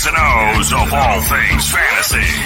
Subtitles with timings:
[0.00, 2.40] X's and O's of all things fantasy.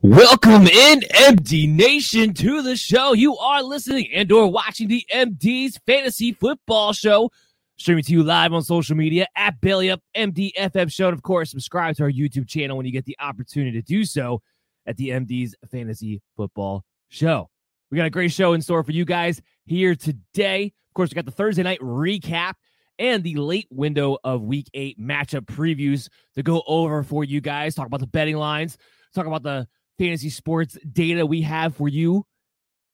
[0.00, 3.14] Welcome in, MD Nation, to the show.
[3.14, 7.32] You are listening and or watching the MD's Fantasy Football Show,
[7.78, 11.08] streaming to you live on social media at Belly Up MDFF Show.
[11.08, 14.04] And of course, subscribe to our YouTube channel when you get the opportunity to do
[14.04, 14.40] so
[14.86, 17.50] at the MD's Fantasy Football Show.
[17.90, 20.72] We got a great show in store for you guys here today.
[20.90, 22.52] Of course, we got the Thursday night recap
[23.00, 27.74] and the late window of week eight matchup previews to go over for you guys.
[27.74, 28.78] Talk about the betting lines,
[29.12, 29.66] talk about the
[29.98, 32.24] fantasy sports data we have for you.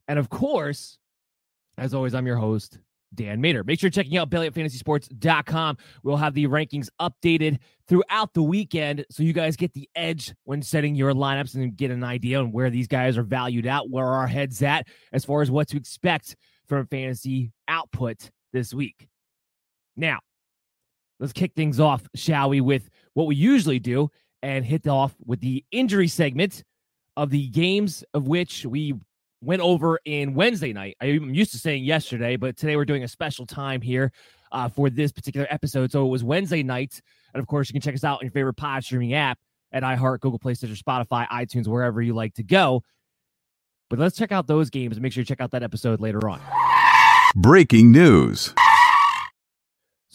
[0.09, 0.99] And of course,
[1.79, 2.79] as always, I'm your host,
[3.15, 3.65] Dan Mater.
[3.65, 5.77] Make sure you're checking out bellyupfantasysports.com.
[6.03, 10.63] We'll have the rankings updated throughout the weekend so you guys get the edge when
[10.63, 14.07] setting your lineups and get an idea on where these guys are valued out, where
[14.07, 16.37] our heads at as far as what to expect
[16.67, 19.09] from fantasy output this week.
[19.97, 20.21] Now,
[21.21, 24.11] let's kick things off, shall we, with what we usually do
[24.43, 26.63] and hit off with the injury segment
[27.17, 28.95] of the games of which we
[29.41, 30.97] went over in Wednesday night.
[31.01, 34.13] I'm used to saying yesterday, but today we're doing a special time here
[34.53, 35.93] uh, for this particular episode.
[35.93, 37.01] So it was Wednesday night.
[37.35, 39.39] And of course, you can check us out on your favorite pod streaming app
[39.73, 42.83] at iHeart, Google Play, Stitcher, Spotify, iTunes, wherever you like to go.
[43.91, 46.29] But let's check out those games and make sure you check out that episode later
[46.29, 46.41] on.
[47.37, 48.55] Breaking news.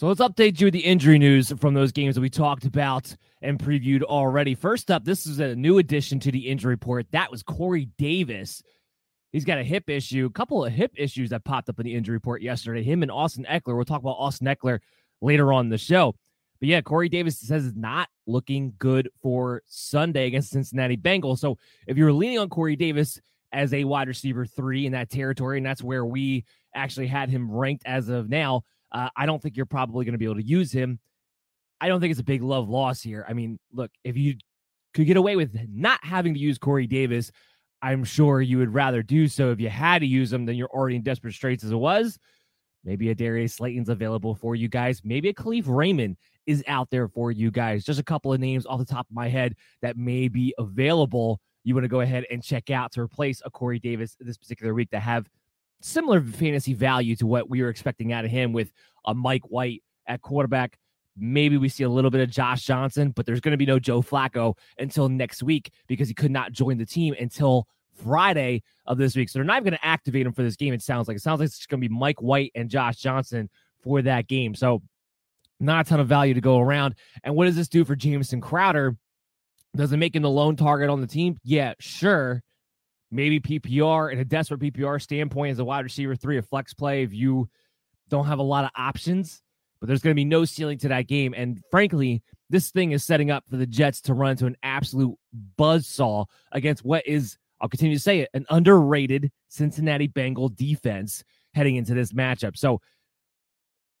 [0.00, 3.14] So let's update you with the injury news from those games that we talked about
[3.42, 4.54] and previewed already.
[4.54, 7.06] First up, this is a new addition to the injury report.
[7.10, 8.62] That was Corey Davis.
[9.30, 11.94] He's got a hip issue, a couple of hip issues that popped up in the
[11.94, 12.82] injury report yesterday.
[12.82, 13.76] Him and Austin Ekeler.
[13.76, 14.78] We'll talk about Austin Ekeler
[15.20, 16.14] later on the show.
[16.60, 21.40] But yeah, Corey Davis says it's not looking good for Sunday against Cincinnati Bengals.
[21.40, 23.20] So if you're leaning on Corey Davis
[23.52, 27.50] as a wide receiver three in that territory, and that's where we actually had him
[27.50, 28.62] ranked as of now,
[28.92, 30.98] uh, I don't think you're probably going to be able to use him.
[31.80, 33.24] I don't think it's a big love loss here.
[33.28, 34.34] I mean, look, if you
[34.94, 37.30] could get away with not having to use Corey Davis,
[37.82, 39.50] I'm sure you would rather do so.
[39.50, 42.18] If you had to use him, then you're already in desperate straits as it was.
[42.84, 45.02] Maybe a Darius Slayton's available for you guys.
[45.04, 46.16] Maybe a Kalif Raymond
[46.46, 47.84] is out there for you guys.
[47.84, 51.40] Just a couple of names off the top of my head that may be available.
[51.64, 54.72] You want to go ahead and check out to replace a Corey Davis this particular
[54.72, 55.28] week that have
[55.80, 58.72] similar fantasy value to what we were expecting out of him with
[59.04, 60.78] a Mike White at quarterback.
[61.16, 63.78] Maybe we see a little bit of Josh Johnson, but there's going to be no
[63.78, 67.66] Joe Flacco until next week because he could not join the team until
[68.02, 69.28] Friday of this week.
[69.28, 70.72] So they're not going to activate him for this game.
[70.72, 73.50] It sounds like it sounds like it's going to be Mike White and Josh Johnson
[73.82, 74.54] for that game.
[74.54, 74.82] So,
[75.58, 76.94] not a ton of value to go around.
[77.22, 78.96] And what does this do for Jamison Crowder?
[79.76, 81.38] Does it make him the lone target on the team?
[81.44, 82.42] Yeah, sure.
[83.10, 87.02] Maybe PPR in a desperate PPR standpoint as a wide receiver three, a flex play
[87.02, 87.48] if you
[88.08, 89.42] don't have a lot of options,
[89.80, 91.34] but there's going to be no ceiling to that game.
[91.36, 95.16] And frankly, this thing is setting up for the Jets to run to an absolute
[95.58, 101.24] buzzsaw against what is, I'll continue to say it, an underrated Cincinnati Bengal defense
[101.54, 102.56] heading into this matchup.
[102.56, 102.80] So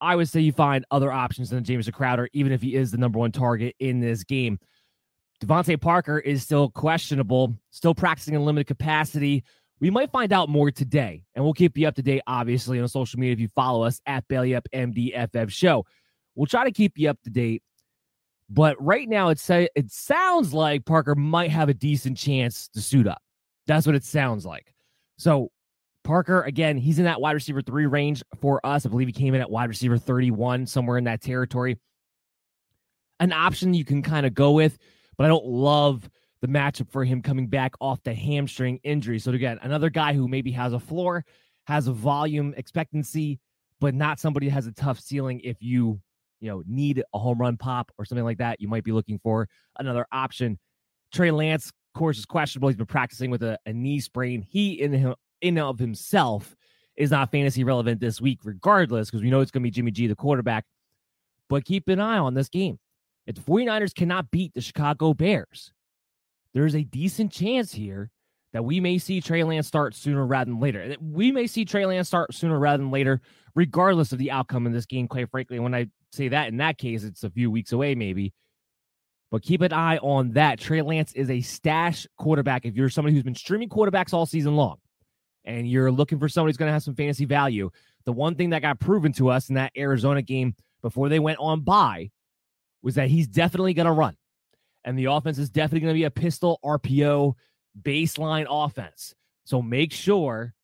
[0.00, 2.98] I would say you find other options than James Crowder, even if he is the
[2.98, 4.58] number one target in this game.
[5.40, 9.42] DeVante Parker is still questionable, still practicing in limited capacity.
[9.80, 12.88] We might find out more today, and we'll keep you up to date, obviously, on
[12.88, 15.86] social media if you follow us at Belly Up MDFF Show.
[16.34, 17.62] We'll try to keep you up to date,
[18.50, 22.82] but right now it say it sounds like Parker might have a decent chance to
[22.82, 23.22] suit up.
[23.66, 24.74] That's what it sounds like.
[25.16, 25.50] So
[26.04, 28.84] Parker, again, he's in that wide receiver three range for us.
[28.84, 31.78] I believe he came in at wide receiver 31, somewhere in that territory.
[33.18, 34.78] An option you can kind of go with
[35.20, 36.08] but I don't love
[36.40, 39.18] the matchup for him coming back off the hamstring injury.
[39.18, 41.26] So again, another guy who maybe has a floor,
[41.66, 43.38] has a volume expectancy,
[43.80, 45.42] but not somebody that has a tough ceiling.
[45.44, 46.00] If you
[46.40, 49.18] you know need a home run pop or something like that, you might be looking
[49.22, 49.46] for
[49.78, 50.58] another option.
[51.12, 52.70] Trey Lance, of course, is questionable.
[52.70, 54.40] He's been practicing with a, a knee sprain.
[54.40, 56.56] He in him in of himself
[56.96, 59.90] is not fantasy relevant this week, regardless, because we know it's going to be Jimmy
[59.90, 60.64] G, the quarterback.
[61.50, 62.78] But keep an eye on this game.
[63.30, 65.72] If the 49ers cannot beat the Chicago Bears,
[66.52, 68.10] there's a decent chance here
[68.52, 70.96] that we may see Trey Lance start sooner rather than later.
[71.00, 73.20] We may see Trey Lance start sooner rather than later,
[73.54, 75.60] regardless of the outcome in this game, quite frankly.
[75.60, 78.32] When I say that, in that case, it's a few weeks away, maybe.
[79.30, 80.58] But keep an eye on that.
[80.58, 82.66] Trey Lance is a stash quarterback.
[82.66, 84.78] If you're somebody who's been streaming quarterbacks all season long
[85.44, 87.70] and you're looking for somebody who's going to have some fantasy value,
[88.06, 91.38] the one thing that got proven to us in that Arizona game before they went
[91.38, 92.10] on bye
[92.82, 94.16] was that he's definitely going to run.
[94.84, 97.34] And the offense is definitely going to be a pistol RPO
[97.80, 99.14] baseline offense.
[99.44, 100.54] So make sure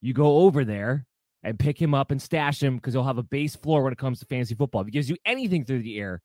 [0.00, 1.06] you go over there
[1.42, 3.98] and pick him up and stash him because he'll have a base floor when it
[3.98, 4.82] comes to fantasy football.
[4.82, 6.22] If he gives you anything through the air,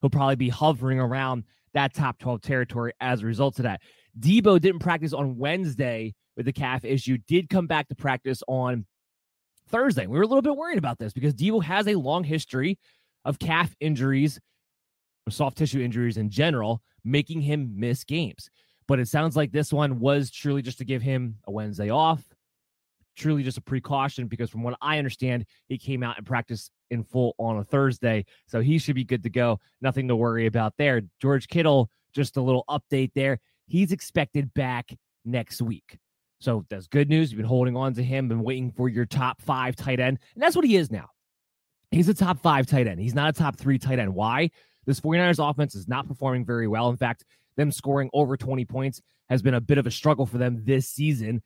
[0.00, 1.44] he'll probably be hovering around
[1.74, 3.80] that top 12 territory as a result of that.
[4.18, 8.86] Deebo didn't practice on Wednesday with the calf issue, did come back to practice on
[9.68, 10.06] Thursday.
[10.06, 12.78] We were a little bit worried about this because Deebo has a long history
[13.24, 14.38] of calf injuries
[15.30, 18.50] soft tissue injuries in general, making him miss games.
[18.88, 22.22] But it sounds like this one was truly just to give him a Wednesday off,
[23.16, 27.04] truly just a precaution because from what I understand, he came out and practiced in
[27.04, 28.24] full on a Thursday.
[28.46, 29.60] So he should be good to go.
[29.80, 31.02] Nothing to worry about there.
[31.20, 33.38] George Kittle, just a little update there.
[33.66, 34.90] He's expected back
[35.24, 35.98] next week.
[36.40, 37.30] So that's good news.
[37.30, 40.18] You've been holding on to him, been waiting for your top five tight end.
[40.34, 41.08] And that's what he is now.
[41.92, 42.98] He's a top five tight end.
[42.98, 44.14] He's not a top three tight end.
[44.14, 44.50] Why?
[44.86, 46.88] This 49ers offense is not performing very well.
[46.90, 47.24] In fact,
[47.56, 50.88] them scoring over 20 points has been a bit of a struggle for them this
[50.88, 51.42] season.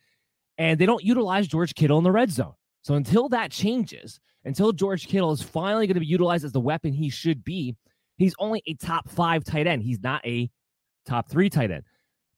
[0.59, 2.55] And they don't utilize George Kittle in the red zone.
[2.83, 6.61] So until that changes, until George Kittle is finally going to be utilized as the
[6.61, 7.77] weapon he should be,
[8.17, 9.83] he's only a top five tight end.
[9.83, 10.49] He's not a
[11.05, 11.83] top three tight end.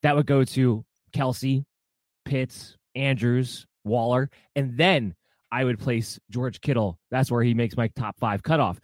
[0.03, 1.65] That would go to Kelce,
[2.25, 5.15] Pitts, Andrews, Waller, and then
[5.51, 6.99] I would place George Kittle.
[7.11, 8.81] That's where he makes my top five cutoff.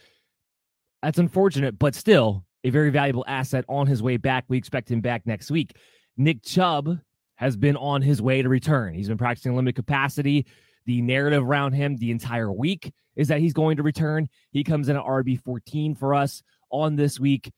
[1.05, 4.46] That's unfortunate, but still a very valuable asset on his way back.
[4.49, 5.77] We expect him back next week.
[6.17, 6.99] Nick Chubb
[7.34, 8.94] has been on his way to return.
[8.94, 10.46] He's been practicing limited capacity.
[10.87, 14.31] The narrative around him the entire week is that he's going to return.
[14.51, 17.53] He comes in at RB 14 for us on this week.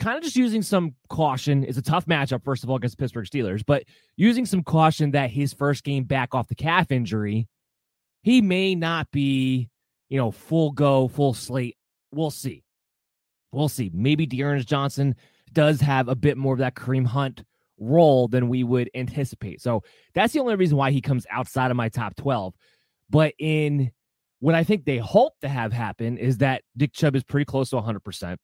[0.00, 1.62] Kind of just using some caution.
[1.62, 3.84] It's a tough matchup, first of all, against Pittsburgh Steelers, but
[4.16, 7.46] using some caution that his first game back off the calf injury,
[8.24, 9.68] he may not be,
[10.08, 11.76] you know, full go, full slate.
[12.10, 12.63] We'll see.
[13.54, 13.90] We'll see.
[13.94, 15.14] Maybe D'Ernest Johnson
[15.52, 17.44] does have a bit more of that Kareem Hunt
[17.78, 19.60] role than we would anticipate.
[19.60, 19.82] So
[20.14, 22.54] that's the only reason why he comes outside of my top 12.
[23.10, 23.92] But in
[24.40, 27.70] what I think they hope to have happen is that Nick Chubb is pretty close
[27.70, 28.36] to 100%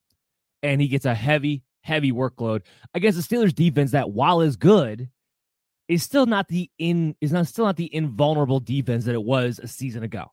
[0.62, 2.62] and he gets a heavy, heavy workload
[2.94, 5.10] against the Steelers defense that while is good
[5.88, 9.58] is still not the in is not still not the invulnerable defense that it was
[9.58, 10.30] a season ago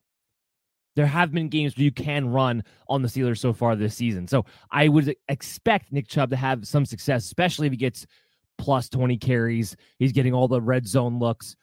[0.98, 4.28] there have been games where you can run on the Steelers so far this season.
[4.28, 8.08] So I would expect Nick Chubb to have some success, especially if he gets
[8.58, 9.76] plus 20 carries.
[10.00, 11.56] He's getting all the red zone looks.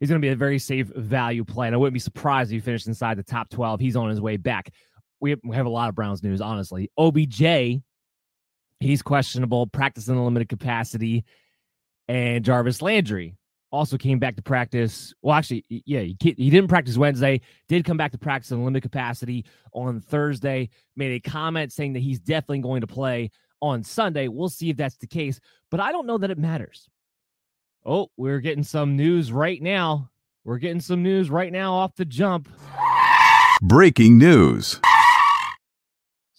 [0.00, 1.66] He's going to be a very safe value play.
[1.66, 3.80] And I wouldn't be surprised if he finished inside the top 12.
[3.80, 4.70] He's on his way back.
[5.20, 6.90] We have, we have a lot of Browns news, honestly.
[6.96, 7.82] OBJ,
[8.80, 11.26] he's questionable, practicing in limited capacity.
[12.08, 13.36] And Jarvis Landry,
[13.70, 15.14] also came back to practice.
[15.22, 18.82] Well, actually, yeah, he, he didn't practice Wednesday, did come back to practice in limited
[18.82, 24.28] capacity on Thursday, made a comment saying that he's definitely going to play on Sunday.
[24.28, 26.88] We'll see if that's the case, but I don't know that it matters.
[27.84, 30.10] Oh, we're getting some news right now.
[30.44, 32.48] We're getting some news right now off the jump.
[33.62, 34.80] Breaking news.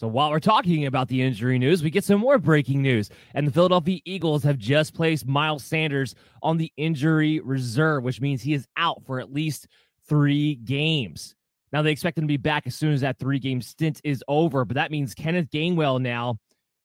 [0.02, 3.12] So while we're talking about the injury news, we get some more breaking news.
[3.36, 8.42] And the Philadelphia Eagles have just placed Miles Sanders on the injury reserve, which means
[8.42, 9.68] he is out for at least
[10.10, 11.36] three games.
[11.72, 14.24] Now they expect him to be back as soon as that three game stint is
[14.28, 16.40] over, but that means Kenneth Gainwell now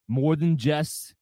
[0.09, 1.15] more than just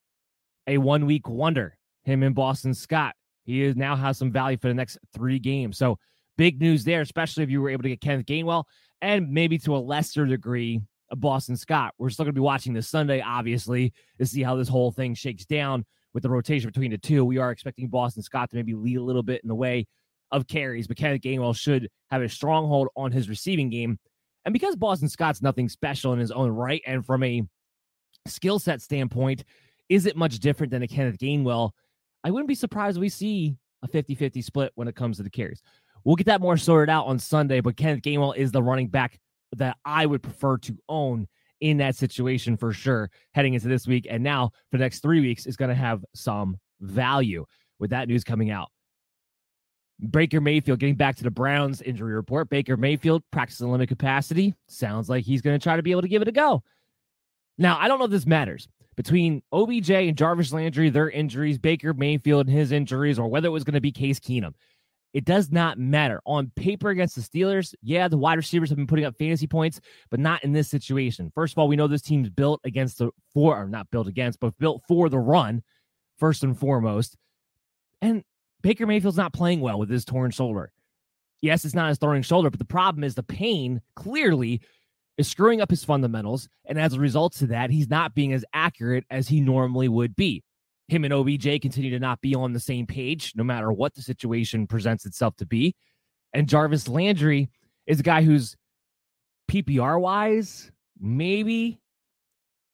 [0.67, 1.79] a one week wonder.
[2.03, 3.15] Him and Boston Scott.
[3.45, 5.79] He is now has some value for the next three games.
[5.79, 6.01] So
[6.37, 8.65] big news there, especially if you were able to get Kenneth Gainwell
[9.01, 10.81] and maybe to a lesser degree
[11.17, 11.95] Boston Scott.
[11.99, 15.15] We're still going to be watching this Sunday, obviously, to see how this whole thing
[15.15, 17.25] shakes down with the rotation between the two.
[17.25, 19.87] We are expecting Boston Scott to maybe lead a little bit in the way
[20.31, 23.99] of carries, but Kenneth Gainwell should have a stronghold on his receiving game.
[24.45, 27.43] And because Boston Scott's nothing special in his own right, and from a
[28.27, 29.45] skill set standpoint,
[29.89, 31.71] is it much different than a Kenneth Gainwell?
[32.23, 35.31] I wouldn't be surprised we see a 50 50 split when it comes to the
[35.31, 35.63] carries.
[36.05, 39.19] We'll get that more sorted out on Sunday, but Kenneth Gainwell is the running back
[39.59, 41.29] that I would prefer to own
[41.61, 44.07] in that situation for sure heading into this week.
[44.11, 47.47] And now for the next three weeks is going to have some value
[47.79, 48.69] with that news coming out.
[50.11, 52.51] Baker Mayfield getting back to the Browns injury report.
[52.51, 54.55] Baker Mayfield practicing limited capacity.
[54.69, 56.63] Sounds like he's going to try to be able to give it a go.
[57.57, 61.95] Now, I don't know if this matters between OBJ and Jarvis Landry, their injuries, Baker
[61.95, 64.55] Mayfield and his injuries, or whether it was going to be Case Keenum.
[65.15, 66.21] It does not matter.
[66.27, 69.81] On paper against the Steelers, yeah, the wide receivers have been putting up fantasy points,
[70.11, 71.31] but not in this situation.
[71.33, 74.41] First of all, we know this team's built against the for or not built against,
[74.41, 75.63] but built for the run,
[76.19, 77.17] first and foremost.
[78.03, 78.25] And
[78.61, 80.73] Baker Mayfield's not playing well with his torn shoulder.
[81.41, 84.63] Yes, it's not his throwing shoulder, but the problem is the pain clearly
[85.17, 86.49] is screwing up his fundamentals.
[86.65, 90.17] And as a result to that, he's not being as accurate as he normally would
[90.17, 90.43] be
[90.89, 94.03] him and OBJ continue to not be on the same page, no matter what the
[94.03, 95.75] situation presents itself to be.
[96.33, 97.51] And Jarvis Landry
[97.87, 98.57] is a guy who's
[99.51, 101.81] PPR wise, maybe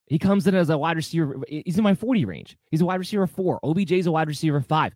[0.07, 1.37] he comes in as a wide receiver.
[1.49, 2.57] He's in my 40 range.
[2.71, 3.61] He's a wide receiver four.
[3.63, 4.93] OBJ is a wide receiver five.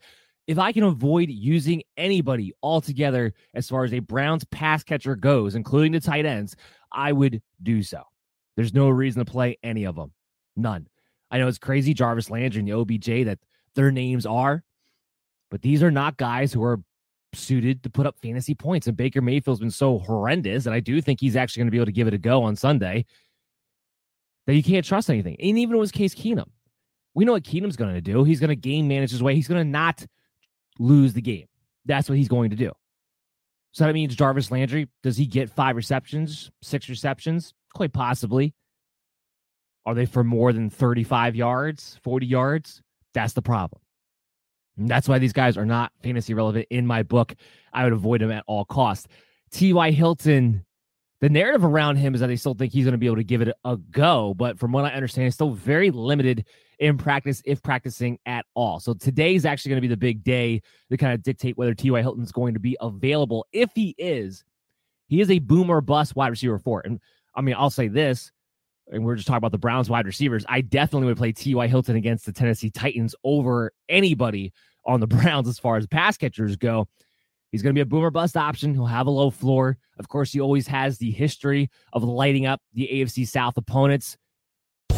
[0.47, 5.55] If I can avoid using anybody altogether as far as a Browns pass catcher goes,
[5.55, 6.57] including the tight ends,
[6.93, 8.03] I would do so.
[8.57, 10.13] There's no reason to play any of them.
[10.57, 10.89] None.
[11.35, 13.41] I know it's crazy, Jarvis Landry and the OBJ, that
[13.75, 14.63] their names are,
[15.51, 16.79] but these are not guys who are
[17.33, 18.87] suited to put up fantasy points.
[18.87, 21.79] And Baker Mayfield's been so horrendous, and I do think he's actually going to be
[21.79, 23.05] able to give it a go on Sunday.
[24.47, 25.35] That you can't trust anything.
[25.41, 26.51] And even with Case Keenum,
[27.15, 28.23] we know what Keenum's going to do.
[28.23, 29.35] He's going to game manage his way.
[29.35, 30.07] He's going to not
[30.79, 31.47] lose the game.
[31.85, 32.71] That's what he's going to do.
[33.73, 37.55] So that means Jarvis Landry, does he get five receptions, six receptions?
[37.75, 38.55] Quite possibly.
[39.87, 42.83] Are they for more than 35 yards, 40 yards?
[43.13, 43.81] That's the problem.
[44.77, 47.35] And that's why these guys are not fantasy relevant in my book.
[47.73, 49.07] I would avoid them at all costs.
[49.51, 49.91] T.Y.
[49.93, 50.65] Hilton,
[51.21, 53.25] the narrative around him is that they still think he's going to be able to
[53.25, 54.35] give it a go.
[54.35, 56.47] But from what I understand, he's still very limited
[56.81, 58.81] in practice, if practicing at all.
[58.81, 60.61] So today is actually going to be the big day
[60.91, 62.01] to kind of dictate whether T.Y.
[62.01, 63.47] Hilton's going to be available.
[63.53, 64.45] If he is,
[65.07, 66.83] he is a boomer bust wide receiver four.
[66.85, 66.99] And
[67.37, 68.33] I mean, I'll say this
[68.91, 71.67] and we're just talking about the Browns wide receivers, I definitely would play T.Y.
[71.67, 74.53] Hilton against the Tennessee Titans over anybody
[74.85, 76.87] on the Browns as far as pass catchers go.
[77.51, 78.75] He's going to be a boomer bust option.
[78.75, 79.79] He'll have a low floor.
[79.99, 84.17] Of course, he always has the history of lighting up the AFC South opponents.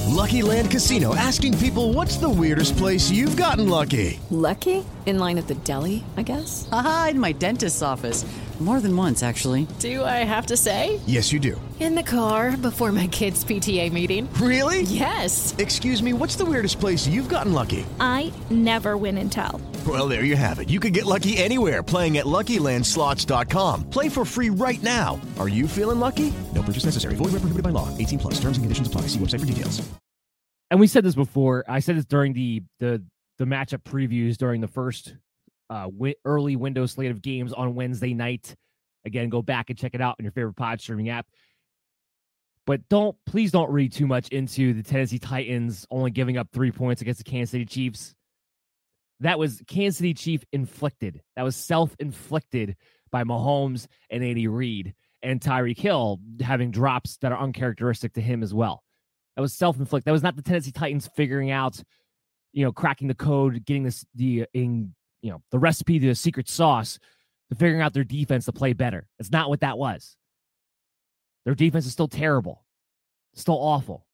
[0.06, 4.18] Lucky Land Casino asking people what's the weirdest place you've gotten lucky?
[4.30, 4.84] Lucky?
[5.04, 6.66] In line at the deli, I guess?
[6.72, 8.24] Aha, in my dentist's office.
[8.58, 9.66] More than once, actually.
[9.80, 10.98] Do I have to say?
[11.06, 11.60] Yes, you do.
[11.78, 14.32] In the car before my kids' PTA meeting.
[14.40, 14.80] Really?
[14.82, 15.54] Yes.
[15.58, 17.84] Excuse me, what's the weirdest place you've gotten lucky?
[18.00, 19.60] I never win and tell.
[19.86, 20.70] Well, there you have it.
[20.70, 23.90] You can get lucky anywhere playing at LuckyLandSlots.com.
[23.90, 25.20] Play for free right now.
[25.38, 26.32] Are you feeling lucky?
[26.54, 27.14] No purchase necessary.
[27.14, 27.94] Void where prohibited by law.
[27.98, 28.34] 18 plus.
[28.40, 29.02] Terms and conditions apply.
[29.02, 29.86] See website for details.
[30.70, 31.62] And we said this before.
[31.68, 33.04] I said this during the the
[33.38, 35.14] the matchup previews during the first
[35.70, 38.54] uh, wi- early window slate of games on Wednesday night.
[39.04, 41.26] Again, go back and check it out on your favorite pod streaming app.
[42.66, 46.72] But don't please don't read too much into the Tennessee Titans only giving up three
[46.72, 48.14] points against the Kansas City Chiefs.
[49.20, 51.22] That was Kansas City Chief inflicted.
[51.36, 52.76] That was self inflicted
[53.12, 58.42] by Mahomes and Andy Reid and Tyreek Hill having drops that are uncharacteristic to him
[58.42, 58.82] as well.
[59.36, 60.06] That was self inflicted.
[60.06, 61.80] That was not the Tennessee Titans figuring out,
[62.52, 64.92] you know, cracking the code, getting this the in
[65.22, 66.98] you know, the recipe the secret sauce
[67.50, 69.08] to figuring out their defense to play better.
[69.18, 70.16] It's not what that was.
[71.44, 72.64] Their defense is still terrible,
[73.34, 74.06] still awful.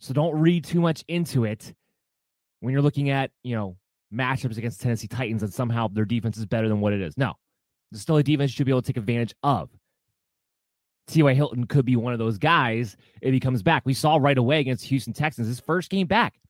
[0.00, 1.72] So don't read too much into it
[2.60, 3.76] when you're looking at, you know,
[4.12, 7.16] matchups against Tennessee Titans and somehow their defense is better than what it is.
[7.16, 7.34] No,
[7.92, 9.70] it's still a defense you should be able to take advantage of.
[11.06, 11.34] T.Y.
[11.34, 13.84] Hilton could be one of those guys if he comes back.
[13.84, 16.40] We saw right away against Houston Texans, his first game back.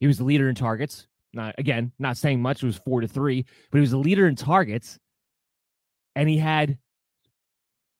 [0.00, 1.06] He was the leader in targets.
[1.34, 2.62] Not again, not saying much.
[2.62, 4.98] It was four to three, but he was a leader in targets.
[6.14, 6.78] And he had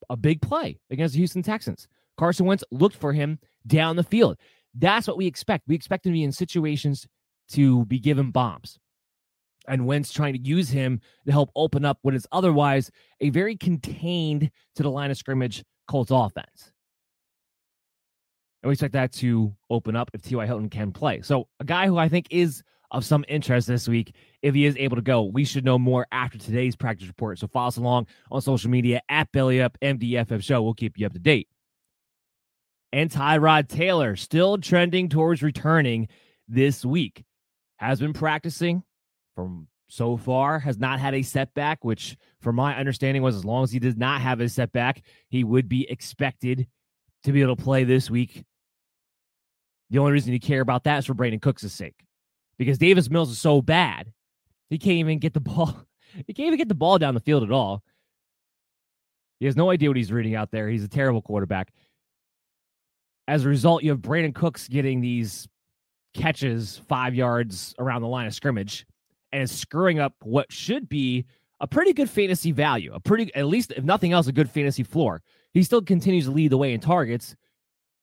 [0.09, 1.87] a big play against the Houston Texans.
[2.17, 4.37] Carson Wentz looked for him down the field.
[4.75, 5.63] That's what we expect.
[5.67, 7.07] We expect him to be in situations
[7.49, 8.79] to be given bombs.
[9.67, 13.55] And Wentz trying to use him to help open up what is otherwise a very
[13.55, 16.71] contained to the line of scrimmage Colts offense.
[18.61, 20.45] And we expect that to open up if T.Y.
[20.45, 21.21] Hilton can play.
[21.21, 22.63] So, a guy who I think is
[22.93, 26.07] of some interest this week, if he is able to go, we should know more
[26.11, 27.39] after today's practice report.
[27.39, 30.61] So, follow us along on social media at Belly Up MDFF Show.
[30.61, 31.49] We'll keep you up to date.
[32.93, 36.07] And Tyrod Taylor still trending towards returning
[36.47, 37.25] this week.
[37.77, 38.83] Has been practicing
[39.35, 43.63] from so far, has not had a setback, which, from my understanding, was as long
[43.63, 46.67] as he did not have a setback, he would be expected
[47.23, 48.43] to be able to play this week.
[49.89, 51.93] The only reason you care about that is for Brandin Cooks' sake,
[52.57, 54.11] because Davis Mills is so bad,
[54.69, 55.75] he can't even get the ball.
[56.27, 57.81] He can't even get the ball down the field at all.
[59.39, 60.69] He has no idea what he's reading out there.
[60.69, 61.73] He's a terrible quarterback.
[63.27, 65.47] As a result, you have Brandin Cooks getting these
[66.13, 68.85] catches five yards around the line of scrimmage
[69.31, 71.25] and is screwing up what should be
[71.59, 74.83] a pretty good fantasy value, a pretty, at least if nothing else, a good fantasy
[74.83, 75.21] floor.
[75.53, 77.35] He still continues to lead the way in targets,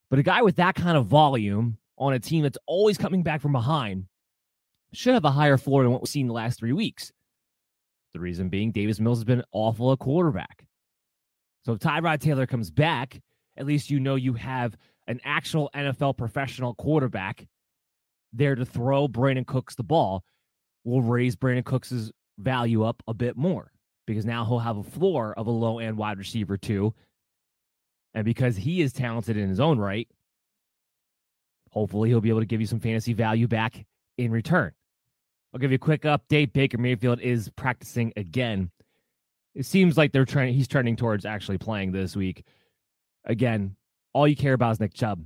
[0.09, 3.40] but a guy with that kind of volume on a team that's always coming back
[3.40, 4.07] from behind
[4.92, 7.12] should have a higher floor than what we've seen the last three weeks.
[8.12, 10.66] The reason being, Davis Mills has been awful at quarterback.
[11.64, 13.20] So if Tyrod Taylor comes back,
[13.56, 17.47] at least you know you have an actual NFL professional quarterback
[18.32, 20.25] there to throw Brandin Cooks the ball
[20.84, 23.73] will raise Brandin Cooks' value up a bit more
[24.06, 26.95] because now he'll have a floor of a low end wide receiver too.
[28.14, 30.08] And because he is talented in his own right,
[31.71, 33.84] hopefully he'll be able to give you some fantasy value back
[34.19, 34.73] in return.
[35.52, 36.52] I'll give you a quick update.
[36.52, 38.71] Baker Mayfield is practicing again.
[39.54, 42.45] It seems like they're trying he's trending towards actually playing this week.
[43.25, 43.76] Again,
[44.13, 45.25] all you care about is Nick Chubb.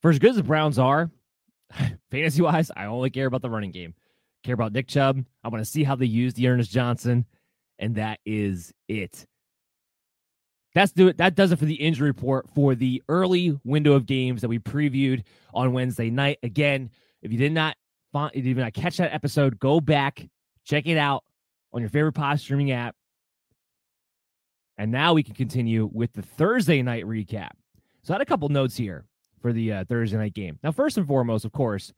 [0.00, 1.10] For as good as the Browns are,
[2.10, 3.94] fantasy wise, I only care about the running game
[4.42, 5.24] care about Nick Chubb.
[5.42, 7.26] I want to see how they use D'Ernest Johnson,
[7.78, 9.26] and that is it.
[10.74, 11.18] That's do it.
[11.18, 14.58] That does it for the injury report for the early window of games that we
[14.58, 16.38] previewed on Wednesday night.
[16.42, 17.76] Again, if you did not
[18.34, 20.26] did not catch that episode, go back,
[20.64, 21.24] check it out
[21.72, 22.94] on your favorite pod streaming app.
[24.78, 27.50] And now we can continue with the Thursday night recap.
[28.02, 29.04] So I had a couple notes here
[29.40, 30.58] for the uh, Thursday night game.
[30.62, 31.92] Now, first and foremost, of course,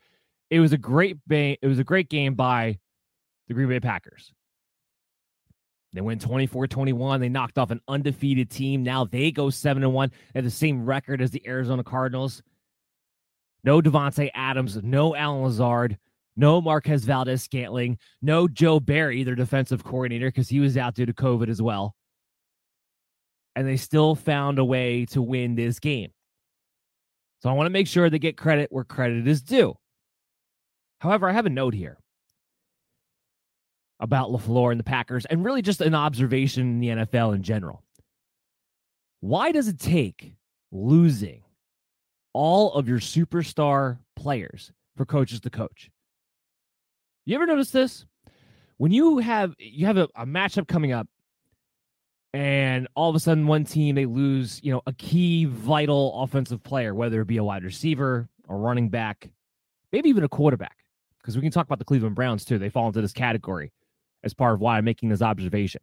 [0.50, 2.79] it was a great ba- it was a great game by
[3.48, 4.33] the Green Bay Packers.
[5.92, 7.20] They went 24-21.
[7.20, 8.83] They knocked off an undefeated team.
[8.83, 12.42] Now they go 7 and 1 at the same record as the Arizona Cardinals.
[13.64, 15.98] No Davante Adams, no Allen Lazard,
[16.37, 21.14] no Marquez Valdes-Scantling, no Joe Barry, their defensive coordinator, because he was out due to
[21.14, 21.94] COVID as well.
[23.57, 26.11] And they still found a way to win this game.
[27.40, 29.77] So I want to make sure they get credit where credit is due.
[30.98, 31.98] However, I have a note here
[34.00, 37.83] about LaFleur and the Packers and really just an observation in the NFL in general.
[39.20, 40.35] Why does it take
[40.72, 41.43] losing
[42.34, 45.90] all of your superstar players for coaches to coach?
[47.24, 48.04] You ever notice this?
[48.76, 51.06] When you have you have a, a matchup coming up
[52.34, 56.62] and all of a sudden one team they lose, you know, a key vital offensive
[56.62, 59.30] player, whether it be a wide receiver, a running back,
[59.92, 60.76] maybe even a quarterback
[61.24, 62.58] because we can talk about the Cleveland Browns too.
[62.58, 63.72] They fall into this category
[64.22, 65.80] as part of why I'm making this observation.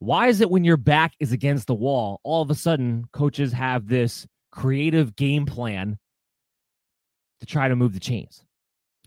[0.00, 3.52] Why is it when your back is against the wall, all of a sudden coaches
[3.52, 5.98] have this creative game plan
[7.40, 8.44] to try to move the chains?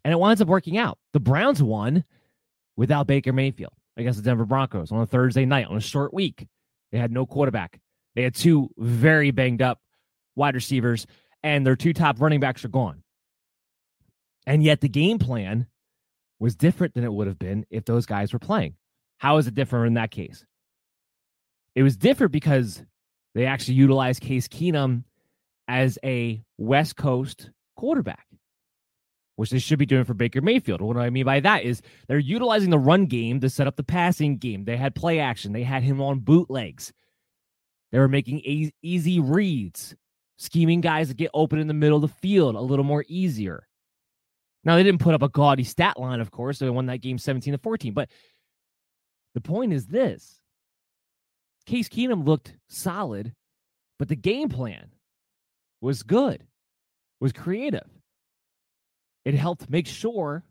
[0.03, 0.97] And it winds up working out.
[1.13, 2.03] The Browns won
[2.75, 6.47] without Baker Mayfield against the Denver Broncos on a Thursday night on a short week.
[6.91, 7.79] They had no quarterback.
[8.15, 9.79] They had two very banged up
[10.35, 11.07] wide receivers,
[11.43, 13.03] and their two top running backs are gone.
[14.45, 15.67] And yet the game plan
[16.39, 18.75] was different than it would have been if those guys were playing.
[19.17, 20.45] How is it different in that case?
[21.73, 22.83] It was different because
[23.33, 25.03] they actually utilized Case Keenum
[25.67, 28.25] as a West Coast quarterback.
[29.37, 30.79] which they should be doing for Baker Mayfield.
[30.81, 33.75] What do I mean by that is they're utilizing the run game to set up
[33.75, 34.63] the passing game.
[34.63, 36.93] They had play action, they had him on bootlegs.
[37.91, 38.41] They were making
[38.81, 39.95] easy reads,
[40.37, 43.67] scheming guys to get open in the middle of the field a little more easier.
[44.63, 46.57] Now, they didn't put up a gaudy stat line, of course.
[46.59, 47.93] They won that game 17 to 14.
[47.93, 48.09] But
[49.33, 50.39] the point is this
[51.65, 53.33] Case Keenum looked solid,
[53.99, 54.91] but the game plan
[55.85, 56.43] was good,
[57.21, 57.87] was creative.
[59.23, 60.43] It helped make sure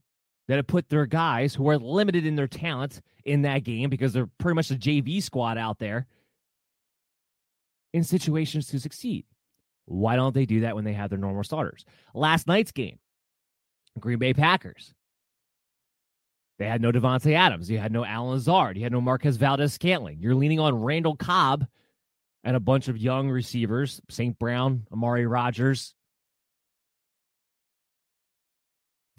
[0.48, 4.12] that it put their guys who are limited in their talent in that game because
[4.12, 6.06] they're pretty much a JV squad out there
[7.92, 9.24] in situations to succeed.
[9.86, 11.84] Why don't they do that when they have their normal starters?
[12.14, 12.98] Last night's game,
[13.98, 14.94] Green Bay Packers.
[16.58, 17.68] They had no Davante Adams.
[17.68, 18.76] You had no Allen Lazard.
[18.76, 20.20] You had no Marquez Valdes Scantling.
[20.20, 21.66] You're leaning on Randall Cobb
[22.44, 24.38] and a bunch of young receivers, St.
[24.38, 25.94] Brown, Amari Rogers,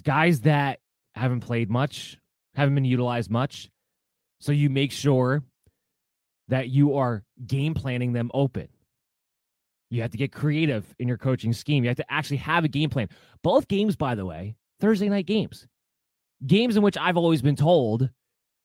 [0.05, 0.79] Guys that
[1.15, 2.19] haven't played much,
[2.53, 3.69] haven't been utilized much.
[4.39, 5.43] So you make sure
[6.47, 8.67] that you are game planning them open.
[9.89, 11.83] You have to get creative in your coaching scheme.
[11.83, 13.09] You have to actually have a game plan.
[13.41, 15.67] Both games, by the way, Thursday night games.
[16.45, 18.09] Games in which I've always been told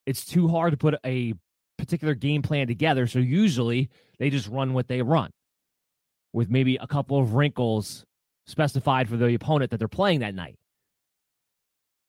[0.04, 1.34] it's too hard to put a
[1.80, 3.06] particular game plan together.
[3.06, 5.30] So usually they just run what they run
[6.32, 8.04] with maybe a couple of wrinkles
[8.46, 10.56] specified for the opponent that they're playing that night.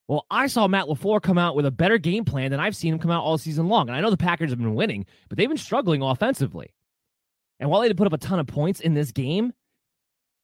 [0.07, 2.93] Well, I saw Matt LaFleur come out with a better game plan than I've seen
[2.93, 3.87] him come out all season long.
[3.87, 6.73] And I know the Packers have been winning, but they've been struggling offensively.
[7.59, 9.53] And while they didn't put up a ton of points in this game,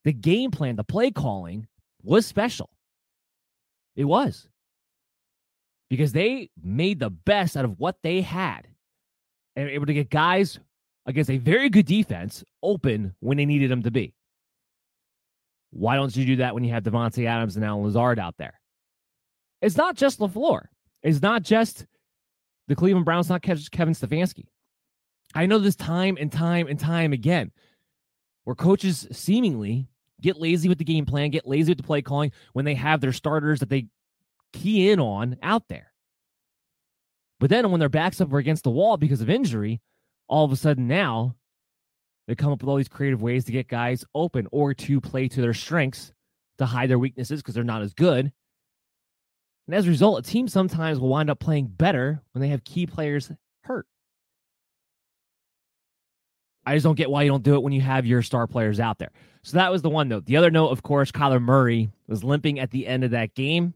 [0.06, 1.68] the game plan, the play calling
[2.02, 2.70] was special.
[3.96, 4.48] It was.
[5.90, 8.67] Because they made the best out of what they had
[9.58, 10.60] and able to get guys
[11.08, 14.14] against a very good defense open when they needed them to be.
[15.72, 18.60] Why don't you do that when you have Davante Adams and Allen Lazard out there?
[19.62, 20.66] It's not just LaFleur.
[21.02, 21.86] It's not just
[22.68, 24.46] the Cleveland Browns, not catch Kevin Stefanski.
[25.34, 27.52] I know this time and time and time again
[28.44, 29.90] where coaches seemingly
[30.22, 33.02] get lazy with the game plan, get lazy with the play calling when they have
[33.02, 33.88] their starters that they
[34.54, 35.92] key in on out there.
[37.40, 39.82] But then when their backs up are against the wall because of injury,
[40.28, 41.36] all of a sudden now
[42.28, 45.28] they come up with all these creative ways to get guys open or to play
[45.30, 46.12] to their strengths
[46.58, 48.32] to hide their weaknesses because they're not as good.
[49.68, 52.64] And as a result, a team sometimes will wind up playing better when they have
[52.64, 53.32] key players
[53.64, 53.86] hurt.
[56.66, 58.80] I just don't get why you don't do it when you have your star players
[58.80, 59.12] out there.
[59.44, 60.26] So that was the one note.
[60.26, 63.74] The other note, of course, Kyler Murray was limping at the end of that game.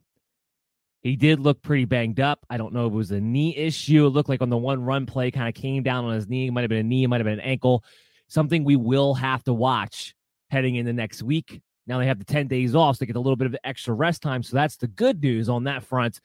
[1.01, 2.45] He did look pretty banged up.
[2.49, 4.05] I don't know if it was a knee issue.
[4.05, 6.47] It looked like on the one run play, kind of came down on his knee.
[6.47, 7.83] It might have been a knee, might have been an ankle.
[8.27, 10.15] Something we will have to watch
[10.49, 11.61] heading into next week.
[11.87, 13.93] Now they have the 10 days off, so they get a little bit of extra
[13.93, 14.43] rest time.
[14.43, 16.21] So that's the good news on that front.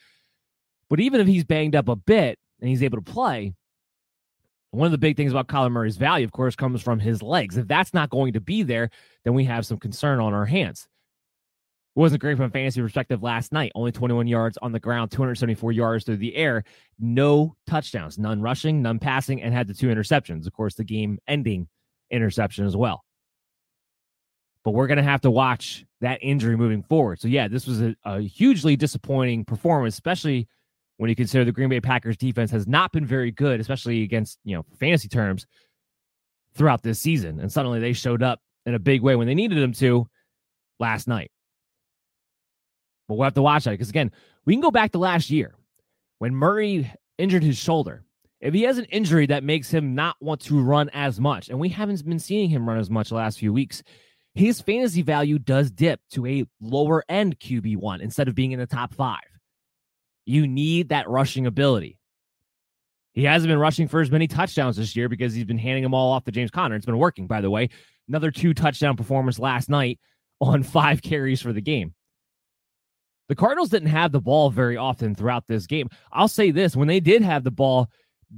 [0.91, 3.55] But even if he's banged up a bit and he's able to play,
[4.73, 7.57] one of the big things about Kyler Murray's value, of course, comes from his legs.
[7.57, 8.91] If that's not going to be there,
[9.25, 10.87] then we have some concern on our hands.
[11.97, 13.73] Wasn't great from a fantasy perspective last night.
[13.75, 16.63] Only 21 yards on the ground, 274 yards through the air,
[16.99, 20.47] no touchdowns, none rushing, none passing, and had the two interceptions.
[20.47, 21.69] Of course, the game ending
[22.11, 23.03] interception as well.
[24.63, 27.19] But we're going to have to watch that injury moving forward.
[27.19, 30.49] So, yeah, this was a, a hugely disappointing performance, especially
[30.99, 34.39] when you consider the Green Bay Packers defense has not been very good, especially against,
[34.45, 35.47] you know, fantasy terms
[36.55, 37.41] throughout this season.
[37.41, 40.09] And suddenly they showed up in a big way when they needed them to
[40.79, 41.31] last night.
[43.09, 44.11] But we'll have to watch that because, again,
[44.45, 45.55] we can go back to last year
[46.19, 48.05] when Murray injured his shoulder.
[48.41, 51.59] If he has an injury that makes him not want to run as much, and
[51.59, 53.83] we haven't been seeing him run as much the last few weeks,
[54.35, 58.67] his fantasy value does dip to a lower end QB1 instead of being in the
[58.67, 59.25] top five.
[60.27, 61.99] You need that rushing ability.
[63.15, 65.95] He hasn't been rushing for as many touchdowns this year because he's been handing them
[65.95, 66.75] all off to James Conner.
[66.75, 67.71] It's been working, by the way.
[68.09, 69.99] Another two touchdown performance last night
[70.39, 71.95] on five carries for the game.
[73.29, 75.89] The Cardinals didn't have the ball very often throughout this game.
[76.13, 77.91] I'll say this when they did have the ball,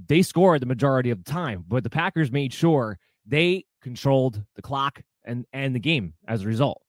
[0.07, 4.63] they scored the majority of the time, but the Packers made sure they controlled the
[4.63, 6.83] clock and, and the game as a result.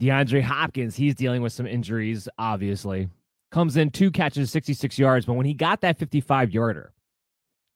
[0.00, 3.08] DeAndre Hopkins, he's dealing with some injuries, obviously.
[3.50, 6.94] Comes in two catches, 66 yards, but when he got that 55 yarder,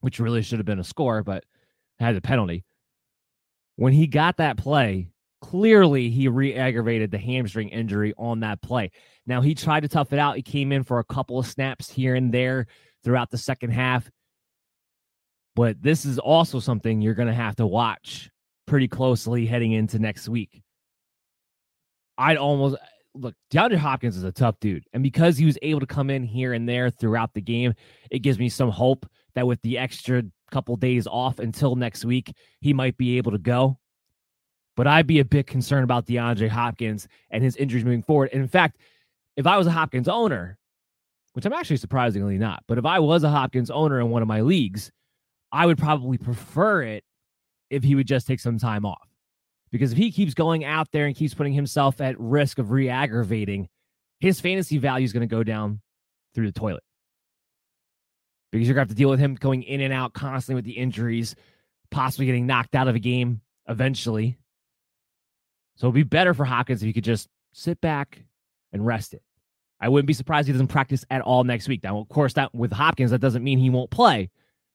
[0.01, 1.45] which really should have been a score, but
[1.99, 2.65] had a penalty.
[3.77, 5.09] When he got that play,
[5.45, 8.91] clearly he re-aggravated the hamstring injury on that play.
[9.27, 10.37] Now he tried to tough it out.
[10.37, 12.67] He came in for a couple of snaps here and there
[13.05, 14.11] throughout the second half.
[15.55, 18.31] But this is also something you're going to have to watch
[18.67, 20.63] pretty closely heading into next week.
[22.17, 22.77] I'd almost
[23.15, 24.85] look, DeAndre Hopkins is a tough dude.
[24.95, 27.75] And because he was able to come in here and there throughout the game,
[28.11, 29.05] it gives me some hope
[29.35, 33.39] that with the extra couple days off until next week, he might be able to
[33.39, 33.79] go.
[34.77, 38.31] But I'd be a bit concerned about DeAndre Hopkins and his injuries moving forward.
[38.33, 38.79] And in fact,
[39.37, 40.59] if I was a Hopkins owner,
[41.33, 44.29] which I'm actually surprisingly not, but if I was a Hopkins owner in one of
[44.29, 44.91] my leagues,
[45.53, 47.05] I would probably prefer it
[47.71, 49.09] if he would just take some time off.
[49.71, 52.89] Because if he keeps going out there and keeps putting himself at risk of re
[52.89, 53.69] aggravating,
[54.21, 55.81] his fantasy value is going to go down
[56.35, 56.83] through the toilet.
[58.53, 60.65] Because you're going to have to deal with him going in and out constantly with
[60.65, 61.35] the injuries,
[61.91, 64.39] possibly getting knocked out of a game eventually.
[65.77, 68.25] So it'd be better for Hopkins if he could just sit back
[68.73, 69.23] and rest it.
[69.81, 71.83] I wouldn't be surprised if he doesn't practice at all next week.
[71.83, 74.31] Now, of course, that with Hopkins, that doesn't mean he won't play,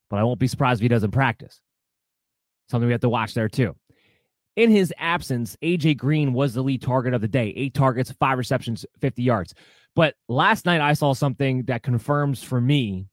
[0.09, 1.61] but I won't be surprised if he doesn't practice.
[2.69, 3.75] Something we have to watch there too.
[4.55, 7.53] In his absence, AJ Green was the lead target of the day.
[7.55, 9.53] Eight targets, five receptions, 50 yards.
[9.95, 13.07] But last night I saw something that confirms for me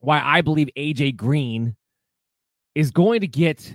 [0.00, 1.74] why I believe AJ Green
[2.74, 3.74] is going to get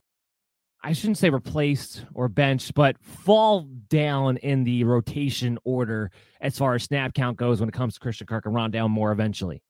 [0.83, 6.73] I shouldn't say replaced or benched, but fall down in the rotation order as far
[6.73, 9.61] as snap count goes when it comes to Christian Kirk and Rondale Moore eventually.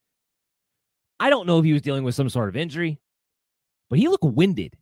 [1.19, 2.99] I don't know if he was dealing with some sort of injury,
[3.89, 4.75] but he looked winded.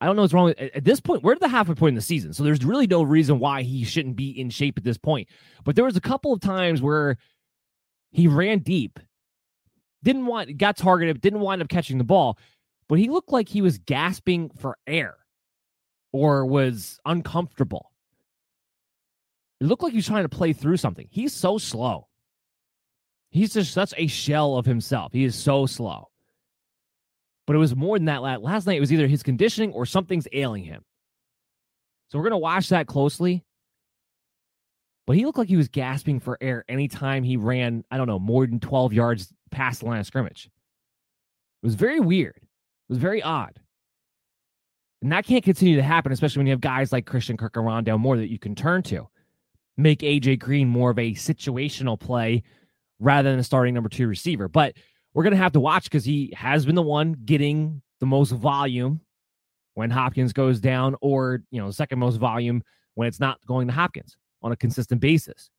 [0.00, 1.22] I don't know what's wrong with, at this point.
[1.22, 3.84] We're at the halfway point in the season, so there's really no reason why he
[3.84, 5.28] shouldn't be in shape at this point.
[5.64, 7.16] But there was a couple of times where
[8.10, 9.00] he ran deep,
[10.02, 12.36] didn't want, got targeted, didn't wind up catching the ball,
[12.88, 15.16] but he looked like he was gasping for air
[16.12, 17.90] or was uncomfortable.
[19.60, 21.08] It looked like he was trying to play through something.
[21.10, 22.08] He's so slow.
[23.30, 25.12] He's just such a shell of himself.
[25.12, 26.10] He is so slow.
[27.46, 28.22] But it was more than that.
[28.42, 30.84] Last night, it was either his conditioning or something's ailing him.
[32.08, 33.44] So we're going to watch that closely.
[35.06, 38.18] But he looked like he was gasping for air anytime he ran, I don't know,
[38.18, 40.50] more than 12 yards past the line of scrimmage.
[41.62, 42.36] It was very weird.
[42.36, 43.58] It was very odd.
[45.02, 47.66] And that can't continue to happen, especially when you have guys like Christian Kirk and
[47.66, 49.08] Rondale Moore that you can turn to.
[49.76, 52.44] Make AJ Green more of a situational play
[53.00, 54.48] rather than a starting number two receiver.
[54.48, 54.74] But
[55.12, 58.30] we're going to have to watch because he has been the one getting the most
[58.30, 59.00] volume
[59.74, 62.62] when Hopkins goes down, or, you know, second most volume
[62.94, 65.50] when it's not going to Hopkins on a consistent basis.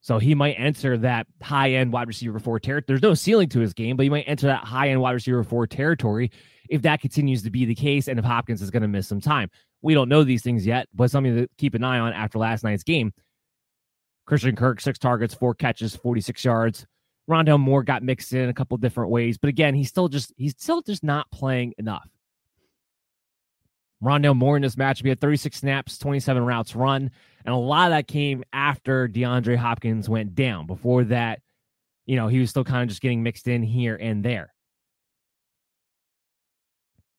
[0.00, 2.84] So he might enter that high end wide receiver four territory.
[2.86, 5.42] There's no ceiling to his game, but he might enter that high end wide receiver
[5.42, 6.30] four territory
[6.70, 9.20] if that continues to be the case and if Hopkins is going to miss some
[9.20, 9.50] time.
[9.82, 12.64] We don't know these things yet, but something to keep an eye on after last
[12.64, 13.12] night's game.
[14.26, 16.86] Christian Kirk, six targets, four catches, 46 yards.
[17.30, 20.54] Rondale Moore got mixed in a couple different ways, but again, he's still just he's
[20.58, 22.08] still just not playing enough.
[24.02, 27.10] Rondale Moore in this match, he had 36 snaps, 27 routes run,
[27.44, 30.66] and a lot of that came after DeAndre Hopkins went down.
[30.66, 31.40] Before that,
[32.06, 34.54] you know, he was still kind of just getting mixed in here and there.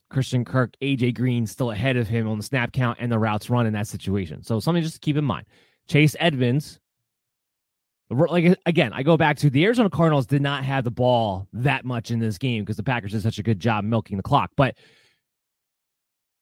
[0.10, 3.50] Christian Kirk, AJ Green still ahead of him on the snap count and the routes
[3.50, 4.44] run in that situation.
[4.44, 5.46] So something just to keep in mind.
[5.88, 6.80] Chase Edmonds,
[8.10, 11.86] like again, I go back to the Arizona Cardinals did not have the ball that
[11.86, 14.52] much in this game because the Packers did such a good job milking the clock.
[14.56, 14.76] But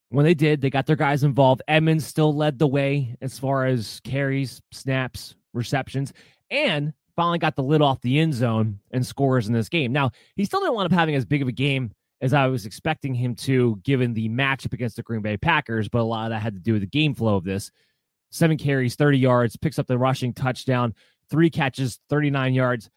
[0.09, 1.61] when they did, they got their guys involved.
[1.67, 6.13] Edmonds still led the way as far as carries, snaps, receptions,
[6.49, 9.91] and finally got the lid off the end zone and scores in this game.
[9.91, 12.65] Now, he still didn't wind up having as big of a game as I was
[12.65, 15.89] expecting him to, given the matchup against the Green Bay Packers.
[15.89, 17.71] But a lot of that had to do with the game flow of this.
[18.31, 20.93] Seven carries, 30 yards, picks up the rushing touchdown,
[21.29, 22.89] three catches, 39 yards.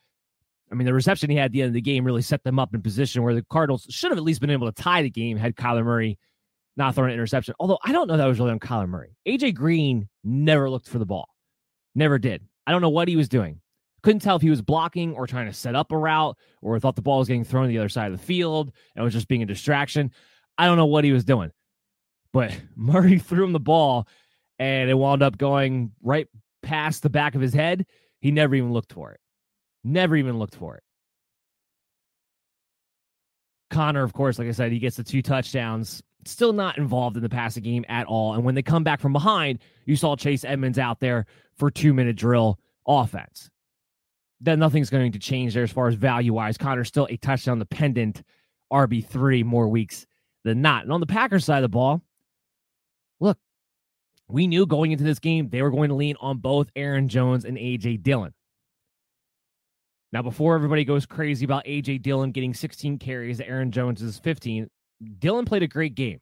[0.71, 2.59] I mean, the reception he had at the end of the game really set them
[2.59, 5.11] up in position where the Cardinals should have at least been able to tie the
[5.11, 6.19] game had Kyler Murray
[6.77, 7.55] not thrown an interception.
[7.59, 9.17] Although I don't know that was really on Kyler Murray.
[9.27, 11.29] AJ Green never looked for the ball.
[11.95, 12.45] Never did.
[12.67, 13.61] I don't know what he was doing.
[14.03, 16.97] Couldn't tell if he was blocking or trying to set up a route or thought
[16.97, 19.29] the ball was getting thrown to the other side of the field and was just
[19.29, 20.11] being a distraction.
[20.57, 21.51] I don't know what he was doing.
[22.33, 24.09] But Murray threw him the ball
[24.59, 26.29] and it wound up going right
[26.63, 27.87] past the back of his head.
[28.21, 29.21] He never even looked for it.
[29.83, 30.83] Never even looked for it.
[33.71, 36.03] Conner, of course, like I said, he gets the two touchdowns.
[36.27, 38.35] Still not involved in the passing game at all.
[38.35, 41.25] And when they come back from behind, you saw Chase Edmonds out there
[41.57, 43.49] for two minute drill offense.
[44.41, 46.57] Then nothing's going to change there as far as value wise.
[46.57, 48.23] Conner's still a touchdown dependent
[48.73, 50.07] RB3 more weeks
[50.45, 50.85] than not.
[50.85, 52.01] And on the Packers side of the ball,
[53.21, 53.39] look,
[54.29, 57.45] we knew going into this game they were going to lean on both Aaron Jones
[57.45, 58.33] and AJ Dillon.
[60.13, 64.69] Now, before everybody goes crazy about AJ Dillon getting 16 carries, Aaron Jones is 15,
[65.19, 66.21] Dillon played a great game.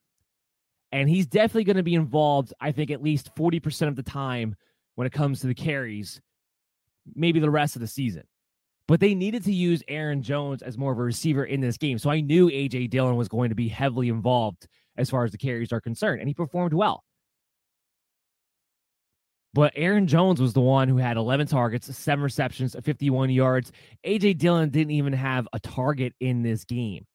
[0.92, 4.56] And he's definitely going to be involved, I think, at least 40% of the time
[4.94, 6.20] when it comes to the carries,
[7.14, 8.24] maybe the rest of the season.
[8.86, 11.98] But they needed to use Aaron Jones as more of a receiver in this game.
[11.98, 14.66] So I knew AJ Dillon was going to be heavily involved
[14.96, 17.04] as far as the carries are concerned, and he performed well.
[19.54, 23.72] But Aaron Jones was the one who had 11 targets, seven receptions, 51 yards.
[24.06, 27.06] AJ Dillon didn't even have a target in this game.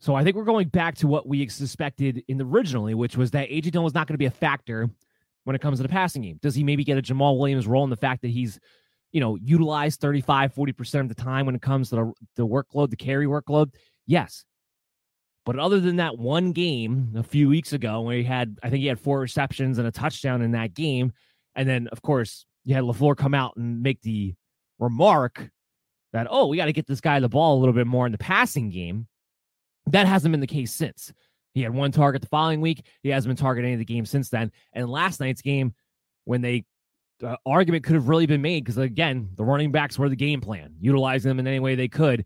[0.00, 3.32] So I think we're going back to what we suspected in the originally, which was
[3.32, 4.88] that AJ Dillon was not going to be a factor
[5.44, 6.38] when it comes to the passing game.
[6.42, 8.58] Does he maybe get a Jamaal Williams role in the fact that he's,
[9.12, 12.90] you know, utilized 35, 40% of the time when it comes to the, the workload,
[12.90, 13.74] the carry workload?
[14.06, 14.44] Yes.
[15.46, 18.82] But other than that one game a few weeks ago where he had, I think
[18.82, 21.12] he had four receptions and a touchdown in that game.
[21.54, 24.34] And then, of course, you had LaFleur come out and make the
[24.78, 25.48] remark
[26.12, 28.12] that, oh, we got to get this guy the ball a little bit more in
[28.12, 29.06] the passing game.
[29.86, 31.12] That hasn't been the case since.
[31.58, 32.86] He had one target the following week.
[33.02, 34.52] He hasn't been targeting any of the games since then.
[34.72, 35.74] And last night's game,
[36.24, 36.64] when they
[37.20, 40.40] the argument could have really been made because again, the running backs were the game
[40.40, 42.24] plan, utilizing them in any way they could.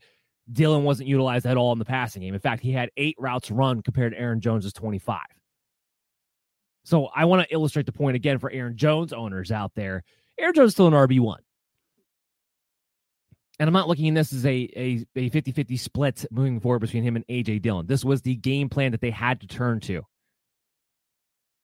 [0.50, 2.34] Dillon wasn't utilized at all in the passing game.
[2.34, 5.18] In fact, he had eight routes run compared to Aaron Jones's 25.
[6.84, 10.02] So I want to illustrate the point again for Aaron Jones owners out there.
[10.38, 11.38] Aaron Jones is still an RB1.
[13.62, 17.04] And I'm not looking at this as a, a, a 50-50 split moving forward between
[17.04, 17.86] him and AJ Dillon.
[17.86, 20.02] This was the game plan that they had to turn to.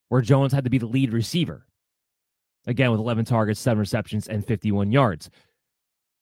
[0.08, 1.66] Where Jones had to be the lead receiver.
[2.68, 5.28] Again, with 11 targets, seven receptions, and 51 yards.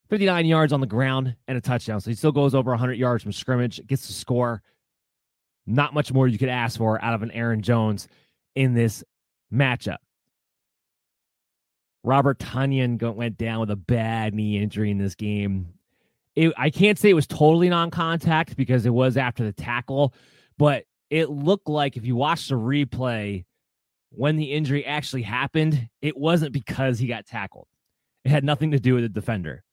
[0.09, 2.01] 59 yards on the ground and a touchdown.
[2.01, 4.62] So he still goes over 100 yards from scrimmage, gets the score.
[5.67, 8.09] Not much more you could ask for out of an Aaron Jones
[8.55, 9.05] in this
[9.53, 9.99] matchup.
[12.07, 15.75] Robert Tonyan went down with a bad knee injury in this game.
[16.37, 20.14] It, I can't say it was totally non contact because it was after the tackle,
[20.57, 23.45] but it looked like if you watch the replay,
[24.11, 27.66] when the injury actually happened, it wasn't because he got tackled.
[28.25, 29.64] It had nothing to do with the defender.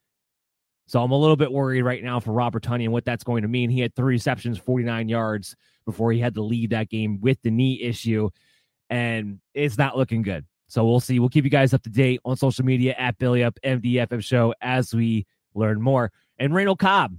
[0.87, 3.43] So I'm a little bit worried right now for Robert Tonyan and what that's going
[3.43, 3.69] to mean.
[3.69, 7.51] He had three receptions, 49 yards before he had to leave that game with the
[7.51, 8.31] knee issue,
[8.89, 10.45] and it's not looking good.
[10.73, 11.19] So we'll see.
[11.19, 14.55] We'll keep you guys up to date on social media at Billy Up MDFF Show
[14.59, 16.11] as we learn more.
[16.39, 17.15] And Randall Cobb,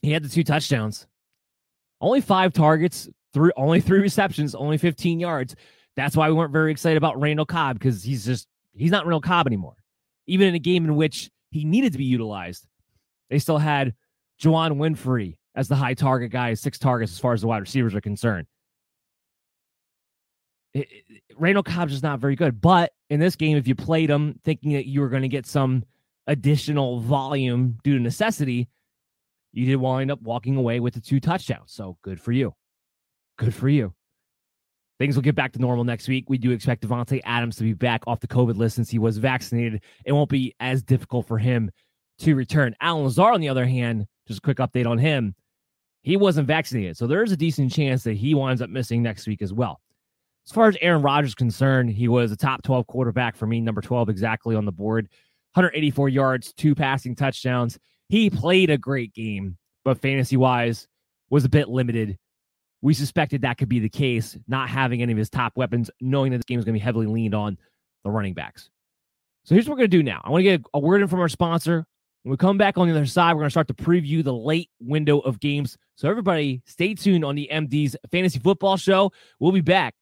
[0.00, 1.06] he had the two touchdowns,
[2.00, 5.54] only five targets, three, only three receptions, only 15 yards.
[5.96, 9.20] That's why we weren't very excited about Randall Cobb because he's just he's not Randall
[9.20, 9.76] Cobb anymore.
[10.26, 12.66] Even in a game in which he needed to be utilized,
[13.28, 13.92] they still had
[14.42, 17.94] Juwann Winfree as the high target guy, six targets as far as the wide receivers
[17.94, 18.46] are concerned.
[21.36, 22.60] Randall Cobb's just not very good.
[22.60, 25.46] But in this game, if you played him thinking that you were going to get
[25.46, 25.84] some
[26.26, 28.68] additional volume due to necessity,
[29.52, 31.72] you did wind up walking away with the two touchdowns.
[31.72, 32.54] So good for you.
[33.38, 33.92] Good for you.
[34.98, 36.26] Things will get back to normal next week.
[36.28, 39.18] We do expect Davante Adams to be back off the COVID list since he was
[39.18, 39.82] vaccinated.
[40.04, 41.70] It won't be as difficult for him
[42.20, 42.76] to return.
[42.80, 45.34] Allen Lazard, on the other hand, just a quick update on him.
[46.02, 49.26] He wasn't vaccinated, so there is a decent chance that he winds up missing next
[49.26, 49.80] week as well.
[50.46, 53.80] As far as Aaron Rodgers concerned, he was a top 12 quarterback for me, number
[53.80, 55.08] 12 exactly on the board.
[55.54, 57.78] 184 yards, two passing touchdowns.
[58.08, 60.88] He played a great game, but fantasy wise
[61.30, 62.18] was a bit limited.
[62.80, 66.32] We suspected that could be the case, not having any of his top weapons, knowing
[66.32, 67.56] that this game is going to be heavily leaned on
[68.02, 68.70] the running backs.
[69.44, 70.20] So here's what we're going to do now.
[70.24, 71.86] I want to get a word in from our sponsor.
[72.22, 74.34] When we come back on the other side, we're going to start to preview the
[74.34, 75.76] late window of games.
[75.96, 79.12] So, everybody, stay tuned on the MD's Fantasy Football Show.
[79.40, 79.94] We'll be back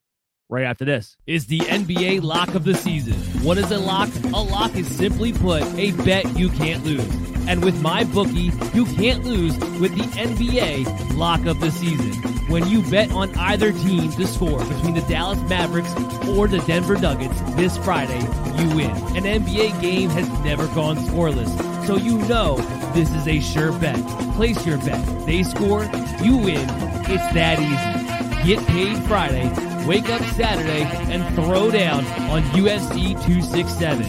[0.51, 1.17] right after this.
[1.27, 3.15] Is the NBA lock of the season.
[3.45, 4.09] What is a lock?
[4.25, 7.09] A lock is simply put a bet you can't lose.
[7.49, 12.13] And with my bookie, you can't lose with the NBA lock of the season.
[12.49, 15.93] When you bet on either team to score between the Dallas Mavericks
[16.29, 18.21] or the Denver Nuggets this Friday,
[18.61, 18.91] you win.
[19.17, 22.57] An NBA game has never gone scoreless, so you know
[22.93, 24.05] this is a sure bet.
[24.35, 25.27] Place your bet.
[25.27, 25.85] They score,
[26.23, 26.69] you win.
[27.09, 28.01] It's that easy.
[28.47, 29.49] Get paid Friday,
[29.87, 34.03] wake up Saturday, and throw down on UFC 267.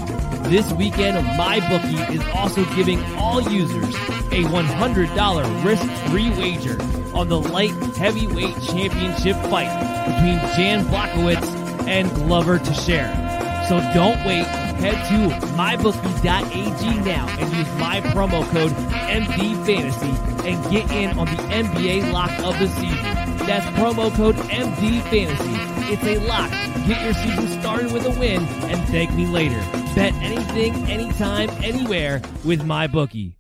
[0.50, 3.96] This weekend, MyBookie is also giving all users
[4.32, 6.82] a $100 risk-free wager
[7.16, 9.72] on the light heavyweight championship fight
[10.06, 13.66] between Jan Blachowicz and Glover Teixeira.
[13.68, 14.71] So don't wait.
[14.82, 21.44] Head to mybookie.ag now and use my promo code MDFantasy and get in on the
[21.54, 23.38] NBA lock of the season.
[23.46, 25.92] That's promo code MDFantasy.
[25.92, 26.50] It's a lock.
[26.88, 29.60] Get your season started with a win and thank me later.
[29.94, 33.38] Bet anything, anytime, anywhere with my bookie.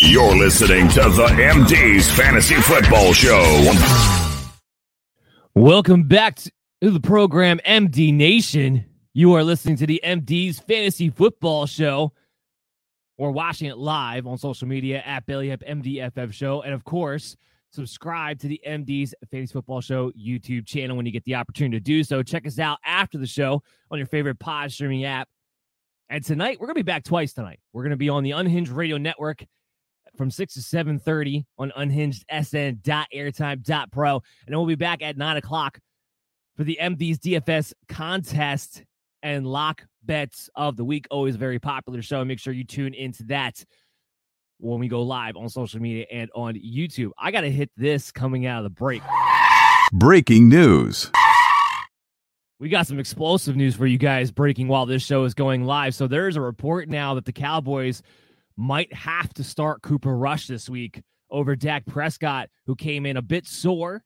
[0.00, 3.72] You're listening to the MD's Fantasy Football Show.
[5.54, 8.84] Welcome back to the program, MD Nation.
[9.16, 12.12] You are listening to the MD's Fantasy Football Show.
[13.16, 16.62] Or watching it live on social media at Up MDFF Show.
[16.62, 17.36] And of course,
[17.70, 21.80] subscribe to the MD's Fantasy Football Show YouTube channel when you get the opportunity to
[21.80, 22.24] do so.
[22.24, 23.62] Check us out after the show
[23.92, 25.28] on your favorite pod streaming app.
[26.10, 27.60] And tonight, we're going to be back twice tonight.
[27.72, 29.44] We're going to be on the Unhinged Radio Network
[30.16, 34.14] from 6 to 7.30 on unhingedsn.airtime.pro.
[34.14, 35.78] And then we'll be back at 9 o'clock
[36.56, 38.82] for the MD's DFS contest
[39.24, 41.06] and lock bets of the week.
[41.10, 42.24] Always a very popular show.
[42.24, 43.64] Make sure you tune into that
[44.58, 47.10] when we go live on social media and on YouTube.
[47.18, 49.02] I got to hit this coming out of the break.
[49.92, 51.10] Breaking news.
[52.60, 55.94] We got some explosive news for you guys breaking while this show is going live.
[55.94, 58.02] So there's a report now that the Cowboys
[58.56, 63.22] might have to start Cooper Rush this week over Dak Prescott, who came in a
[63.22, 64.04] bit sore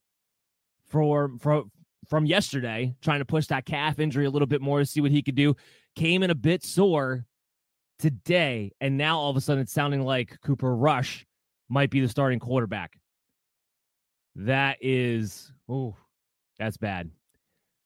[0.87, 1.65] for, for
[2.09, 5.11] from yesterday, trying to push that calf injury a little bit more to see what
[5.11, 5.55] he could do.
[5.95, 7.27] Came in a bit sore
[7.99, 11.27] today, and now all of a sudden it's sounding like Cooper Rush
[11.69, 12.99] might be the starting quarterback.
[14.37, 15.97] That is, oh,
[16.59, 17.11] that's bad.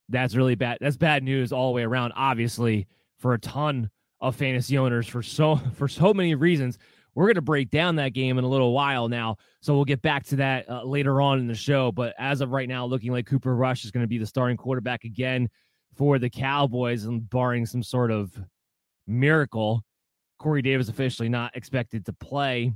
[0.08, 0.78] That's really bad.
[0.80, 2.86] That's bad news all the way around, obviously,
[3.18, 6.78] for a ton of fantasy owners for so for so many reasons.
[7.14, 10.00] We're going to break down that game in a little while now, so we'll get
[10.00, 11.92] back to that uh, later on in the show.
[11.92, 14.56] But as of right now, looking like Cooper Rush is going to be the starting
[14.56, 15.48] quarterback again
[15.94, 18.32] for the Cowboys, and barring some sort of
[19.06, 19.82] miracle,
[20.38, 22.72] Corey Davis officially not expected to play.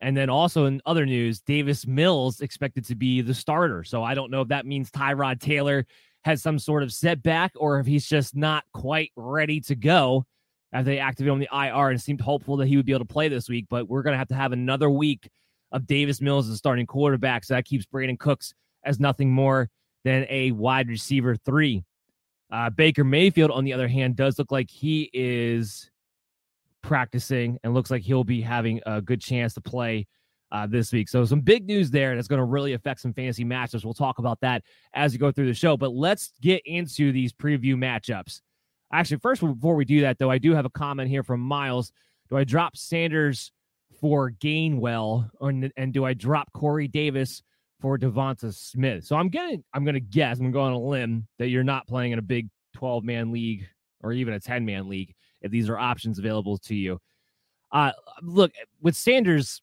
[0.00, 3.84] And then also in other news, Davis Mills expected to be the starter.
[3.84, 5.84] So I don't know if that means Tyrod Taylor
[6.24, 10.24] has some sort of setback or if he's just not quite ready to go
[10.72, 13.12] after they activated on the IR and seemed hopeful that he would be able to
[13.12, 13.66] play this week.
[13.68, 15.28] But we're going to have to have another week
[15.72, 17.44] of Davis Mills as starting quarterback.
[17.44, 18.54] So that keeps Brandin Cooks
[18.84, 19.68] as nothing more
[20.04, 21.84] than a wide receiver three.
[22.50, 25.90] Uh, Baker Mayfield, on the other hand, does look like he is
[26.82, 30.06] practicing and looks like he'll be having a good chance to play
[30.52, 31.08] uh, this week.
[31.08, 33.84] So some big news there that's going to really affect some fantasy matchups.
[33.84, 34.64] We'll talk about that
[34.94, 35.76] as we go through the show.
[35.76, 38.40] But let's get into these preview matchups.
[38.92, 41.92] Actually, first, before we do that, though, I do have a comment here from Miles.
[42.28, 43.52] Do I drop Sanders
[44.00, 47.42] for Gainwell, or, and do I drop Corey Davis
[47.80, 49.04] for Devonta Smith?
[49.04, 51.86] So I'm gonna I'm gonna guess I'm gonna go on a limb that you're not
[51.86, 53.66] playing in a big 12 man league
[54.02, 56.98] or even a 10 man league if these are options available to you.
[57.72, 59.62] Uh, look with Sanders,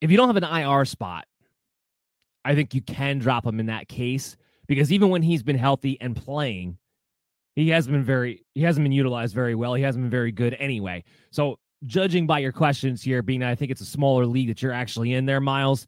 [0.00, 1.26] if you don't have an IR spot,
[2.44, 4.36] I think you can drop him in that case
[4.66, 6.78] because even when he's been healthy and playing,
[7.58, 9.74] he hasn't been very he hasn't been utilized very well.
[9.74, 11.02] He hasn't been very good anyway.
[11.30, 14.72] So judging by your questions here, being I think it's a smaller league that you're
[14.72, 15.86] actually in there, Miles.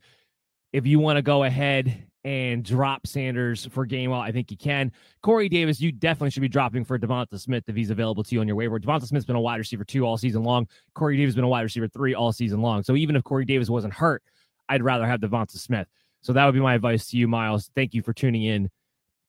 [0.72, 4.92] If you want to go ahead and drop Sanders for Gainwell, I think you can.
[5.22, 8.40] Corey Davis, you definitely should be dropping for Devonta Smith if he's available to you
[8.40, 8.78] on your waiver.
[8.78, 10.66] Devonta Smith's been a wide receiver two all season long.
[10.94, 12.82] Corey Davis has been a wide receiver three all season long.
[12.82, 14.22] So even if Corey Davis wasn't hurt,
[14.68, 15.86] I'd rather have Devonta Smith.
[16.20, 17.70] So that would be my advice to you, Miles.
[17.74, 18.70] Thank you for tuning in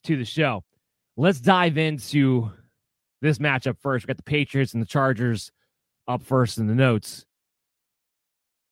[0.04, 0.64] to the show.
[1.16, 2.50] Let's dive into
[3.20, 4.04] this matchup first.
[4.04, 5.52] We got the Patriots and the Chargers
[6.08, 7.26] up first in the notes.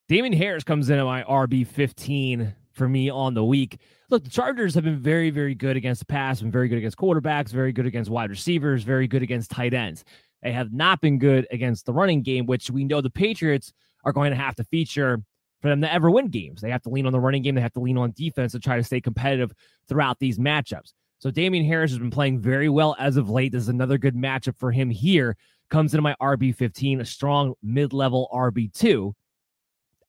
[0.08, 3.78] Damien Harris comes in at my RB 15 for me on the week.
[4.08, 6.96] Look, the Chargers have been very, very good against the pass, been very good against
[6.96, 10.04] quarterbacks, very good against wide receivers, very good against tight ends.
[10.42, 13.72] They have not been good against the running game, which we know the Patriots
[14.04, 15.22] are going to have to feature
[15.60, 16.62] for them to ever win games.
[16.62, 18.58] They have to lean on the running game, they have to lean on defense to
[18.58, 19.52] try to stay competitive
[19.88, 20.94] throughout these matchups.
[21.20, 23.52] So Damien Harris has been playing very well as of late.
[23.52, 25.36] This is another good matchup for him here.
[25.68, 29.12] Comes into my RB15, a strong mid level RB2.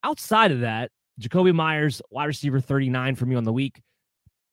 [0.04, 0.90] Outside of that,
[1.20, 3.82] Jakobi Meyers, wide receiver 39 for me on the week.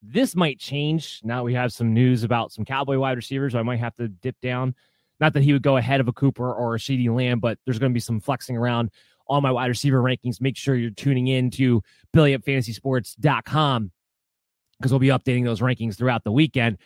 [0.03, 1.21] This might change.
[1.23, 3.55] Now we have some news about some Cowboy wide receivers.
[3.55, 4.75] I might have to dip down.
[5.21, 7.79] Not that he would go ahead of a Cooper or a CeeDee Lamb, but there's
[7.79, 8.91] going to be some flexing around
[9.27, 10.41] on my wide receiver rankings.
[10.41, 11.81] Make sure you're tuning in to
[12.13, 13.91] BillyUpFantasySports.com
[14.79, 16.77] because we'll be updating those rankings throughout the weekend.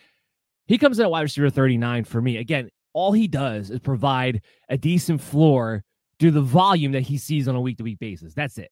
[0.66, 2.38] He comes in at wide receiver 39 for me.
[2.38, 5.84] Again, all he does is provide a decent floor
[6.20, 8.34] to the volume that he sees on a week to week basis.
[8.34, 8.70] That's it.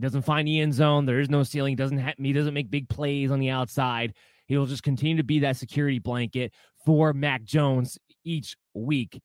[0.00, 1.06] Doesn't find the end zone.
[1.06, 1.76] There is no ceiling.
[1.76, 4.14] Doesn't ha- he doesn't make big plays on the outside.
[4.46, 6.52] He will just continue to be that security blanket
[6.84, 9.20] for Mac Jones each week.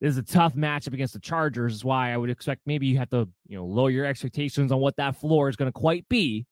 [0.00, 1.74] This is a tough matchup against the Chargers.
[1.74, 4.80] Is why I would expect maybe you have to you know lower your expectations on
[4.80, 6.44] what that floor is going to quite be.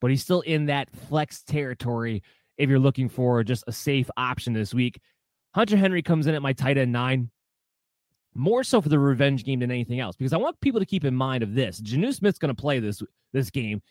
[0.00, 2.22] But he's still in that flex territory
[2.56, 5.00] if you're looking for just a safe option this week.
[5.54, 7.30] Hunter Henry comes in at my tight end nine
[8.34, 11.04] more so for the revenge game than anything else because I want people to keep
[11.04, 11.80] in mind of this.
[11.80, 13.82] Jonnu Smith's going to play this this game.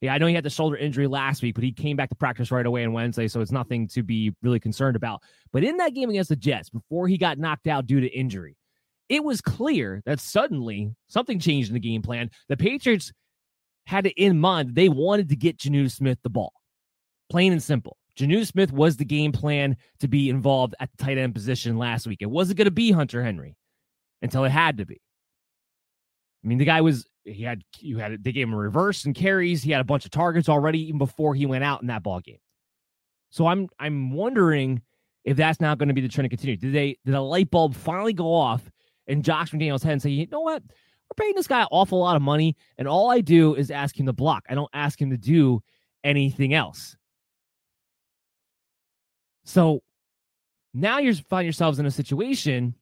[0.00, 2.14] Yeah, I know he had the shoulder injury last week, but he came back to
[2.14, 5.22] practice right away on Wednesday, so it's nothing to be really concerned about.
[5.52, 8.56] But in that game against the Jets, before he got knocked out due to injury,
[9.08, 12.30] it was clear that suddenly something changed in the game plan.
[12.48, 13.10] The Patriots
[13.86, 16.52] had it in mind they wanted to get Jonnu Smith the ball.
[17.30, 17.96] Plain and simple.
[18.18, 22.06] Jonnu Smith was the game plan to be involved at the tight end position last
[22.06, 22.18] week.
[22.20, 23.56] It wasn't going to be Hunter Henry
[24.22, 25.00] until it had to be.
[26.44, 29.14] I mean, the guy was he had you had they gave him a reverse and
[29.14, 29.62] carries.
[29.62, 32.20] He had a bunch of targets already even before he went out in that ball
[32.20, 32.38] game.
[33.30, 34.82] So I'm I'm wondering
[35.24, 36.56] if that's not going to be the trend to continue.
[36.56, 38.70] Did they did a light bulb finally go off
[39.06, 40.62] in Josh McDaniels' head and say, you know what?
[41.10, 43.98] We're paying this guy an awful lot of money, and all I do is ask
[43.98, 44.44] him to block.
[44.48, 45.62] I don't ask him to do
[46.02, 46.96] anything else.
[49.44, 49.82] So
[50.74, 52.74] now you find yourselves in a situation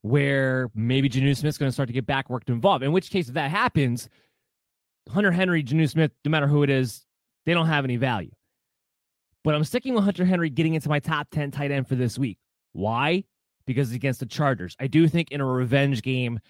[0.00, 2.82] where maybe Jonnu Smith's going to start to get back work involved.
[2.82, 4.08] In which case, if that happens,
[5.08, 7.04] Hunter Henry, Jonnu Smith, no matter who it is,
[7.46, 8.32] they don't have any value.
[9.44, 12.18] But I'm sticking with Hunter Henry getting into my top 10 tight end for this
[12.18, 12.38] week.
[12.72, 13.24] Why?
[13.66, 14.76] Because it's against the Chargers.
[14.80, 16.40] I do think in a revenge game,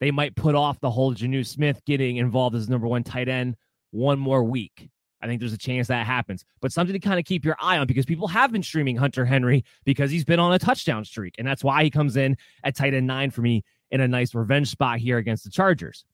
[0.00, 3.56] they might put off the whole Jonnu Smith getting involved as number one tight end
[3.90, 4.90] one more week.
[5.22, 7.78] I think there's a chance that happens, but something to kind of keep your eye
[7.78, 11.34] on because people have been streaming Hunter Henry because he's been on a touchdown streak.
[11.38, 14.34] And that's why he comes in at tight end nine for me in a nice
[14.34, 16.04] revenge spot here against the Chargers.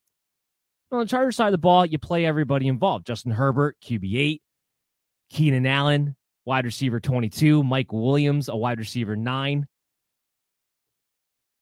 [0.92, 4.40] On the Chargers side of the ball, you play everybody involved Justin Herbert, QB8,
[5.30, 9.66] Keenan Allen, wide receiver 22, Mike Williams, a wide receiver nine.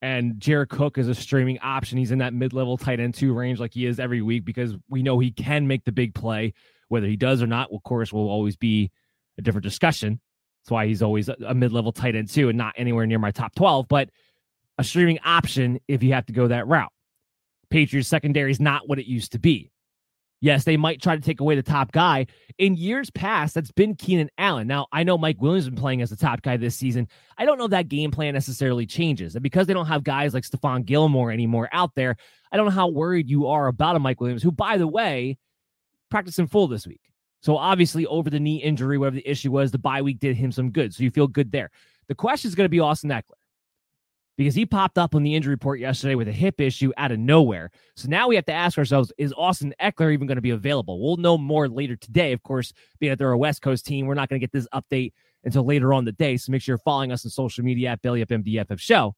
[0.03, 1.99] And Jared Cook is a streaming option.
[1.99, 4.75] He's in that mid level tight end two range like he is every week because
[4.89, 6.55] we know he can make the big play
[6.91, 8.91] whether he does or not, of course, will always be
[9.39, 10.21] a different discussion.
[10.63, 13.31] That's why he's always a mid level tight end, too, and not anywhere near my
[13.31, 14.11] top 12, but
[14.77, 16.93] a streaming option if you have to go that route.
[17.71, 19.71] Patriots secondary is not what it used to be.
[20.43, 22.27] Yes, they might try to take away the top guy.
[22.57, 24.67] In years past, that's been Keenan Allen.
[24.67, 27.09] Now, I know Mike Williams has been playing as the top guy this season.
[27.37, 29.35] I don't know if that game plan necessarily changes.
[29.35, 32.17] And because they don't have guys like Stephon Gilmore anymore out there,
[32.51, 35.37] I don't know how worried you are about a Mike Williams, who, by the way,
[36.11, 37.03] practiced in full this week.
[37.43, 40.53] So obviously, over the knee injury, whatever the issue was, the bye week did him
[40.53, 40.95] some good.
[40.95, 41.71] So you feel good there.
[42.09, 43.37] The question is going to be Austin Ekeler
[44.41, 47.19] because he popped up on the injury report yesterday with a hip issue out of
[47.19, 47.71] nowhere.
[47.95, 50.99] So now we have to ask ourselves, is Austin Ekeler even going to be available?
[50.99, 52.33] We'll know more later today.
[52.33, 54.67] Of course, being that they're a West Coast team, we're not going to get this
[54.73, 55.13] update
[55.45, 56.39] until later on the day.
[56.39, 59.15] So make sure you're following us on social media at Belly Up MDFF Show.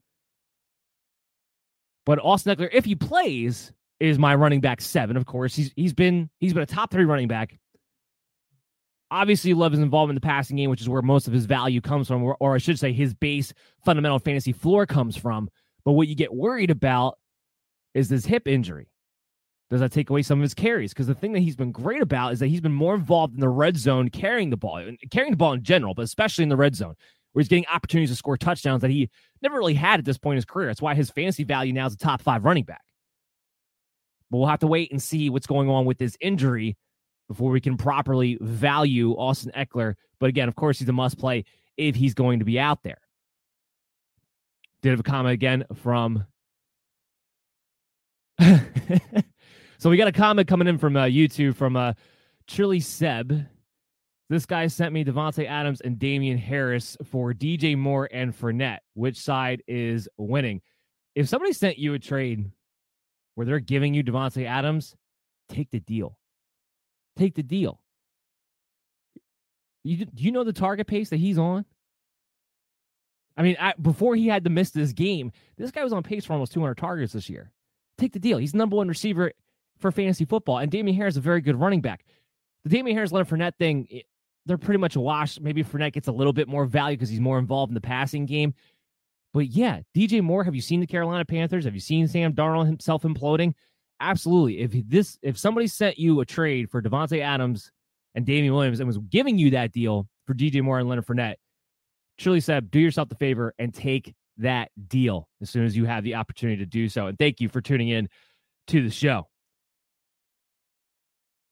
[2.05, 5.17] But Austin Ekeler, if he plays, is my running back seven.
[5.17, 7.61] Of course, he's he's been he's been a top three running back.
[9.13, 11.83] Obviously, love his involvement in the passing game, which is where most of his value
[11.83, 13.53] comes from, or, or I should say, his base
[13.85, 15.51] fundamental fantasy floor comes from.
[15.85, 17.19] But what you get worried about
[17.93, 18.89] is this hip injury.
[19.71, 20.95] Does that take away some of his carries?
[20.95, 23.41] Because the thing that he's been great about is that he's been more involved in
[23.41, 26.57] the red zone, carrying the ball, carrying the ball in general, but especially in the
[26.57, 26.95] red zone,
[27.33, 29.11] where he's getting opportunities to score touchdowns that he
[29.43, 30.69] never really had at this point in his career.
[30.69, 32.81] That's why his fantasy value now is a top five running back.
[34.31, 36.79] But we'll have to wait and see what's going on with this injury
[37.29, 39.95] before we can properly value Austin Ekeler.
[40.21, 41.45] But again, of course, he's a must play
[41.77, 42.99] if he's going to be out there.
[44.83, 46.27] Did have a comment again from.
[49.79, 51.93] so we got a comment coming in from uh, YouTube from uh,
[52.47, 53.47] Chili Seb.
[54.29, 58.79] This guy sent me Davante Adams and Damien Harris for DJ Moore and Fournette.
[58.95, 60.63] Which side is winning?
[61.15, 62.51] If somebody sent you a trade
[63.35, 64.97] where they're giving you Davante Adams,
[65.49, 66.19] take the deal.
[67.17, 67.81] Take the deal.
[69.85, 71.65] You, do you know the target pace that he's on?
[73.37, 76.25] I mean, I, before he had to miss this game, this guy was on pace
[76.25, 77.51] for almost 200 targets this year.
[77.99, 78.39] Take the deal.
[78.39, 79.33] He's number one receiver
[79.79, 82.05] for fantasy football, and Damien Harris is a very good running back.
[82.65, 84.07] The Damien Harris Leonard Fournette thing, it,
[84.47, 85.41] they're pretty much a wash.
[85.41, 88.27] Maybe Fournette gets a little bit more value because he's more involved in the passing
[88.27, 88.55] game.
[89.33, 91.65] But yeah, DJ Moore, have you seen the Carolina Panthers?
[91.65, 93.55] Have you seen Sam Darnold himself imploding?
[94.03, 94.59] Absolutely.
[94.59, 97.71] If this, if somebody sent you a trade for Davante Adams
[98.17, 101.37] and Damien Williams and was giving you that deal for DJ Moore and Leonard Fournette,
[102.19, 106.03] truly said, do yourself the favor and take that deal as soon as you have
[106.03, 107.07] the opportunity to do so.
[107.07, 108.09] And thank you for tuning in
[108.69, 109.29] to the show.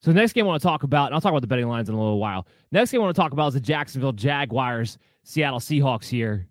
[0.02, 1.88] So next game I want to talk about, and I'll talk about the betting lines
[1.88, 2.48] in a little while.
[2.72, 6.48] Next game I want to talk about is the Jacksonville Jaguars, Seattle Seahawks here.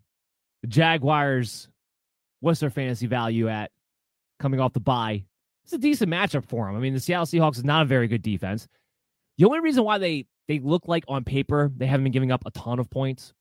[0.61, 1.67] The Jaguars,
[2.39, 3.71] what's their fantasy value at
[4.39, 5.25] coming off the bye?
[5.69, 6.75] It's a decent matchup for them.
[6.75, 8.67] I mean, the Seattle Seahawks is not a very good defense.
[9.37, 12.41] The only reason why they they look like on paper they haven't been giving up
[12.47, 13.33] a ton of points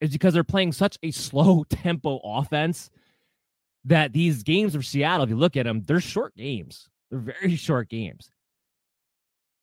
[0.00, 2.88] is because they're playing such a slow tempo offense
[3.84, 6.88] that these games of Seattle, if you look at them, they're short games.
[7.10, 8.30] They're very short games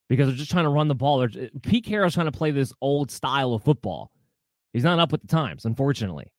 [0.09, 1.19] because they're just trying to run the ball.
[1.19, 4.11] They're, Pete Carroll's trying to play this old style of football.
[4.73, 6.33] He's not up with the times, unfortunately.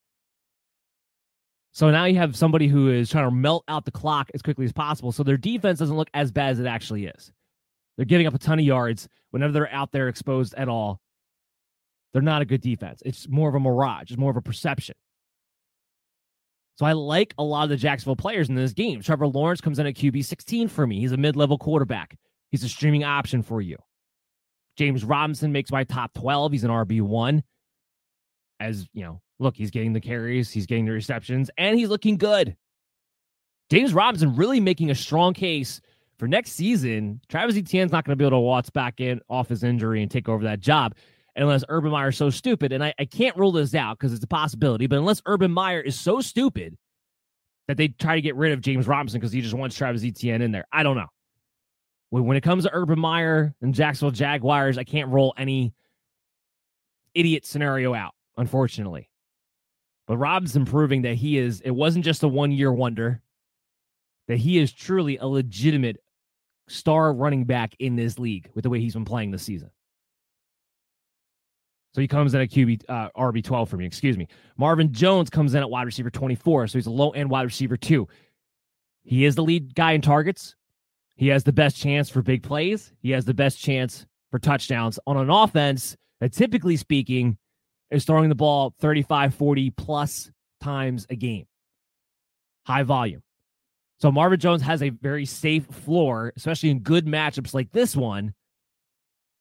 [1.72, 4.64] So now you have somebody who is trying to melt out the clock as quickly
[4.64, 5.12] as possible.
[5.12, 7.32] So their defense doesn't look as bad as it actually is.
[7.96, 11.00] They're giving up a ton of yards whenever they're out there exposed at all.
[12.12, 13.02] They're not a good defense.
[13.04, 14.96] It's more of a mirage, it's more of a perception.
[16.76, 19.02] So I like a lot of the Jacksonville players in this game.
[19.02, 21.00] Trevor Lawrence comes in at QB 16 for me.
[21.00, 22.16] He's a mid level quarterback,
[22.50, 23.76] he's a streaming option for you.
[24.76, 26.52] James Robinson makes my top 12.
[26.52, 27.42] He's an RB1.
[28.58, 32.16] As you know, look, he's getting the carries, he's getting the receptions, and he's looking
[32.16, 32.56] good.
[33.70, 35.80] James Robinson really making a strong case
[36.18, 37.20] for next season.
[37.28, 40.10] Travis Etienne's not going to be able to waltz back in off his injury and
[40.10, 40.94] take over that job
[41.36, 42.72] unless Urban Meyer is so stupid.
[42.72, 45.80] And I, I can't rule this out because it's a possibility, but unless Urban Meyer
[45.80, 46.76] is so stupid
[47.68, 50.42] that they try to get rid of James Robinson because he just wants Travis Etienne
[50.42, 51.06] in there, I don't know.
[52.10, 55.72] When, when it comes to Urban Meyer and Jacksonville Jaguars, I can't roll any
[57.14, 59.09] idiot scenario out, unfortunately.
[60.10, 63.22] But Robinson proving that he is, it wasn't just a one year wonder,
[64.26, 65.98] that he is truly a legitimate
[66.66, 69.70] star running back in this league with the way he's been playing this season.
[71.94, 73.86] So he comes in at QB uh, RB twelve for me.
[73.86, 74.26] Excuse me.
[74.56, 77.42] Marvin Jones comes in at wide receiver twenty four, so he's a low end wide
[77.42, 78.08] receiver two.
[79.04, 80.56] He is the lead guy in targets.
[81.14, 82.92] He has the best chance for big plays.
[82.98, 87.38] He has the best chance for touchdowns on an offense that, typically speaking,
[87.90, 90.30] is throwing the ball 35, 40 plus
[90.60, 91.46] times a game.
[92.66, 93.22] High volume.
[93.98, 98.34] So Marvin Jones has a very safe floor, especially in good matchups like this one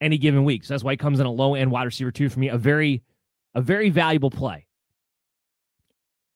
[0.01, 0.65] any given week.
[0.65, 2.49] So that's why he comes in a low end wide receiver two for me.
[2.49, 3.03] A very,
[3.55, 4.65] a very valuable play.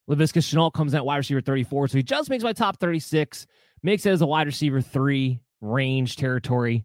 [0.08, 1.88] Laviska Shenault comes in at wide receiver 34.
[1.88, 3.46] So he just makes my top 36,
[3.82, 6.84] makes it as a wide receiver three range territory.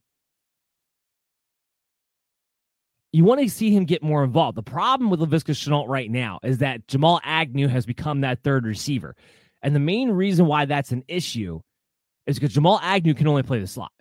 [3.12, 4.56] You want to see him get more involved.
[4.58, 8.66] The problem with Laviska Shenault right now is that Jamal Agnew has become that third
[8.66, 9.16] receiver.
[9.64, 11.60] And the main reason why that's an issue
[12.28, 13.92] is because Jamal Agnew can only play the slot.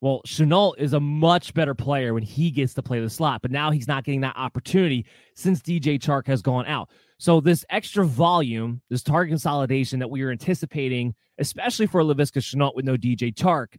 [0.00, 3.50] Well, Shenault is a much better player when he gets to play the slot, but
[3.50, 6.88] now he's not getting that opportunity since DJ Chark has gone out.
[7.18, 12.74] So this extra volume, this target consolidation that we are anticipating, especially for Laviska Shenault
[12.74, 13.76] with no DJ Chark,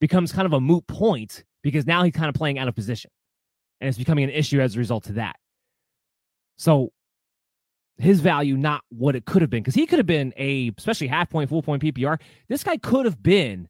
[0.00, 3.10] becomes kind of a moot point because now he's kind of playing out of position.
[3.80, 5.36] And it's becoming an issue as a result of that.
[6.56, 6.92] So
[7.98, 11.06] his value not what it could have been because he could have been a especially
[11.06, 13.68] half point full point ppr this guy could have been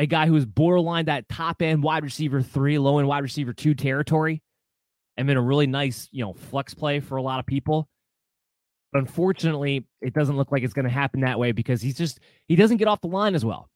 [0.00, 3.52] a guy who is borderline that top end wide receiver three, low end wide receiver
[3.52, 4.42] two territory,
[5.18, 7.86] and been a really nice, you know, flex play for a lot of people.
[8.94, 12.18] But unfortunately, it doesn't look like it's going to happen that way because he's just
[12.48, 13.68] he doesn't get off the line as well.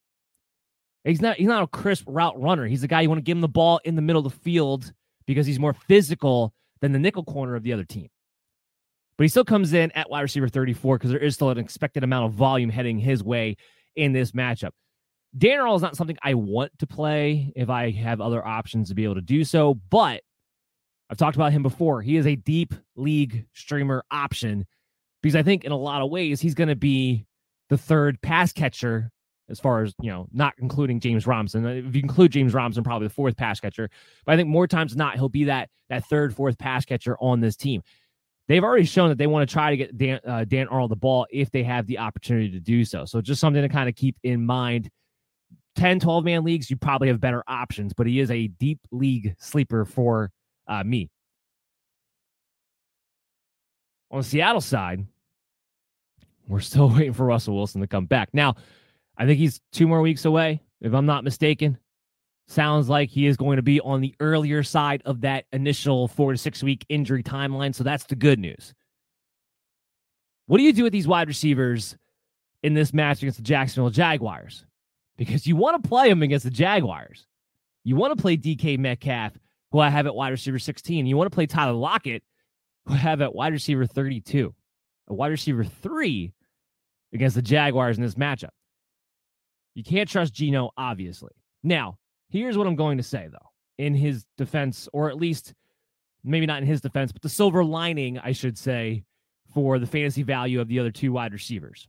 [1.05, 2.67] He's not he's not a crisp route runner.
[2.67, 4.39] He's the guy you want to give him the ball in the middle of the
[4.41, 4.93] field
[5.27, 8.09] because he's more physical than the nickel corner of the other team.
[9.17, 12.03] But he still comes in at wide receiver 34 because there is still an expected
[12.05, 13.57] amount of volume heading his way
[13.95, 14.71] in this matchup.
[15.37, 18.95] Dan Earl is not something I want to play if I have other options to
[18.95, 20.23] be able to do so, but
[21.11, 22.03] I've talked about him before.
[22.03, 24.65] He is a deep league streamer option
[25.23, 27.27] because I think in a lot of ways he's going to be
[27.69, 29.11] the third pass catcher
[29.49, 31.67] as far as, you know, not including James Robinson.
[31.67, 33.91] If you include James Robinson, probably the fourth pass catcher.
[34.25, 37.17] But I think more times than not, he'll be that that third, fourth pass catcher
[37.21, 37.83] on this team.
[38.49, 40.97] They've already shown that they want to try to get Dan, uh, Dan Arnold the
[40.97, 43.05] ball if they have the opportunity to do so.
[43.05, 44.91] So just something to kind of keep in mind
[45.77, 49.35] 10, 12 man leagues, you probably have better options, but he is a deep league
[49.39, 50.31] sleeper for
[50.69, 51.11] uh, me.
[54.11, 55.05] On the Seattle side,
[56.47, 58.29] we're still waiting for Russell Wilson to come back.
[58.33, 58.55] Now,
[59.17, 61.79] I think he's two more weeks away, if I'm not mistaken.
[62.47, 66.33] Sounds like he is going to be on the earlier side of that initial four
[66.33, 67.75] to six week injury timeline.
[67.75, 68.75] So that's the good news.
[70.47, 71.97] What do you do with these wide receivers
[72.63, 74.67] in this match against the Jacksonville Jaguars?
[75.17, 77.27] Because you want to play them against the Jaguars.
[77.83, 79.33] You want to play DK Metcalf,
[79.71, 81.07] who I have at wide receiver 16.
[81.07, 82.23] You want to play Tyler Lockett,
[82.87, 84.55] who I have at wide receiver 32,
[85.09, 86.35] a wide receiver three
[87.13, 88.51] against the Jaguars in this matchup.
[89.75, 91.33] You can't trust Geno, obviously.
[91.63, 91.99] Now,
[92.29, 95.55] here's what I'm going to say, though, in his defense, or at least
[96.23, 99.05] maybe not in his defense, but the silver lining, I should say,
[99.53, 101.89] for the fantasy value of the other two wide receivers.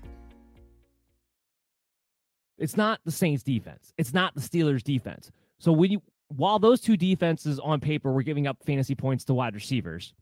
[2.61, 3.91] It's not the Saints defense.
[3.97, 5.31] It's not the Steelers defense.
[5.59, 9.33] So when you while those two defenses on paper were giving up fantasy points to
[9.33, 10.13] wide receivers,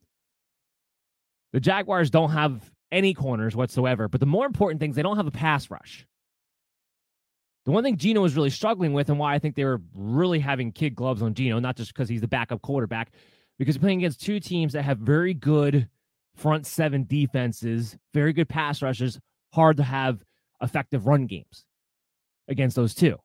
[1.53, 4.07] the Jaguars don't have any corners whatsoever.
[4.07, 6.07] But the more important thing is they don't have a pass rush.
[7.65, 10.39] The one thing Geno is really struggling with, and why I think they were really
[10.39, 13.11] having kid gloves on Geno, not just because he's the backup quarterback,
[13.59, 15.89] because playing against two teams that have very good
[16.35, 19.19] front seven defenses, very good pass rushes,
[19.53, 20.23] hard to have
[20.61, 21.65] effective run games
[22.49, 23.17] against those two.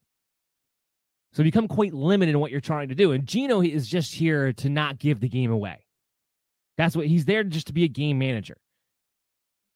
[1.33, 3.11] So become quite limited in what you're trying to do.
[3.11, 5.85] And Geno is just here to not give the game away.
[6.77, 8.57] That's what he's there just to be a game manager.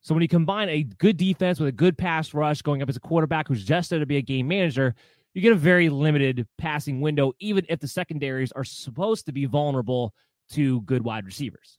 [0.00, 2.96] So when you combine a good defense with a good pass rush going up as
[2.96, 4.94] a quarterback who's just there to be a game manager,
[5.34, 9.44] you get a very limited passing window, even if the secondaries are supposed to be
[9.44, 10.14] vulnerable
[10.52, 11.78] to good wide receivers.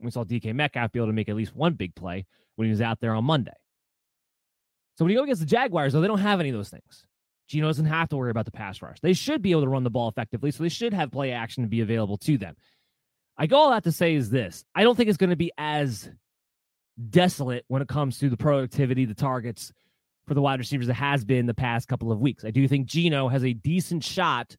[0.00, 2.26] We saw DK Metcalf be able to make at least one big play
[2.56, 3.52] when he was out there on Monday.
[4.98, 7.06] So when you go against the Jaguars, though, they don't have any of those things.
[7.46, 8.98] Geno doesn't have to worry about the pass rush.
[9.00, 11.62] They should be able to run the ball effectively, so they should have play action
[11.62, 12.56] to be available to them.
[13.36, 15.52] I go all that to say is this I don't think it's going to be
[15.56, 16.10] as
[17.10, 19.72] desolate when it comes to the productivity, the targets
[20.26, 22.44] for the wide receivers it has been the past couple of weeks.
[22.44, 24.56] I do think Geno has a decent shot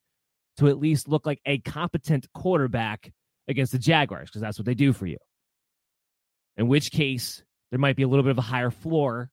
[0.57, 3.11] to at least look like a competent quarterback
[3.49, 5.17] against the Jaguars because that's what they do for you.
[6.55, 9.29] In which case, there might be a little bit of a higher floor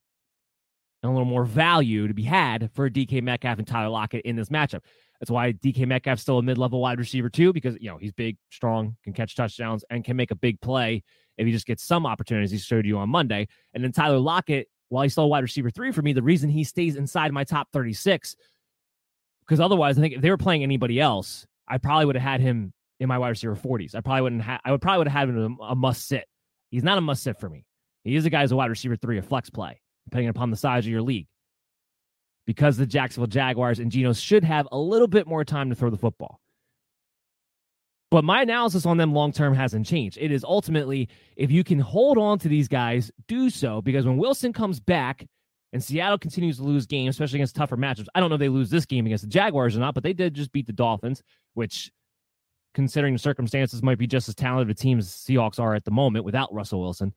[1.07, 4.37] and a little more value to be had for DK Metcalf and Tyler Lockett in
[4.37, 4.81] this matchup.
[5.21, 8.37] That's why DK Metcalf's still a mid-level wide receiver too, because you know he's big,
[8.51, 11.03] strong, can catch touchdowns, and can make a big play
[11.39, 13.49] if he just gets some opportunities he showed you on Monday.
[13.75, 16.51] And then Tyler Lockett, while he's still a wide receiver three for me, the reason
[16.51, 18.37] he stays inside my top 36,
[19.41, 22.41] because otherwise, I think if they were playing anybody else, I probably would have had
[22.41, 23.95] him in my wide receiver 40s.
[23.95, 26.27] I probably wouldn't have, I would probably would have had him a, a must sit.
[26.71, 27.65] He's not a must sit for me.
[28.05, 30.57] He is a guy who's a wide receiver three, a flex play, depending upon the
[30.57, 31.27] size of your league.
[32.47, 35.91] Because the Jacksonville Jaguars and Geno should have a little bit more time to throw
[35.91, 36.41] the football.
[38.11, 40.17] But my analysis on them long term hasn't changed.
[40.21, 44.17] It is ultimately if you can hold on to these guys, do so because when
[44.17, 45.27] Wilson comes back
[45.73, 48.49] and Seattle continues to lose games, especially against tougher matchups, I don't know if they
[48.49, 51.23] lose this game against the Jaguars or not, but they did just beat the Dolphins,
[51.55, 51.91] which,
[52.75, 55.91] considering the circumstances, might be just as talented a team as Seahawks are at the
[55.91, 57.13] moment without Russell Wilson.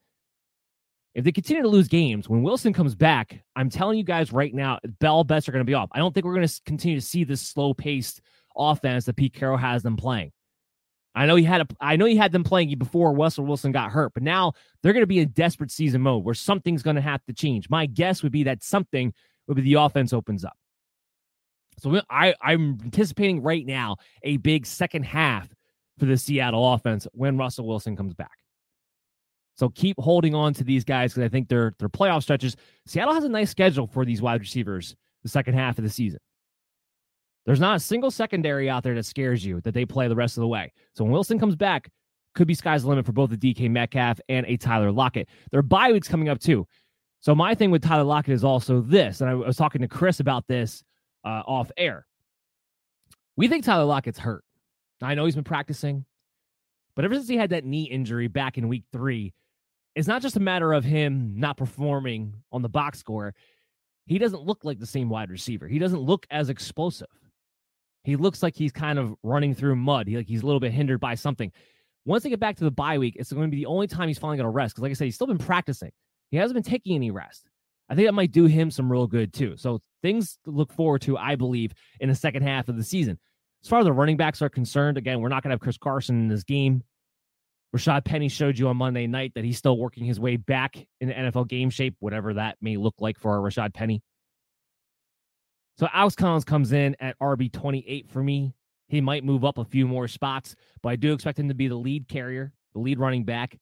[1.14, 4.54] If they continue to lose games, when Wilson comes back, I'm telling you guys right
[4.54, 5.90] now, bell bets are going to be off.
[5.92, 8.20] I don't think we're going to continue to see this slow paced
[8.56, 10.30] offense that Pete Carroll has them playing.
[11.14, 13.90] I know he had a, I know he had them playing before Russell Wilson got
[13.90, 14.52] hurt, but now
[14.82, 17.68] they're going to be in desperate season mode where something's going to have to change.
[17.68, 19.12] My guess would be that something
[19.48, 20.56] would be the offense opens up.
[21.80, 25.48] So I, I'm anticipating right now a big second half
[25.98, 28.30] for the Seattle offense when Russell Wilson comes back.
[29.60, 32.56] So keep holding on to these guys because I think they're they're playoff stretches.
[32.86, 36.18] Seattle has a nice schedule for these wide receivers the second half of the season.
[37.44, 40.38] There's not a single secondary out there that scares you that they play the rest
[40.38, 40.72] of the way.
[40.94, 41.90] So when Wilson comes back,
[42.34, 45.28] could be sky's the limit for both the DK Metcalf and a Tyler Lockett.
[45.52, 46.66] Their bye weeks coming up too.
[47.20, 50.20] So my thing with Tyler Lockett is also this, and I was talking to Chris
[50.20, 50.82] about this
[51.22, 52.06] uh, off air.
[53.36, 54.42] We think Tyler Lockett's hurt.
[55.02, 56.06] I know he's been practicing,
[56.96, 59.34] but ever since he had that knee injury back in week three,
[59.94, 63.34] it's not just a matter of him not performing on the box score.
[64.06, 65.68] He doesn't look like the same wide receiver.
[65.68, 67.08] He doesn't look as explosive.
[68.04, 70.08] He looks like he's kind of running through mud.
[70.08, 71.52] He, like he's a little bit hindered by something.
[72.06, 74.08] Once they get back to the bye week, it's going to be the only time
[74.08, 74.74] he's finally going to rest.
[74.74, 75.92] Because, like I said, he's still been practicing.
[76.30, 77.48] He hasn't been taking any rest.
[77.88, 79.56] I think that might do him some real good too.
[79.56, 83.18] So things to look forward to, I believe, in the second half of the season.
[83.62, 85.76] As far as the running backs are concerned, again, we're not going to have Chris
[85.76, 86.82] Carson in this game.
[87.74, 91.08] Rashaad Penny showed you on Monday night that he's still working his way back in
[91.08, 94.02] the NFL game shape, whatever that may look like for our Rashaad Penny.
[95.78, 98.54] So Alex Collins comes in at RB 28 for me.
[98.88, 101.68] He might move up a few more spots, but I do expect him to be
[101.68, 103.56] the lead carrier, the lead running back.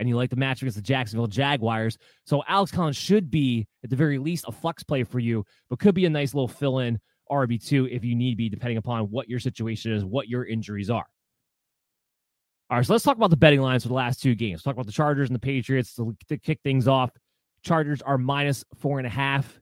[0.00, 1.96] And you like the match against the Jacksonville Jaguars.
[2.26, 5.78] So Alex Collins should be, at the very least, a flex play for you, but
[5.78, 6.98] could be a nice little fill in
[7.30, 11.06] RB2 if you need be, depending upon what your situation is, what your injuries are.
[12.74, 14.64] All right, so let's talk about the betting lines for the last two games.
[14.64, 17.08] Talk about the Chargers and the Patriots to, to kick things off.
[17.62, 19.60] Chargers are minus four and a half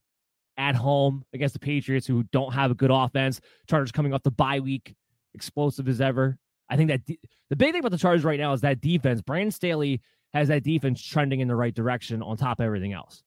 [0.56, 3.38] at home against the Patriots, who don't have a good offense.
[3.68, 4.94] Chargers coming off the bye week,
[5.34, 6.38] explosive as ever.
[6.70, 9.20] I think that de- the big thing about the Chargers right now is that defense.
[9.20, 10.00] Brandon Staley
[10.32, 13.22] has that defense trending in the right direction on top of everything else.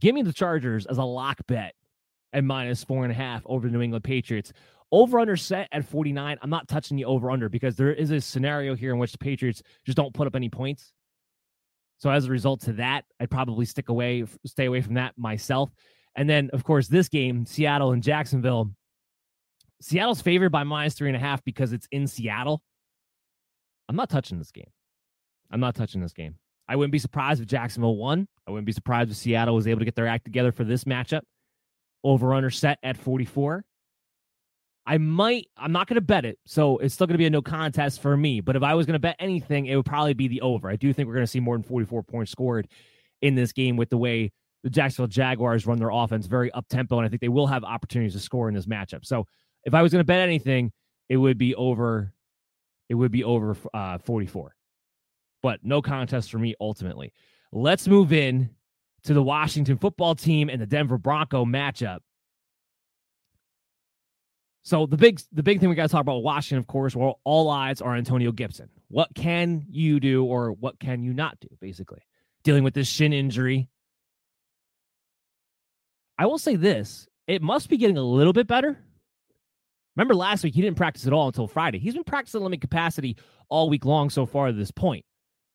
[0.00, 1.76] Give me the Chargers as a lock bet
[2.32, 4.52] at minus four and a half over the New England Patriots.
[4.90, 6.38] Over under set at 49.
[6.40, 9.18] I'm not touching the over under because there is a scenario here in which the
[9.18, 10.92] Patriots just don't put up any points.
[11.98, 15.70] So as a result to that, I'd probably stick away, stay away from that myself.
[16.16, 18.70] And then, of course, this game, Seattle and Jacksonville.
[19.80, 22.62] Seattle's favored by minus three and a half because it's in Seattle.
[23.88, 24.70] I'm not touching this game.
[25.50, 26.36] I'm not touching this game.
[26.68, 28.28] I wouldn't be surprised if Jacksonville won.
[28.46, 30.84] I wouldn't be surprised if Seattle was able to get their act together for this
[30.84, 31.22] matchup.
[32.04, 33.64] Over under set at 44.
[34.88, 36.38] I might, I'm not going to bet it.
[36.46, 38.40] So it's still going to be a no contest for me.
[38.40, 40.70] But if I was going to bet anything, it would probably be the over.
[40.70, 42.68] I do think we're going to see more than 44 points scored
[43.20, 44.32] in this game with the way
[44.64, 46.96] the Jacksonville Jaguars run their offense very up tempo.
[46.96, 49.04] And I think they will have opportunities to score in this matchup.
[49.04, 49.26] So
[49.64, 50.72] if I was going to bet anything,
[51.10, 52.14] it would be over,
[52.88, 54.56] it would be over uh, 44.
[55.42, 57.12] But no contest for me ultimately.
[57.52, 58.48] Let's move in
[59.04, 61.98] to the Washington football team and the Denver Bronco matchup.
[64.68, 67.20] So the big the big thing we got to talk about Washington, of course, well,
[67.24, 68.68] all eyes are Antonio Gibson.
[68.88, 72.02] What can you do or what can you not do, basically?
[72.44, 73.70] Dealing with this shin injury.
[76.18, 78.78] I will say this, it must be getting a little bit better.
[79.96, 81.78] Remember last week he didn't practice at all until Friday.
[81.78, 83.16] He's been practicing limited capacity
[83.48, 85.06] all week long so far at this point.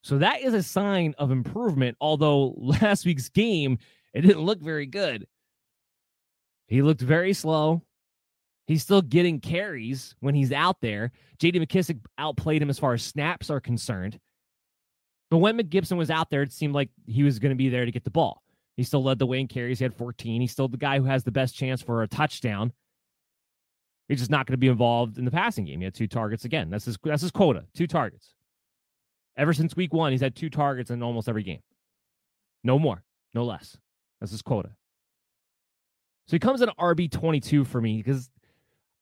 [0.01, 3.77] So that is a sign of improvement, although last week's game
[4.11, 5.27] it didn't look very good.
[6.65, 7.83] He looked very slow.
[8.73, 11.11] He's still getting carries when he's out there.
[11.37, 14.19] JD McKissic outplayed him as far as snaps are concerned.
[15.29, 17.85] But when McGibson was out there, it seemed like he was going to be there
[17.85, 18.41] to get the ball.
[18.75, 19.77] He still led the way in carries.
[19.77, 20.41] He had 14.
[20.41, 22.73] He's still the guy who has the best chance for a touchdown.
[24.07, 25.77] He's just not going to be involved in the passing game.
[25.77, 26.71] He had two targets again.
[26.71, 27.65] That's his that's his quota.
[27.75, 28.33] Two targets.
[29.37, 31.61] Ever since week one, he's had two targets in almost every game.
[32.63, 33.03] No more,
[33.35, 33.77] no less.
[34.19, 34.71] That's his quota.
[36.27, 38.31] So he comes in RB 22 for me because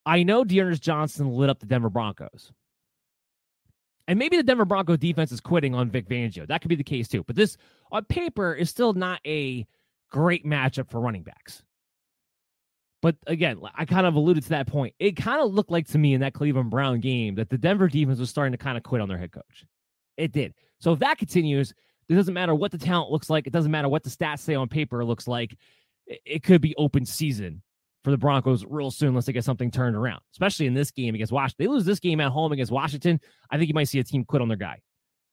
[0.05, 2.51] I know D'Ernest Johnson lit up the Denver Broncos.
[4.07, 6.47] And maybe the Denver Bronco defense is quitting on Vic Fangio.
[6.47, 7.23] That could be the case too.
[7.23, 7.55] But this,
[7.91, 9.65] on paper, is still not a
[10.09, 11.63] great matchup for running backs.
[13.01, 14.93] But again, I kind of alluded to that point.
[14.99, 17.87] It kind of looked like to me in that Cleveland Brown game that the Denver
[17.87, 19.65] defense was starting to kind of quit on their head coach.
[20.17, 20.53] It did.
[20.79, 21.73] So if that continues,
[22.09, 23.47] it doesn't matter what the talent looks like.
[23.47, 25.57] It doesn't matter what the stats say on paper looks like.
[26.05, 27.61] It could be open season
[28.03, 31.13] for the Broncos real soon unless they get something turned around, especially in this game
[31.13, 31.65] against Washington.
[31.65, 33.19] They lose this game at home against Washington.
[33.49, 34.79] I think you might see a team quit on their guy.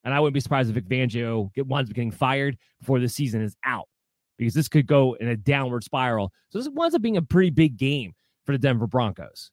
[0.04, 3.08] And I wouldn't be surprised if Vic Fangio get, winds up getting fired before the
[3.08, 3.88] season is out
[4.38, 6.32] because this could go in a downward spiral.
[6.50, 8.12] So this winds up being a pretty big game
[8.46, 9.50] for the Denver Broncos.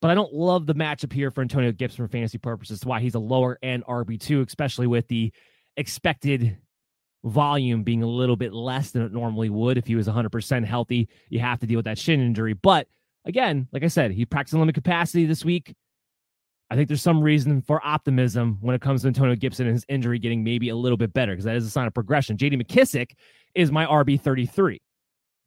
[0.00, 2.80] But I don't love the matchup here for Antonio Gibson for fantasy purposes.
[2.80, 5.32] That's why he's a lower end RB2, especially with the
[5.76, 6.58] expected
[7.24, 11.08] volume being a little bit less than it normally would if he was 100% healthy.
[11.28, 12.54] You have to deal with that shin injury.
[12.54, 12.88] But
[13.24, 15.74] again, like I said, he practiced limited capacity this week.
[16.70, 19.84] I think there's some reason for optimism when it comes to Antonio Gibson and his
[19.88, 22.36] injury getting maybe a little bit better because that is a sign of progression.
[22.36, 23.10] JD McKissic
[23.54, 24.80] is my RB 33.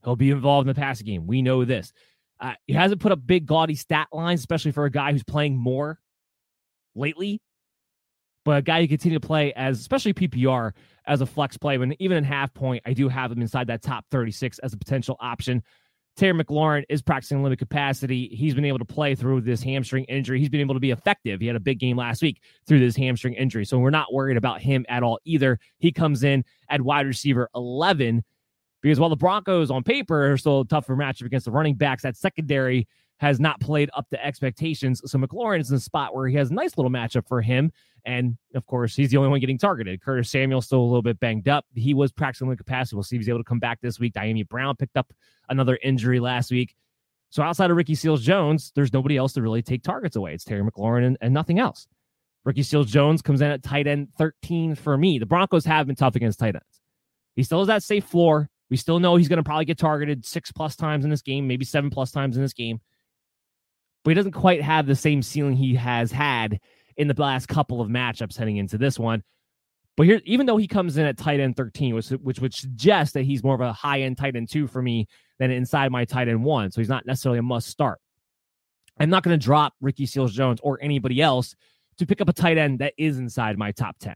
[0.03, 1.25] He'll be involved in the passing game.
[1.25, 1.93] We know this.
[2.41, 5.55] Uh, he hasn't put up big, gaudy stat lines, especially for a guy who's playing
[5.55, 5.97] more
[6.93, 7.39] lately.
[8.45, 10.71] But a guy you continue to play as, especially PPR,
[11.05, 11.77] as a flex play.
[11.77, 14.77] When even in half point, I do have him inside that top 36 as a
[14.77, 15.63] potential option.
[16.15, 18.27] Terry McLaurin is practicing limited capacity.
[18.27, 20.39] He's been able to play through this hamstring injury.
[20.39, 21.41] He's been able to be effective.
[21.41, 23.65] He had a big game last week through this hamstring injury.
[23.65, 25.59] So we're not worried about him at all either.
[25.79, 28.23] He comes in at wide receiver 11
[28.83, 32.15] because while the Broncos on paper are still tougher matchup against the running backs, that
[32.15, 32.87] secondary
[33.23, 35.01] has not played up to expectations.
[35.05, 37.71] So McLaurin is in a spot where he has a nice little matchup for him.
[38.05, 40.01] And of course, he's the only one getting targeted.
[40.01, 41.65] Curtis Samuel still a little bit banged up.
[41.73, 42.97] He was practicing the capacity.
[42.97, 44.13] We'll see if he's able to come back this week.
[44.13, 45.13] Dyami Brown picked up
[45.47, 46.75] another injury last week.
[47.29, 50.33] So outside of Ricky Seals Jones, there's nobody else to really take targets away.
[50.33, 51.87] It's Terry McLaurin and, and nothing else.
[52.43, 55.17] Ricky Seals Jones comes in at tight end 13 for me.
[55.17, 56.81] The Broncos have been tough against tight ends.
[57.37, 58.49] He still has that safe floor.
[58.69, 61.47] We still know he's going to probably get targeted six plus times in this game,
[61.47, 62.81] maybe seven plus times in this game.
[64.03, 66.59] But he doesn't quite have the same ceiling he has had
[66.97, 69.23] in the last couple of matchups heading into this one.
[69.95, 73.13] But here, even though he comes in at tight end 13, which, which would suggest
[73.13, 75.07] that he's more of a high end tight end two for me
[75.39, 76.71] than inside my tight end one.
[76.71, 77.99] So he's not necessarily a must start.
[78.99, 81.55] I'm not going to drop Ricky Seals Jones or anybody else
[81.97, 84.15] to pick up a tight end that is inside my top 10.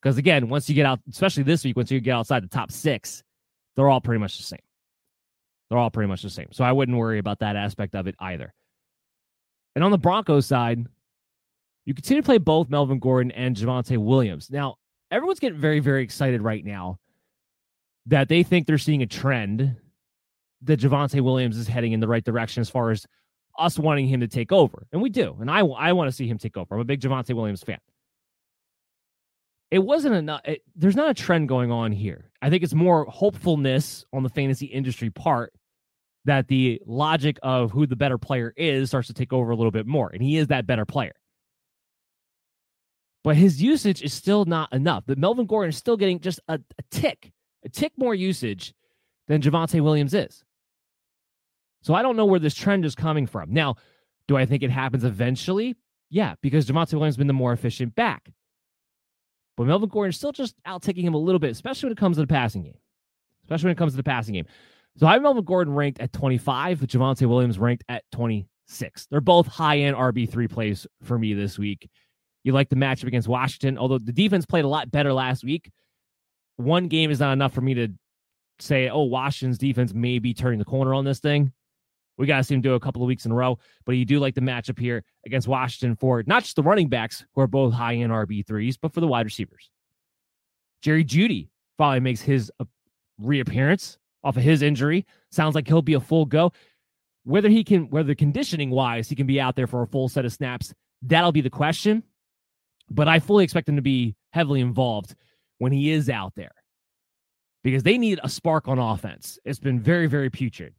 [0.00, 2.70] Because again, once you get out, especially this week, once you get outside the top
[2.70, 3.22] six,
[3.76, 4.60] they're all pretty much the same.
[5.68, 6.48] They're all pretty much the same.
[6.52, 8.52] So I wouldn't worry about that aspect of it either.
[9.74, 10.86] And on the Broncos side,
[11.84, 14.50] you continue to play both Melvin Gordon and Javonte Williams.
[14.50, 14.76] Now,
[15.10, 16.98] everyone's getting very, very excited right now
[18.06, 19.76] that they think they're seeing a trend
[20.62, 23.06] that Javonte Williams is heading in the right direction as far as
[23.58, 24.86] us wanting him to take over.
[24.92, 25.36] And we do.
[25.40, 26.74] And I, I want to see him take over.
[26.74, 27.78] I'm a big Javonte Williams fan
[29.72, 30.42] it wasn't enough.
[30.44, 32.30] It, there's not a trend going on here.
[32.42, 35.54] I think it's more hopefulness on the fantasy industry part
[36.24, 39.70] that the logic of who the better player is starts to take over a little
[39.70, 40.10] bit more.
[40.12, 41.14] And he is that better player.
[43.24, 45.04] But his usage is still not enough.
[45.06, 47.32] But Melvin Gordon is still getting just a, a tick,
[47.64, 48.74] a tick more usage
[49.28, 50.44] than Javonte Williams is.
[51.82, 53.52] So I don't know where this trend is coming from.
[53.52, 53.76] Now,
[54.28, 55.76] do I think it happens eventually?
[56.10, 58.30] Yeah, because Javonte Williams has been the more efficient back.
[59.56, 61.98] But Melvin Gordon is still just out taking him a little bit, especially when it
[61.98, 62.78] comes to the passing game.
[63.44, 64.46] Especially when it comes to the passing game.
[64.98, 69.06] So I have Melvin Gordon ranked at 25, with Javonte Williams ranked at 26.
[69.06, 71.88] They're both high end RB3 plays for me this week.
[72.44, 75.70] You like the matchup against Washington, although the defense played a lot better last week.
[76.56, 77.88] One game is not enough for me to
[78.58, 81.52] say, oh, Washington's defense may be turning the corner on this thing.
[82.18, 83.58] We got to see him do a couple of weeks in a row.
[83.86, 87.24] But you do like the matchup here against Washington for not just the running backs,
[87.34, 89.70] who are both high end RB3s, but for the wide receivers.
[90.82, 92.64] Jerry Jeudy finally makes his uh,
[93.18, 95.06] reappearance off of his injury.
[95.30, 96.52] Sounds like he'll be a full go.
[97.24, 100.24] Whether he can, whether conditioning wise, he can be out there for a full set
[100.24, 102.02] of snaps, that'll be the question.
[102.90, 105.14] But I fully expect him to be heavily involved
[105.58, 106.52] when he is out there
[107.62, 109.38] because they need a spark on offense.
[109.44, 110.74] It's been very, very putrid.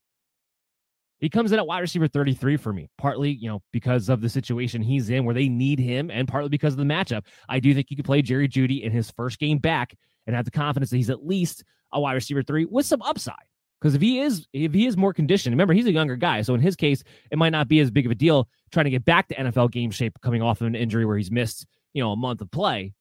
[1.19, 4.27] He comes in at wide receiver 33 for me, partly, you know, because of the
[4.27, 7.23] situation he's in where they need him and partly because of the matchup.
[7.47, 9.95] I do think you could play Jerry Jeudy in his first game back
[10.27, 13.35] and have the confidence that he's at least a wide receiver three with some upside.
[13.79, 16.53] Because if he is if he is more conditioned, remember he's a younger guy, so
[16.53, 19.03] in his case, it might not be as big of a deal trying to get
[19.03, 22.11] back to NFL game shape coming off of an injury where he's missed, you know,
[22.11, 22.93] a month of play.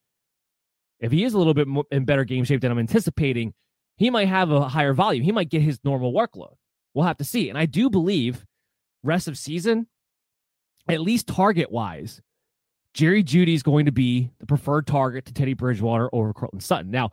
[0.98, 3.54] If he is a little bit more in better game shape than I'm anticipating,
[3.96, 5.22] he might have a higher volume.
[5.22, 6.54] He might get his normal workload.
[6.94, 7.48] We'll have to see.
[7.48, 8.44] And I do believe
[9.04, 9.86] rest of season,
[10.88, 12.20] at least target wise,
[12.94, 16.90] Jerry Jeudy is going to be the preferred target to Teddy Bridgewater over Courtland Sutton.
[16.90, 17.10] Now,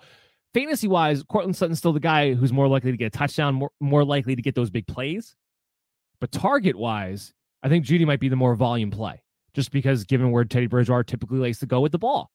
[0.54, 3.72] fantasy wise, Courtland Sutton's still the guy who's more likely to get a touchdown, more,
[3.80, 5.36] more likely to get those big plays.
[6.20, 9.24] But target wise, I think Jeudy might be the more volume play,
[9.54, 12.30] just because given where Teddy Bridgewater typically likes to go with the ball.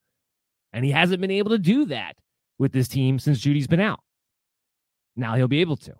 [0.72, 2.16] And he hasn't been able to do that
[2.58, 4.00] with this team since Jeudy's been out.
[5.16, 5.94] Now he'll be able to.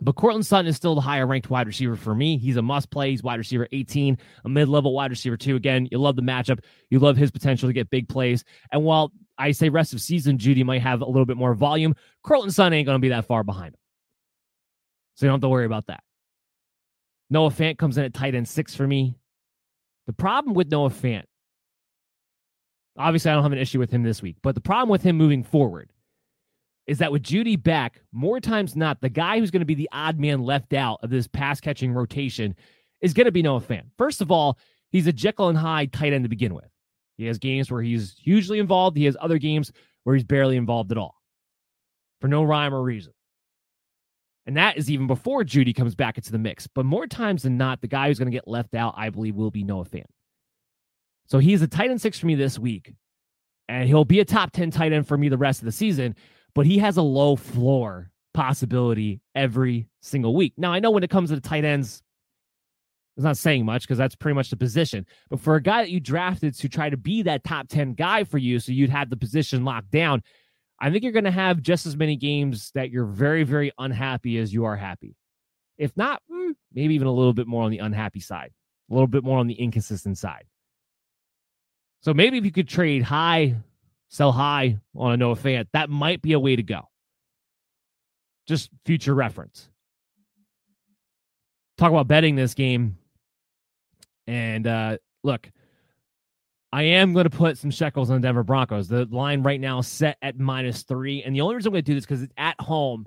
[0.00, 2.36] But Courtland Sutton is still the higher ranked wide receiver for me.
[2.36, 3.10] He's a must play.
[3.10, 5.54] He's wide receiver 18, a mid level wide receiver, too.
[5.54, 6.58] Again, you love the matchup.
[6.90, 8.44] You love his potential to get big plays.
[8.72, 11.94] And while I say rest of season, Jeudy might have a little bit more volume,
[12.22, 13.80] Courtland Sutton ain't going to be that far behind him.
[15.14, 16.02] So you don't have to worry about that.
[17.30, 19.16] Noah Fant comes in at tight end six for me.
[20.06, 21.24] The problem with Noah Fant,
[22.98, 25.16] obviously, I don't have an issue with him this week, but the problem with him
[25.16, 25.90] moving forward
[26.86, 29.88] is that with Jeudy back, more times not, the guy who's going to be the
[29.92, 32.54] odd man left out of this pass catching rotation
[33.00, 33.84] is going to be Noah Fant.
[33.96, 34.58] First of all,
[34.90, 36.68] he's a Jekyll and Hyde tight end to begin with.
[37.16, 39.72] He has games where he's hugely involved, he has other games
[40.02, 41.14] where he's barely involved at all
[42.20, 43.12] for no rhyme or reason.
[44.46, 46.66] And that is even before Jeudy comes back into the mix.
[46.66, 49.36] But more times than not, the guy who's going to get left out, I believe,
[49.36, 50.04] will be Noah Fant.
[51.26, 52.92] So he's a tight end six for me this week.
[53.68, 56.14] And he'll be a top 10 tight end for me the rest of the season
[56.54, 60.54] but he has a low floor possibility every single week.
[60.56, 62.02] Now, I know when it comes to the tight ends,
[63.16, 65.06] it's not saying much because that's pretty much the position.
[65.30, 68.24] But for a guy that you drafted to try to be that top 10 guy
[68.24, 70.22] for you, so you'd have the position locked down,
[70.80, 74.38] I think you're going to have just as many games that you're very, very unhappy
[74.38, 75.16] as you are happy.
[75.78, 78.52] If not, hmm, maybe even a little bit more on the unhappy side,
[78.90, 80.44] a little bit more on the inconsistent side.
[82.00, 83.56] So maybe if you could trade high
[84.14, 85.66] sell high on a Noah Fant.
[85.72, 86.82] That might be a way to go.
[88.46, 89.68] Just future reference.
[91.78, 92.96] Talk about betting this game.
[94.28, 95.50] And uh, look,
[96.72, 98.86] I am going to put some shekels on the Denver Broncos.
[98.86, 101.24] The line right now is set at minus three.
[101.24, 103.06] And the only reason I'm going to do this because it's at home.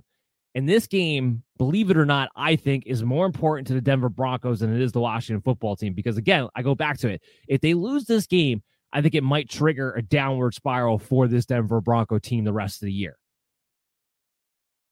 [0.55, 4.10] And this game, believe it or not, I think is more important to the Denver
[4.10, 5.93] Broncos than it is the Washington football team.
[5.93, 7.22] Because again, I go back to it.
[7.47, 8.62] If they lose this game,
[8.94, 12.82] I think it might trigger a downward spiral for this Denver Bronco team the rest
[12.82, 13.18] of the year.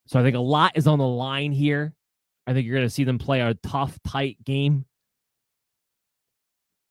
[0.08, 1.94] So I think a lot is on the line here.
[2.46, 4.86] I think you're going to see them play a tough, tight game.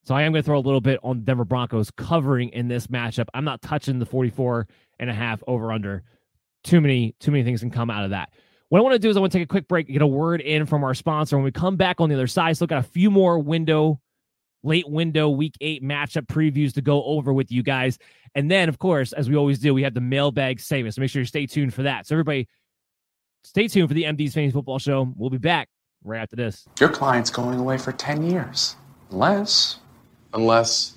[0.05, 2.89] So I am going to throw a little bit on Denver Broncos covering in this
[2.89, 3.27] matchup.
[3.33, 4.67] I'm not touching the 44
[4.99, 6.03] and a half over under.
[6.63, 8.31] Too many, too many things can come out of that.
[8.69, 10.07] What I want to do is I want to take a quick break, get a
[10.07, 11.37] word in from our sponsor.
[11.37, 14.01] When we come back on the other side, still got a few more window
[14.65, 17.99] late window week eight matchup previews to go over with you guys.
[18.35, 20.95] And then, of course, as we always do, we have the mailbag segment.
[20.95, 22.07] So make sure you stay tuned for that.
[22.07, 22.49] So, everybody,
[23.45, 25.12] stay tuned for the MD's Fantasy Football Show.
[25.17, 25.69] We'll be back
[26.03, 26.67] right after this.
[26.81, 28.77] Your client's going away for 10 years.
[29.11, 29.79] Unless,
[30.33, 30.94] unless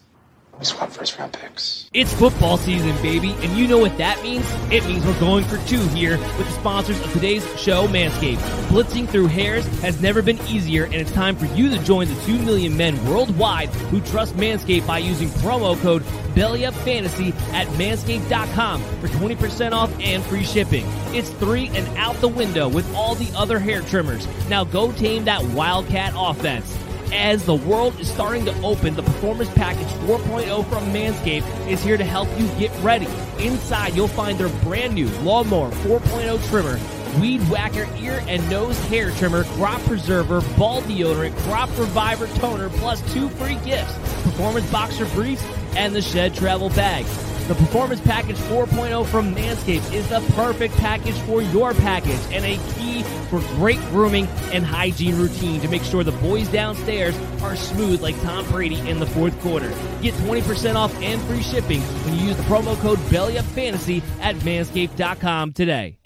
[0.60, 1.90] we swap first round picks.
[1.94, 4.46] It's football season, baby, and you know what that means?
[4.72, 8.38] It means we're going for two here with the sponsors of today's show, Manscaped.
[8.70, 12.22] Blitzing through hairs has never been easier, and it's time for you to join the
[12.26, 16.04] 2 million men worldwide who trust Manscaped by using promo code
[16.34, 20.86] BellyUpFantasy at manscaped.com for 20% off and free shipping.
[21.14, 24.28] It's three and out the window with all the other hair trimmers.
[24.50, 26.78] Now go tame that Wildcat offense
[27.14, 31.98] as the world is starting to open, the Performance Package 4.0 from Manscaped is here
[31.98, 33.08] to help you get ready.
[33.40, 36.80] Inside, you'll find their brand new Lawnmower 4.0 trimmer,
[37.20, 43.02] Weed Whacker ear and nose hair trimmer, crop preserver, ball deodorant, crop reviver toner, plus
[43.14, 43.94] two free gifts,
[44.24, 45.44] performance boxer briefs,
[45.76, 47.06] and the shed travel bag.
[47.48, 52.58] The Performance Package 4.0 from Manscaped is the perfect package for your package and a
[52.74, 58.02] key for great grooming and hygiene routine to make sure the boys downstairs are smooth
[58.02, 59.70] like Tom Brady in the fourth quarter.
[60.02, 65.54] Get 20% off and free shipping when you use the promo code BellyUpFantasy at manscaped.com
[65.54, 65.98] today.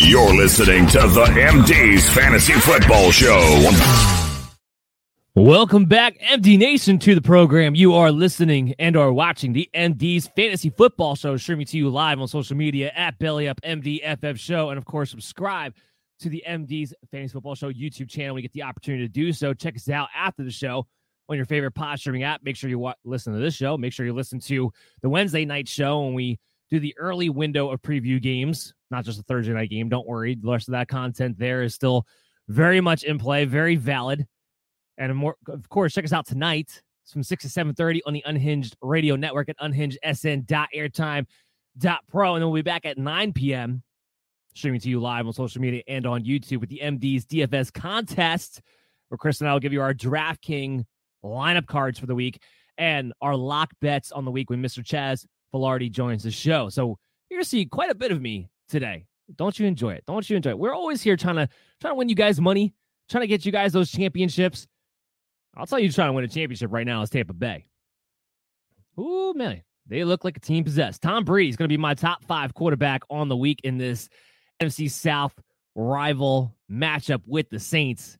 [0.00, 4.27] You're listening to the MD's Fantasy Football Show.
[5.38, 7.76] Welcome back, MD Nation, to the program.
[7.76, 12.20] You are listening and are watching the MD's Fantasy Football Show, streaming to you live
[12.20, 15.74] on social media at Belly Up MDFF Show, and of course, subscribe
[16.18, 19.32] to the MD's Fantasy Football Show YouTube channel when you get the opportunity to do
[19.32, 19.54] so.
[19.54, 20.88] Check us out after the show
[21.28, 22.42] on your favorite pod streaming app.
[22.42, 23.78] Make sure you wa- listen to this show.
[23.78, 24.72] Make sure you listen to
[25.02, 29.18] the Wednesday night show when we do the early window of preview games, not just
[29.18, 29.88] the Thursday night game.
[29.88, 32.08] Don't worry, the rest of that content there is still
[32.48, 34.26] very much in play, very valid.
[34.98, 38.24] And more, of course, check us out tonight It's from 6 to 7.30 on the
[38.26, 42.34] Unhinged Radio Network at unhingedsn.airtime.pro.
[42.34, 43.82] And then we'll be back at 9 p.m.
[44.54, 48.60] streaming to you live on social media and on YouTube with the MD's DFS contest,
[49.08, 50.84] where Chris and I will give you our DraftKings
[51.24, 52.42] lineup cards for the week
[52.76, 54.84] and our lock bets on the week when Mr.
[54.84, 56.68] Chaz Filardi joins the show.
[56.68, 56.98] So
[57.30, 59.06] you're going to see quite a bit of me today.
[59.36, 60.04] Don't you enjoy it?
[60.06, 60.58] Don't you enjoy it?
[60.58, 61.48] We're always here trying to
[61.80, 62.74] trying to win you guys money,
[63.10, 64.66] trying to get you guys those championships.
[65.56, 67.66] I'll tell you who's trying to win a championship right now is Tampa Bay.
[68.98, 69.62] Ooh, man.
[69.86, 71.02] They look like a team possessed.
[71.02, 74.08] Tom Brady is going to be my top five quarterback on the week in this
[74.60, 75.34] NFC South
[75.74, 78.18] rival matchup with the Saints.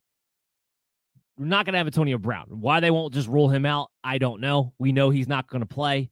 [1.37, 2.47] We're not going to have Antonio Brown.
[2.49, 4.73] Why they won't just rule him out, I don't know.
[4.79, 6.09] We know he's not going to play.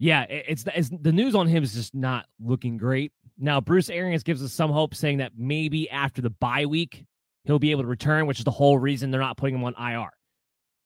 [0.00, 3.12] Yeah, it's, it's the news on him is just not looking great.
[3.36, 7.04] Now, Bruce Arians gives us some hope, saying that maybe after the bye week,
[7.48, 9.74] he'll be able to return, which is the whole reason they're not putting him on
[9.74, 10.10] IR.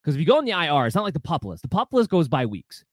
[0.02, 1.62] Because if you go on the IR, it's not like the pup list.
[1.62, 2.84] The pup list goes by weeks.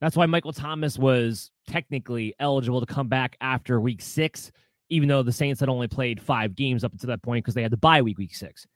[0.00, 4.50] That's why Michael Thomas was technically eligible to come back after week six,
[4.88, 7.62] even though the Saints had only played five games up until that point because they
[7.62, 8.66] had the bye week, week six.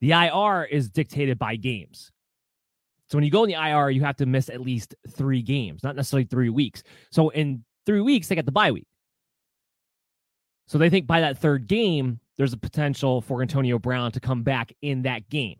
[0.00, 2.12] The IR is dictated by games.
[3.10, 5.82] So when you go in the IR, you have to miss at least three games,
[5.82, 6.84] not necessarily three weeks.
[7.10, 8.86] So in three weeks, they get the bye week.
[10.68, 14.42] So they think by that third game, there's a potential for Antonio Brown to come
[14.42, 15.56] back in that game.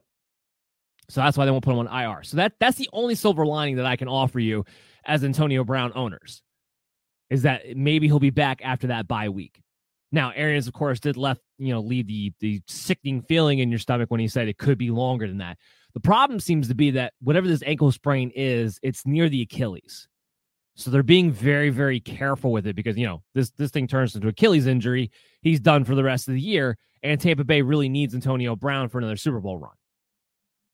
[1.09, 2.23] So that's why they won't put him on IR.
[2.25, 4.65] So that that's the only silver lining that I can offer you
[5.05, 6.43] as Antonio Brown owners
[7.31, 9.63] is that maybe he'll be back after that bye week.
[10.13, 13.79] Now, Arians, of course, did left, you know, leave the the sickening feeling in your
[13.79, 15.59] stomach when he said it could be longer than that.
[15.95, 20.09] The problem seems to be that whatever this ankle sprain is, it's near the Achilles.
[20.77, 24.15] So they're being very, very careful with it because you know this this thing turns
[24.15, 25.11] into Achilles injury.
[25.41, 28.91] He's done for the rest of the year, and Tampa Bay really needs Antonio Brown
[28.91, 29.73] for another Super Bowl run,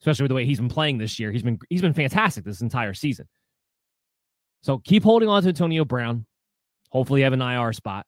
[0.01, 1.31] especially with the way he's been playing this year.
[1.31, 3.27] He's been he's been fantastic this entire season.
[4.61, 6.25] So keep holding on to Antonio Brown.
[6.89, 8.05] Hopefully, you have an IR spot.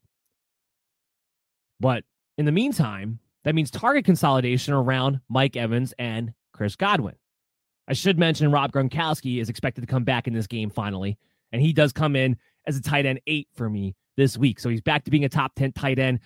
[1.80, 2.04] But
[2.38, 7.16] in the meantime, that means target consolidation around Mike Evans and Chris Godwin.
[7.88, 11.18] I should mention Rob Gronkowski is expected to come back in this game finally,
[11.56, 12.36] and he does come in
[12.68, 14.60] as a tight end eight for me this week.
[14.60, 16.20] So he's back to being a top 10 tight end.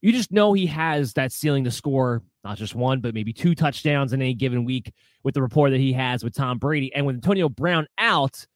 [0.00, 3.54] You just know he has that ceiling to score not just one, but maybe two
[3.54, 4.92] touchdowns in any given week
[5.22, 6.94] with the rapport that he has with Tom Brady.
[6.94, 8.46] And with Antonio Brown out,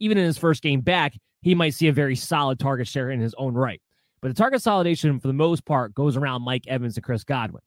[0.00, 3.20] even in his first game back, he might see a very solid target share in
[3.20, 3.80] his own right.
[4.20, 7.62] But the target consolidation, for the most part, goes around Mike Evans and Chris Godwin.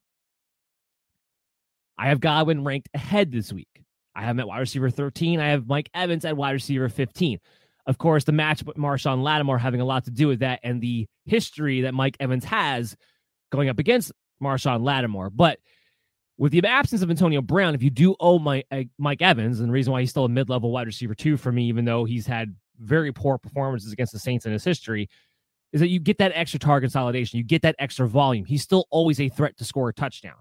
[1.97, 3.67] I have Godwin ranked ahead this week.
[4.13, 5.39] I have him at wide receiver 13.
[5.39, 7.39] I have Mike Evans at wide receiver 15.
[7.87, 10.81] Of course, the match with Marshon Lattimore having a lot to do with that and
[10.81, 12.95] the history that Mike Evans has
[13.51, 15.29] going up against Marshon Lattimore.
[15.29, 15.59] But
[16.37, 19.69] with the absence of Antonio Brown, if you do owe my, uh, Mike Evans, and
[19.69, 22.05] the reason why he's still a mid level wide receiver two for me, even though
[22.05, 25.09] he's had very poor performances against the Saints in his history,
[25.73, 27.37] is that you get that extra target consolidation.
[27.37, 28.45] You get that extra volume.
[28.45, 30.35] He's still always a threat to score a touchdown.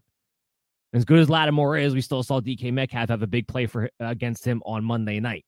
[0.92, 3.90] As good as Lattimore is, we still saw DK Metcalf have a big play for
[4.00, 5.44] against him on Monday night.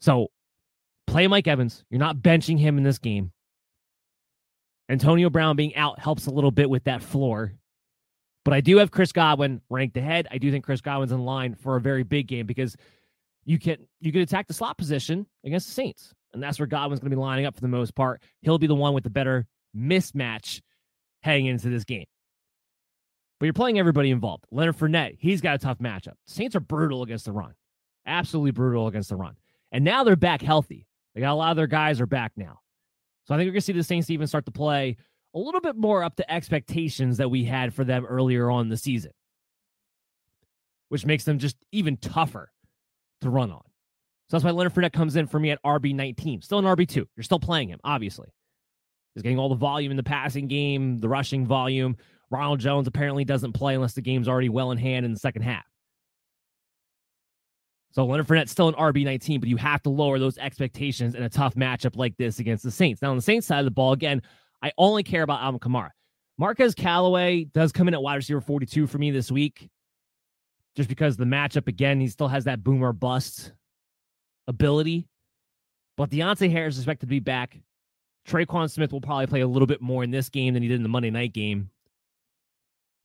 [0.00, 0.28] So
[1.06, 1.84] play Mike Evans.
[1.90, 3.32] You're not benching him in this game.
[4.88, 7.54] Antonio Brown being out helps a little bit with that floor.
[8.44, 10.26] But I do have Chris Godwin ranked ahead.
[10.30, 12.76] I do think Chris Godwin's in line for a very big game because
[13.44, 16.12] you can you can attack the slot position against the Saints.
[16.32, 18.22] And that's where Godwin's going to be lining up for the most part.
[18.40, 19.46] He'll be the one with the better
[19.76, 20.60] mismatch
[21.22, 22.06] heading into this game.
[23.38, 24.44] But you're playing everybody involved.
[24.50, 26.14] Leonard Fournette, he's got a tough matchup.
[26.26, 27.54] Saints are brutal against the run.
[28.06, 29.36] Absolutely brutal against the run.
[29.70, 30.86] And now they're back healthy.
[31.14, 32.60] They got a lot of their guys are back now.
[33.24, 34.96] So I think we're going to see the Saints even start to play
[35.34, 38.76] a little bit more up to expectations that we had for them earlier on the
[38.76, 39.12] season,
[40.88, 42.50] which makes them just even tougher
[43.20, 43.62] to run on.
[44.28, 46.42] So that's why Leonard Fournette comes in for me at RB 19.
[46.42, 47.06] Still an RB2.
[47.16, 48.28] You're still playing him, obviously.
[49.14, 51.96] He's getting all the volume in the passing game, the rushing volume.
[52.30, 55.42] Ronald Jones apparently doesn't play unless the game's already well in hand in the second
[55.42, 55.64] half.
[57.92, 61.22] So Leonard Fournette's still an RB 19, but you have to lower those expectations in
[61.22, 63.02] a tough matchup like this against the Saints.
[63.02, 64.22] Now, on the Saints side of the ball, again,
[64.62, 65.90] I only care about Alvin Kamara.
[66.38, 69.68] Marquez Callaway does come in at wide receiver 42 for me this week,
[70.74, 73.52] just because the matchup, again, he still has that boomer bust
[74.48, 75.06] ability.
[75.98, 77.60] But Deonte Harris is expected to be back.
[78.26, 80.76] Tre'Quan Smith will probably play a little bit more in this game than he did
[80.76, 81.68] in the Monday night game.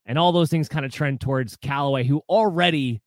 [0.05, 3.01] And all those things kind of trend towards Callaway, who already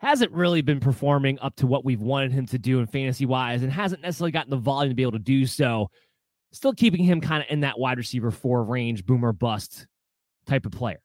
[0.00, 3.62] hasn't really been performing up to what we've wanted him to do in fantasy wise
[3.62, 5.90] and hasn't necessarily gotten the volume to be able to do so.
[6.52, 9.86] Still keeping him kind of in that wide receiver four range, boomer bust
[10.46, 11.00] type of player.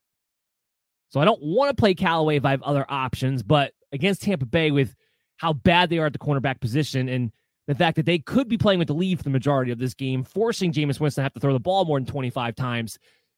[1.10, 4.46] So I don't want to play Callaway if I have other options, but against Tampa
[4.46, 4.96] Bay with
[5.38, 7.32] how bad they are at the cornerback position and
[7.68, 9.94] the fact that they could be playing with the lead for the majority of this
[9.94, 12.98] game, forcing Jameis Winston to have to throw the ball more than 25 times,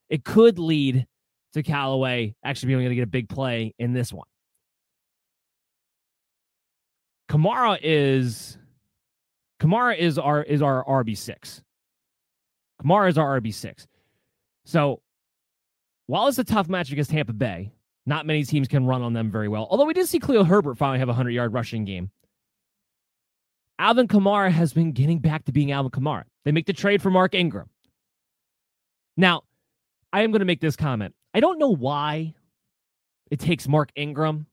[0.09, 1.07] it could lead
[1.53, 4.27] to Callaway actually being able to get a big play in this one.
[7.29, 8.57] Kamara is
[9.59, 11.61] Kamara is our is our RB six.
[12.81, 13.87] Kamara is our RB six.
[14.65, 15.01] So
[16.05, 17.71] while it's a tough match against Tampa Bay,
[18.05, 19.67] not many teams can run on them very well.
[19.69, 22.11] Although we did see Khalil Herbert finally have a 100 yard rushing game.
[23.79, 26.23] Alvin Kamara has been getting back to being Alvin Kamara.
[26.45, 27.69] They make the trade for Mark Ingram.
[29.17, 29.43] Now,
[30.13, 31.13] I am going to make this comment.
[31.33, 32.33] I don't know why
[33.29, 34.47] it takes Mark Ingram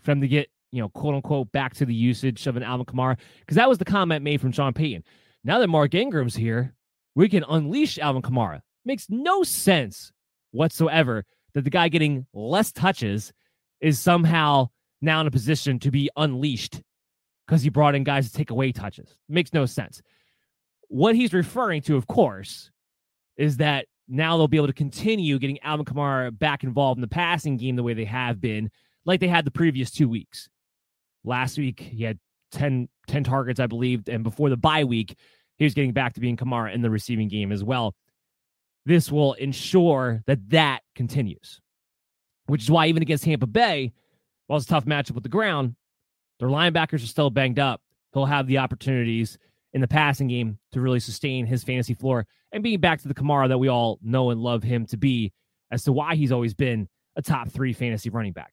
[0.00, 2.84] for them to get, you know, quote unquote, back to the usage of an Alvin
[2.84, 5.04] Kamara, because that was the comment made from Sean Payton.
[5.44, 6.74] Now that Mark Ingram's here,
[7.14, 8.60] we can unleash Alvin Kamara.
[8.84, 10.10] Makes no sense
[10.50, 11.24] whatsoever
[11.54, 13.32] that the guy getting less touches
[13.80, 14.68] is somehow
[15.00, 16.82] now in a position to be unleashed
[17.46, 19.16] because he brought in guys to take away touches.
[19.28, 20.02] Makes no sense.
[20.88, 22.72] What he's referring to, of course,
[23.36, 27.08] is that now they'll be able to continue getting Alvin Kamara back involved in the
[27.08, 28.70] passing game the way they have been,
[29.04, 30.48] like they had the previous two weeks.
[31.24, 32.18] Last week, he had
[32.52, 35.16] 10, 10 targets, I believe, and before the bye week,
[35.56, 37.94] he was getting back to being Kamara in the receiving game as well.
[38.86, 41.60] This will ensure that that continues,
[42.46, 43.92] which is why even against Tampa Bay,
[44.46, 45.74] while it's a tough matchup with the ground,
[46.38, 47.80] their linebackers are still banged up.
[48.12, 49.38] He'll have the opportunities
[49.72, 53.14] in the passing game to really sustain his fantasy floor and being back to the
[53.14, 55.32] Kamara that we all know and love him to be
[55.70, 58.52] as to why he's always been a top three fantasy running back.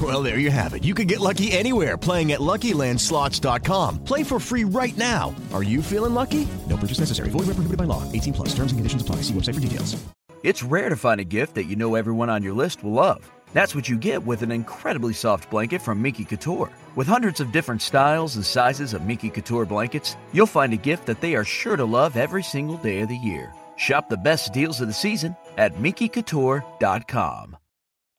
[0.00, 0.84] Well, there you have it.
[0.84, 4.04] You can get lucky anywhere playing at LuckyLandSlots.com.
[4.04, 5.34] Play for free right now.
[5.54, 6.46] Are you feeling lucky?
[6.68, 7.30] No purchase necessary.
[7.30, 8.02] Void where prohibited by law.
[8.12, 8.48] 18 plus.
[8.50, 9.16] Terms and conditions apply.
[9.22, 9.96] See website for details.
[10.42, 13.28] It's rare to find a gift that you know everyone on your list will love.
[13.54, 16.70] That's what you get with an incredibly soft blanket from Minky Couture.
[16.94, 21.06] With hundreds of different styles and sizes of Minky Couture blankets, you'll find a gift
[21.06, 23.52] that they are sure to love every single day of the year.
[23.76, 27.56] Shop the best deals of the season at MinkyCouture.com.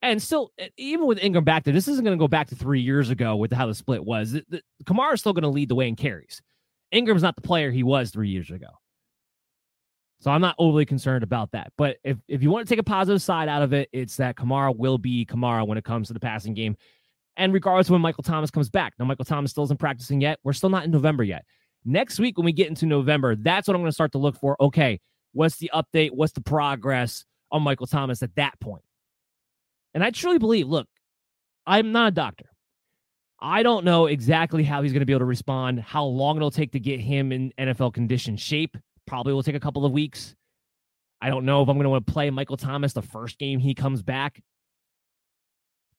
[0.02, 2.82] And still, even with Ingram back there, this isn't going to go back to three
[2.82, 4.34] years ago with how the split was.
[4.34, 6.42] The, Kamara's still going to lead the way in carries.
[6.92, 8.68] Ingram's not the player he was three years ago.
[10.20, 11.74] So I'm not overly concerned about that.
[11.78, 14.36] But if, if you want to take a positive side out of it, it's that
[14.36, 16.78] Kamara will be Kamara when it comes to the passing game.
[17.36, 18.94] And regardless of when Michael Thomas comes back.
[18.98, 20.40] Now, Michael Thomas still isn't practicing yet.
[20.44, 21.46] We're still not in November yet.
[21.86, 24.36] Next week, when we get into November, that's what I'm going to start to look
[24.36, 24.56] for.
[24.60, 25.00] Okay,
[25.34, 26.12] what's the update?
[26.12, 28.84] What's the progress on Michael Thomas at that point?
[29.98, 30.88] And I truly believe, look,
[31.66, 32.46] I'm not a doctor.
[33.40, 36.52] I don't know exactly how he's going to be able to respond, how long it'll
[36.52, 38.78] take to get him in NFL condition shape.
[39.08, 40.36] Probably will take a couple of weeks.
[41.20, 43.58] I don't know if I'm going to want to play Michael Thomas the first game
[43.58, 44.40] he comes back.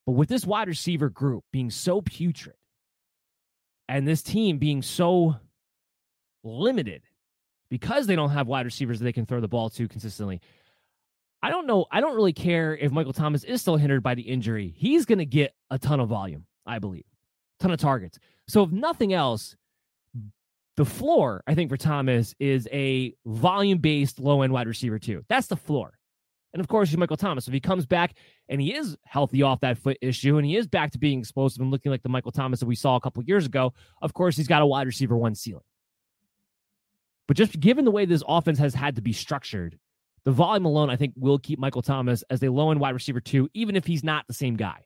[0.06, 2.54] But with this wide receiver group being so putrid
[3.88, 5.34] and this team being so
[6.44, 7.02] limited
[7.68, 10.40] because they don't have wide receivers that they can throw the ball to consistently,
[11.42, 11.86] I don't know.
[11.90, 14.74] I don't really care if Michael Thomas is still hindered by the injury.
[14.76, 17.04] He's going to get a ton of volume, I believe,
[17.60, 18.18] ton of targets.
[18.48, 19.56] So, if nothing else,
[20.76, 25.24] the floor, I think, for Thomas is a volume based low end wide receiver, too.
[25.28, 25.98] That's the floor.
[26.52, 27.46] And of course, he's Michael Thomas.
[27.46, 28.14] If he comes back
[28.48, 31.60] and he is healthy off that foot issue and he is back to being explosive
[31.60, 34.36] and looking like the Michael Thomas that we saw a couple years ago, of course,
[34.36, 35.62] he's got a wide receiver one ceiling.
[37.26, 39.78] But just given the way this offense has had to be structured,
[40.28, 43.18] the volume alone, I think, will keep Michael Thomas as a low end wide receiver
[43.18, 44.84] too, even if he's not the same guy.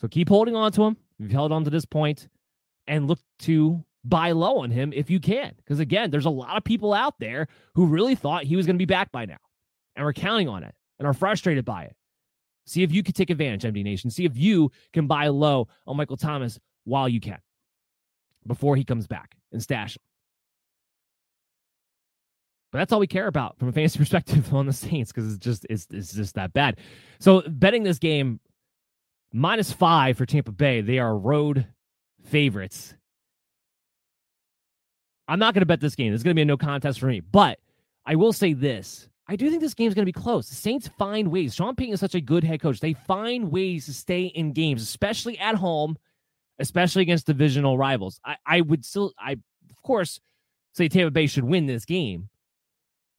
[0.00, 0.96] So keep holding on to him.
[1.18, 2.28] You've held on to this point
[2.86, 5.52] and look to buy low on him if you can.
[5.56, 8.76] Because again, there's a lot of people out there who really thought he was going
[8.76, 9.38] to be back by now
[9.96, 11.96] and we're counting on it and are frustrated by it.
[12.66, 14.10] See if you can take advantage, MD Nation.
[14.10, 17.40] See if you can buy low on Michael Thomas while you can
[18.46, 20.02] before he comes back and stash him.
[22.72, 25.44] But that's all we care about from a fantasy perspective on the Saints because it's
[25.44, 26.78] just it's, it's just that bad.
[27.20, 28.40] So betting this game
[29.32, 31.66] minus five for Tampa Bay, they are road
[32.24, 32.94] favorites.
[35.28, 36.14] I'm not going to bet this game.
[36.14, 37.20] It's going to be a no contest for me.
[37.20, 37.58] But
[38.04, 40.48] I will say this I do think this game is going to be close.
[40.48, 41.54] The Saints find ways.
[41.54, 42.78] Sean Payton is such a good head coach.
[42.78, 45.96] They find ways to stay in games, especially at home,
[46.60, 48.20] especially against divisional rivals.
[48.24, 50.20] I, I would still, I of course,
[50.74, 52.28] say Tampa Bay should win this game,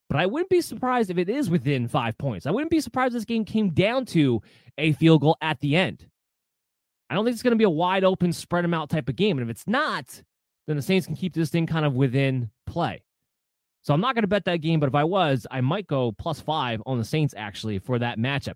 [0.10, 2.46] but I wouldn't be surprised if it is within five points.
[2.46, 4.42] I wouldn't be surprised if this game came down to
[4.78, 6.08] a field goal at the end.
[7.10, 9.16] I don't think it's going to be a wide open, spread them out type of
[9.16, 9.38] game.
[9.38, 10.22] And if it's not,
[10.68, 13.04] then the Saints can keep this thing kind of within play.
[13.82, 16.12] So I'm not going to bet that game, but if I was, I might go
[16.12, 18.56] plus five on the Saints actually for that matchup.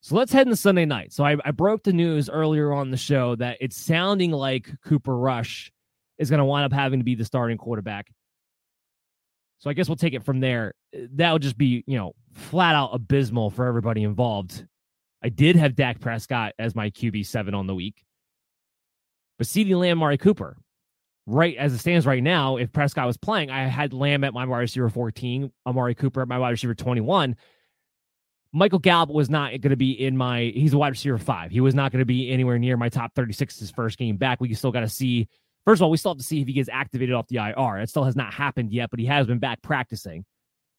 [0.00, 1.12] So let's head into Sunday night.
[1.12, 5.16] So I, I broke the news earlier on the show that it's sounding like Cooper
[5.16, 5.72] Rush
[6.18, 8.10] is going to wind up having to be the starting quarterback.
[9.60, 10.74] So I guess we'll take it from there.
[11.14, 14.66] That would just be, you know, flat out abysmal for everybody involved.
[15.22, 18.02] I did have Dak Prescott as my QB seven on the week,
[19.38, 20.56] but CeeDee Lamb, Mari Cooper,
[21.26, 24.46] right as it stands right now, if Prescott was playing, I had Lamb at my
[24.46, 27.36] wide receiver 14, Amari Cooper at my wide receiver 21.
[28.52, 31.50] Michael Gallup was not going to be in my, he's a wide receiver five.
[31.50, 34.40] He was not going to be anywhere near my top 36 his first game back.
[34.40, 35.28] We still got to see
[35.70, 37.78] First of all, we still have to see if he gets activated off the IR.
[37.78, 40.24] It still has not happened yet, but he has been back practicing.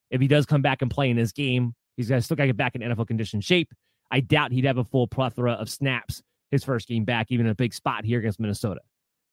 [0.10, 2.58] If he does come back and play in his game, he's still got to get
[2.58, 3.70] back in NFL condition shape.
[4.12, 7.54] I doubt he'd have a full plethora of snaps his first game back, even in
[7.54, 8.82] a big spot here against Minnesota.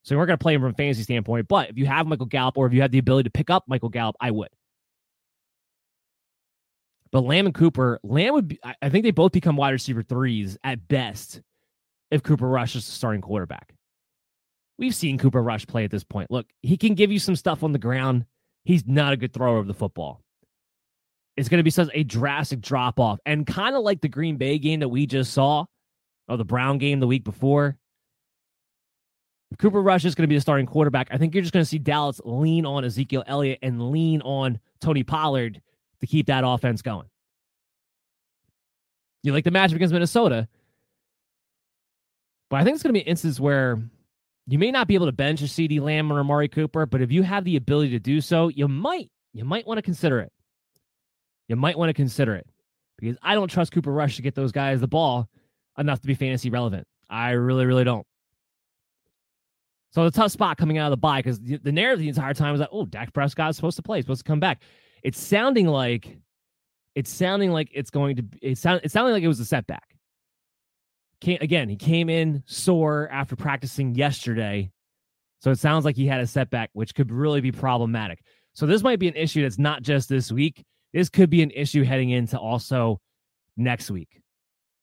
[0.04, 1.48] So we're going to play him from a fantasy standpoint.
[1.48, 3.64] But if you have Michael Gallup or if you have the ability to pick up
[3.66, 4.50] Michael Gallup, I would.
[7.10, 10.56] But Lamb and Cooper, Lamb would be, I think they both become wide receiver threes
[10.62, 11.42] at best
[12.12, 13.74] if Cooper Rush is the starting quarterback.
[14.78, 16.30] We've seen Cooper Rush play at this point.
[16.30, 18.24] Look, he can give you some stuff on the ground.
[18.64, 20.22] He's not a good thrower of the football.
[21.36, 23.18] It's going to be such a drastic drop off.
[23.26, 25.64] And kind of like the Green Bay game that we just saw,
[26.28, 27.76] or the Brown game the week before.
[29.50, 31.64] If Cooper Rush is going to be the starting quarterback, I think you're just going
[31.64, 35.60] to see Dallas lean on Ezekiel Elliott and lean on Tony Pollard
[36.00, 37.08] to keep that offense going.
[39.22, 40.46] You like the matchup against Minnesota,
[42.50, 43.82] but I think it's going to be an instance where
[44.48, 47.12] you may not be able to bench a CeeDee Lamb or Amari Cooper, but if
[47.12, 50.32] you have the ability to do so, you might you might want to consider it.
[51.48, 52.46] You might want to consider it
[52.98, 55.28] because I don't trust Cooper Rush to get those guys the ball
[55.76, 56.86] enough to be fantasy relevant.
[57.10, 58.06] I really, really don't.
[59.90, 62.34] So the tough spot coming out of the bye because the, the narrative the entire
[62.34, 64.62] time was that oh Dak Prescott's supposed to play, supposed to come back.
[65.02, 66.16] It's sounding like
[66.94, 69.97] it's sounding like it's going to it sound it sounded like it was a setback.
[71.20, 74.70] Came, again, he came in sore after practicing yesterday.
[75.40, 78.20] So it sounds like he had a setback, which could really be problematic.
[78.54, 80.64] So this might be an issue that's not just this week.
[80.92, 83.00] This could be an issue heading into also
[83.56, 84.20] next week,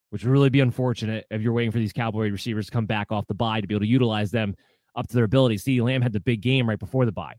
[0.10, 3.12] which would really be unfortunate if you're waiting for these Cowboy receivers to come back
[3.12, 4.56] off the bye to be able to utilize them
[4.96, 5.58] up to their ability.
[5.58, 7.36] See, Lamb had the big game right before the bye.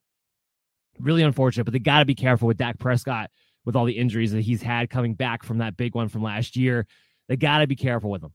[0.99, 3.31] Really unfortunate, but they got to be careful with Dak Prescott
[3.65, 6.57] with all the injuries that he's had coming back from that big one from last
[6.57, 6.87] year.
[7.29, 8.33] They got to be careful with him.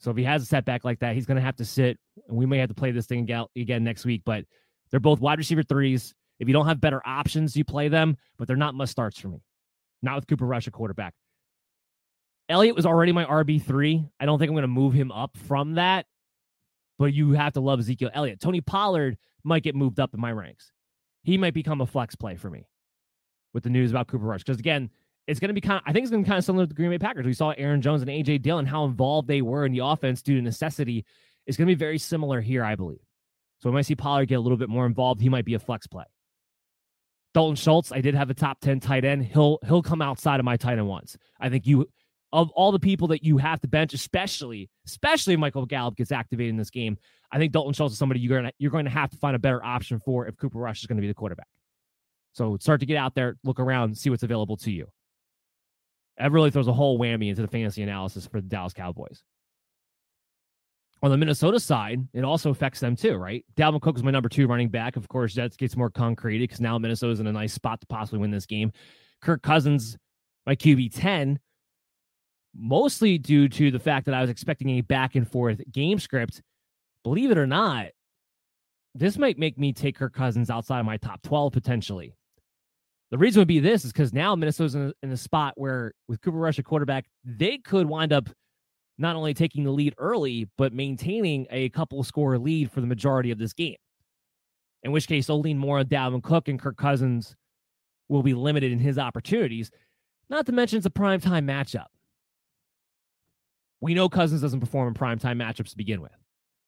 [0.00, 1.98] So if he has a setback like that, he's going to have to sit.
[2.26, 4.22] And we may have to play this thing again next week.
[4.24, 4.44] But
[4.90, 6.14] they're both wide receiver threes.
[6.38, 9.28] If you don't have better options, you play them, but they're not must starts for
[9.28, 9.42] me.
[10.02, 11.14] Not with Cooper Rush, a quarterback.
[12.48, 14.10] Elliott was already my RB3.
[14.18, 16.06] I don't think I'm going to move him up from that,
[16.98, 18.40] but you have to love Ezekiel Elliott.
[18.40, 20.72] Tony Pollard might get moved up in my ranks.
[21.22, 22.66] He might become a flex play for me
[23.52, 24.42] with the news about Cooper Rush.
[24.42, 24.90] Because again,
[25.30, 26.64] it's going to be kind of, I think it's going to be kind of similar
[26.64, 27.24] to the Green Bay Packers.
[27.24, 30.34] We saw Aaron Jones and AJ Dillon, how involved they were in the offense due
[30.34, 31.04] to necessity.
[31.46, 33.00] It's going to be very similar here, I believe.
[33.60, 35.20] So we might see Pollard get a little bit more involved.
[35.20, 36.04] He might be a flex play.
[37.32, 39.24] Dalton Schultz, I did have a top 10 tight end.
[39.24, 41.16] He'll he'll come outside of my tight end once.
[41.38, 41.88] I think you
[42.32, 46.50] of all the people that you have to bench, especially especially Michael Gallup gets activated
[46.50, 46.98] in this game,
[47.30, 49.38] I think Dalton Schultz is somebody you're gonna you're going to have to find a
[49.38, 51.46] better option for if Cooper Rush is going to be the quarterback.
[52.32, 54.88] So start to get out there, look around, see what's available to you.
[56.20, 59.22] That really throws a whole whammy into the fantasy analysis for the Dallas Cowboys.
[61.02, 63.42] On the Minnesota side, it also affects them too, right?
[63.56, 64.96] Dalvin Cook is my number two running back.
[64.96, 68.18] Of course, that gets more concrete because now Minnesota's in a nice spot to possibly
[68.18, 68.70] win this game.
[69.22, 69.96] Kirk Cousins,
[70.44, 71.38] my QB 10,
[72.54, 76.42] mostly due to the fact that I was expecting a back and forth game script.
[77.02, 77.86] Believe it or not,
[78.94, 82.12] this might make me take Kirk Cousins outside of my top 12 potentially.
[83.10, 85.92] The reason would be this is because now Minnesota's in a, in a spot where
[86.06, 88.28] with Cooper Rush a quarterback, they could wind up
[88.98, 93.30] not only taking the lead early, but maintaining a couple score lead for the majority
[93.30, 93.76] of this game.
[94.82, 97.34] In which case, they'll lean more on Dalvin Cook and Kirk Cousins
[98.08, 99.70] will be limited in his opportunities.
[100.28, 101.86] Not to mention it's a prime time matchup.
[103.80, 106.12] We know Cousins doesn't perform in prime time matchups to begin with.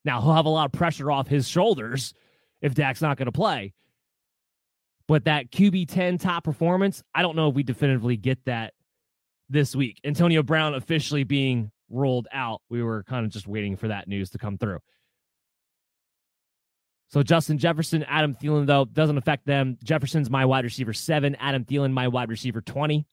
[0.04, 2.14] Now he'll have a lot of pressure off his shoulders
[2.60, 3.74] if Dak's not going to play.
[5.08, 8.74] But that QB 10 top performance, I don't know if we definitively get that
[9.48, 10.00] this week.
[10.04, 12.62] Antonio Brown officially being rolled out.
[12.70, 14.78] We were kind of just waiting for that news to come through.
[17.08, 19.76] So Justin Jefferson, Adam Thielen, though, doesn't affect them.
[19.84, 21.34] Jefferson's my wide receiver seven.
[21.34, 23.04] Adam Thielen, my wide receiver 20.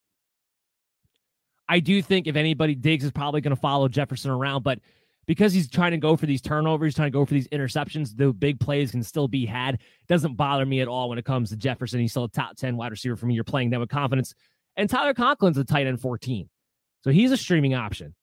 [1.67, 4.79] I do think if anybody, Diggs is probably going to follow Jefferson around, but
[5.29, 8.33] because he's trying to go for these turnovers, trying to go for these interceptions, the
[8.33, 9.75] big plays can still be had.
[9.75, 11.99] It doesn't bother me at all when it comes to Jefferson.
[11.99, 13.35] He's still a top 10 wide receiver for me.
[13.35, 14.33] You're playing them with confidence.
[14.75, 16.49] And Tyler Conklin's a tight end 14.
[17.03, 18.15] So he's a streaming option.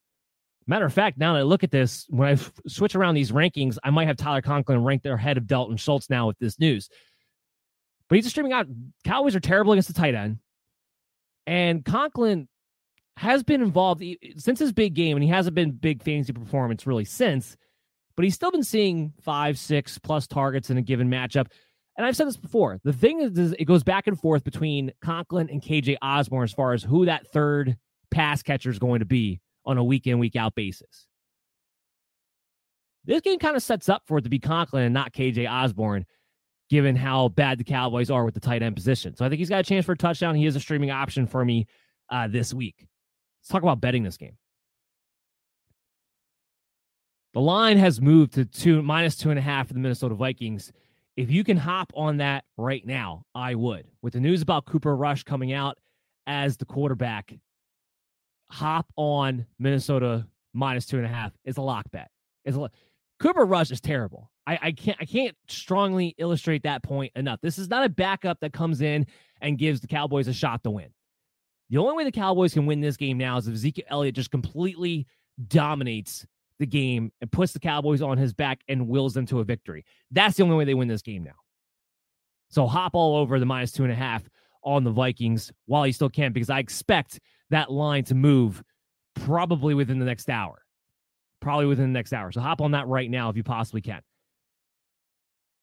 [0.67, 3.31] Matter of fact, now that I look at this, when I f- switch around these
[3.31, 6.89] rankings, I might have Tyler Conklin ranked ahead of Dalton Schultz now with this news.
[8.09, 8.67] But he's a streaming out.
[9.05, 10.39] Cowboys are terrible against the tight end.
[11.45, 12.49] And Conklin
[13.17, 14.03] has been involved
[14.37, 17.57] since his big game, and he hasn't been big fantasy performance really since,
[18.15, 21.47] but he's still been seeing five, six plus targets in a given matchup.
[21.97, 22.79] And I've said this before.
[22.83, 26.53] The thing is, is it goes back and forth between Conklin and KJ Osborn as
[26.53, 27.75] far as who that third
[28.11, 31.07] pass catcher is going to be on a week in, week out basis.
[33.03, 36.05] This game kind of sets up for it to be Conklin and not KJ Osborn,
[36.69, 39.15] given how bad the Cowboys are with the tight end position.
[39.15, 40.35] So I think he's got a chance for a touchdown.
[40.35, 41.65] He is a streaming option for me
[42.11, 42.85] uh, this week.
[43.47, 44.35] Let's talk about betting this game.
[47.33, 50.73] The line has moved to two minus two and a half for the Minnesota Vikings.
[51.15, 53.87] If you can hop on that right now, I would.
[54.01, 55.77] With the news about Cooper Rush coming out
[56.25, 57.33] as the quarterback,
[58.51, 61.31] hop on Minnesota minus two and a half.
[61.45, 62.11] is a lock bet.
[62.43, 62.69] It's a
[63.21, 64.29] Cooper Rush is terrible.
[64.45, 67.39] I, I can't I can't strongly illustrate that point enough.
[67.41, 69.07] This is not a backup that comes in
[69.39, 70.89] and gives the Cowboys a shot to win.
[71.69, 74.31] The only way the Cowboys can win this game now is if Ezekiel Elliott just
[74.31, 75.05] completely
[75.47, 76.25] dominates
[76.59, 79.85] the game and puts the Cowboys on his back and wills them to a victory.
[80.11, 81.35] That's the only way they win this game now.
[82.49, 84.23] So hop all over the minus two and a half
[84.63, 87.19] on the Vikings while you still can, because I expect
[87.49, 88.63] that line to move
[89.13, 90.63] probably within the next hour.
[91.41, 92.31] Probably within the next hour.
[92.31, 94.01] So hop on that right now if you possibly can.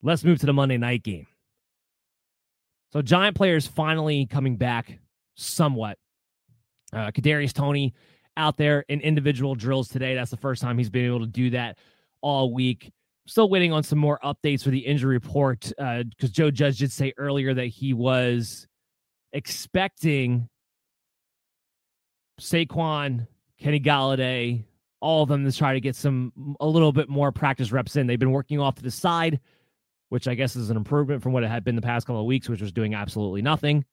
[0.02, 1.26] Let's move to the Monday night game.
[2.92, 5.00] So Giant players finally coming back
[5.34, 5.98] somewhat.
[6.92, 7.94] Uh, Kadarius Toney
[8.36, 10.14] out there in individual drills today.
[10.14, 11.78] That's the first time he's been able to do that
[12.20, 12.92] all week.
[13.26, 16.92] Still waiting on some more updates for the injury report because uh, Joe Judge did
[16.92, 18.66] say earlier that he was
[19.32, 20.48] expecting
[22.40, 23.26] Saquon,
[23.58, 24.64] Kenny Golladay,
[25.00, 28.06] all of them to try to get some a little bit more practice reps in.
[28.06, 29.40] They've been working off to the side,
[30.08, 32.26] which I guess is an improvement from what it had been the past couple of
[32.26, 33.84] weeks, which was doing absolutely nothing.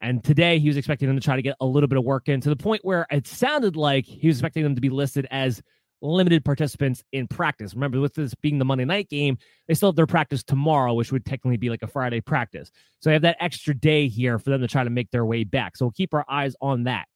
[0.00, 2.28] And today he was expecting them to try to get a little bit of work
[2.28, 5.26] in to the point where it sounded like he was expecting them to be listed
[5.30, 5.62] as
[6.02, 7.74] limited participants in practice.
[7.74, 9.36] Remember, with this being the Monday night game,
[9.68, 12.70] they still have their practice tomorrow, which would technically be like a Friday practice.
[13.00, 15.44] So they have that extra day here for them to try to make their way
[15.44, 15.76] back.
[15.76, 17.06] So we'll keep our eyes on that.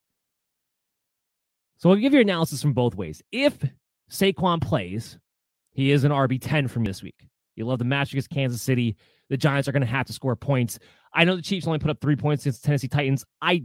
[1.78, 3.23] So we'll give you analysis from both ways.
[3.32, 3.59] If
[4.11, 5.19] Saquon plays,
[5.73, 7.27] he is an RB10 from this week.
[7.56, 8.97] You love the match against Kansas City.
[9.31, 10.78] The Giants are going to have to score points.
[11.14, 13.24] I know the Chiefs only put up three points against the Tennessee Titans.
[13.40, 13.64] I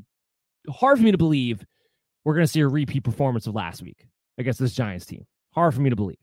[0.70, 1.66] hard for me to believe
[2.24, 4.06] we're going to see a repeat performance of last week
[4.38, 5.26] against this Giants team.
[5.54, 6.18] Hard for me to believe.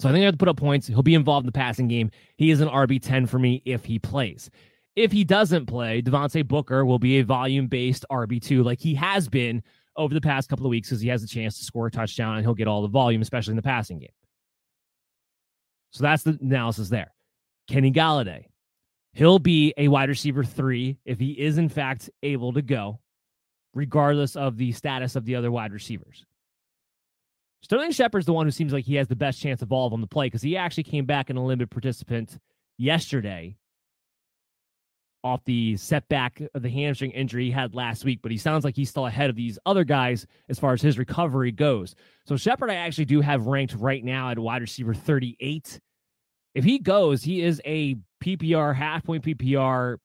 [0.00, 0.86] So I think I have to put up points.
[0.86, 2.10] He'll be involved in the passing game.
[2.36, 4.50] He is an RB10 for me if he plays.
[4.94, 9.28] If he doesn't play, Devontae Booker will be a volume based RB2 like he has
[9.28, 9.62] been
[9.96, 12.36] over the past couple of weeks because he has a chance to score a touchdown
[12.36, 14.08] and he'll get all the volume, especially in the passing game.
[15.90, 17.12] So that's the analysis there.
[17.68, 18.44] Kenny Golladay,
[19.18, 23.00] he'll be a wide receiver three if he is, in fact, able to go,
[23.74, 26.24] regardless of the status of the other wide receivers.
[27.64, 29.90] Sterling Shepard's the one who seems like he has the best chance of all of
[29.90, 32.38] them to play because he actually came back in a limited participant
[32.78, 33.56] yesterday
[35.24, 38.76] off the setback of the hamstring injury he had last week, but he sounds like
[38.76, 41.96] he's still ahead of these other guys as far as his recovery goes.
[42.24, 45.80] So Shepard, I actually do have ranked right now at wide receiver 38.
[46.54, 49.96] If he goes, he is a PPR, half point PPR,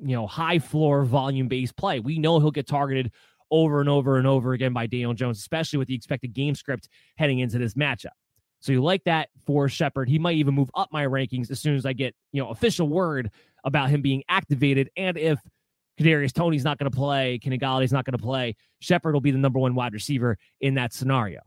[0.00, 2.00] you know, high floor volume based play.
[2.00, 3.12] We know he'll get targeted
[3.50, 6.88] over and over and over again by Daniel Jones, especially with the expected game script
[7.16, 8.12] heading into this matchup.
[8.60, 10.08] So you like that for Shepard.
[10.08, 12.88] He might even move up my rankings as soon as I get, you know, official
[12.88, 13.30] word
[13.64, 14.90] about him being activated.
[14.96, 15.38] And if
[15.98, 19.38] Kadarius Toney's not going to play, Golladay's not going to play, Shepard will be the
[19.38, 21.40] number one wide receiver in that scenario.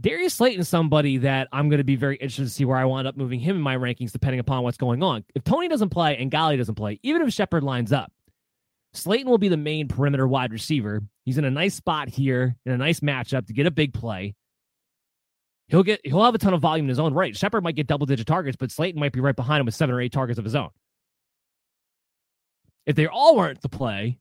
[0.00, 2.84] Darius Slayton is somebody that I'm going to be very interested to see where I
[2.84, 5.24] wind up moving him in my rankings, depending upon what's going on.
[5.34, 8.10] If Toney doesn't play and Golladay doesn't play, even if Shepard lines up,
[8.92, 11.02] Slayton will be the main perimeter wide receiver.
[11.24, 14.34] He's in a nice spot here in a nice matchup to get a big play.
[15.68, 17.36] He'll get he'll have a ton of volume in his own right.
[17.36, 19.94] Shepard might get double digit targets, but Slayton might be right behind him with seven
[19.94, 20.70] or eight targets of his own.
[22.86, 24.18] If they all weren't to play,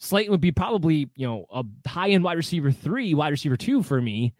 [0.00, 3.82] Slayton would be probably, you know, a high end wide receiver three, wide receiver two
[3.82, 4.34] for me,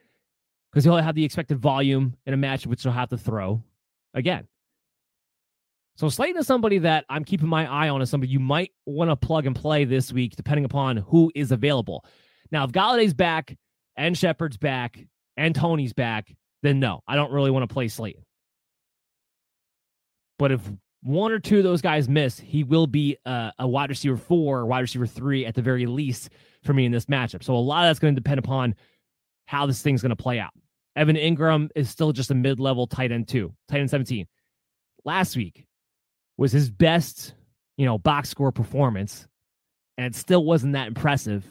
[0.76, 3.62] because he'll have the expected volume in a match which he'll have to throw
[4.12, 4.46] again.
[5.94, 9.08] So Slayton is somebody that I'm keeping my eye on as somebody you might want
[9.08, 12.04] to plug and play this week, depending upon who is available.
[12.52, 13.56] Now, if Golladay's back
[13.96, 14.98] and Shepard's back
[15.38, 16.30] and Toney's back,
[16.62, 18.26] then no, I don't really want to play Slayton.
[20.38, 20.60] But if
[21.02, 24.58] one or two of those guys miss, he will be a, a wide receiver four
[24.58, 26.28] or wide receiver three at the very least
[26.64, 27.42] for me in this matchup.
[27.42, 28.74] So a lot of that's going to depend upon
[29.46, 30.52] how this thing's going to play out.
[30.96, 34.26] Evan Engram is still just a mid level tight end, two, tight end 17.
[35.04, 35.66] Last week
[36.36, 37.34] was his best,
[37.76, 39.28] you know, box score performance,
[39.96, 41.44] and it still wasn't that impressive.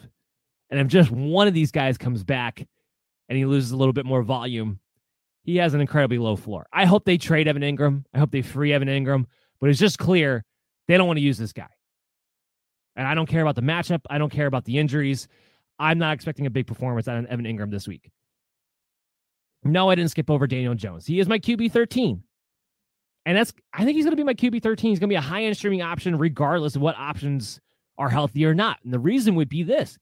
[0.69, 2.65] And if just one of these guys comes back,
[3.29, 4.79] and he loses a little bit more volume,
[5.43, 6.65] he has an incredibly low floor.
[6.73, 8.03] I hope they trade Evan Engram.
[8.13, 9.25] I hope they free Evan Engram,
[9.59, 10.43] but it's just clear
[10.87, 11.69] they don't want to use this guy.
[12.95, 14.01] And I don't care about the matchup.
[14.09, 15.27] I don't care about the injuries.
[15.77, 18.09] I'm not expecting a big performance out of Evan Engram this week.
[19.65, 21.05] No, I didn't skip over Daniel Jones.
[21.05, 22.23] He is my QB 13.
[23.25, 24.91] And that's, I think he's going to be my QB 13.
[24.91, 27.59] He's going to be a high end streaming option, regardless of what options
[27.97, 28.77] are healthy or not.
[28.83, 29.97] And the reason would be this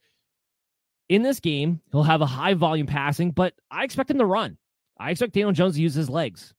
[1.09, 4.57] in this game, he'll have a high volume passing, but I expect him to run.
[4.97, 6.53] I expect Daniel Jones to use his legs.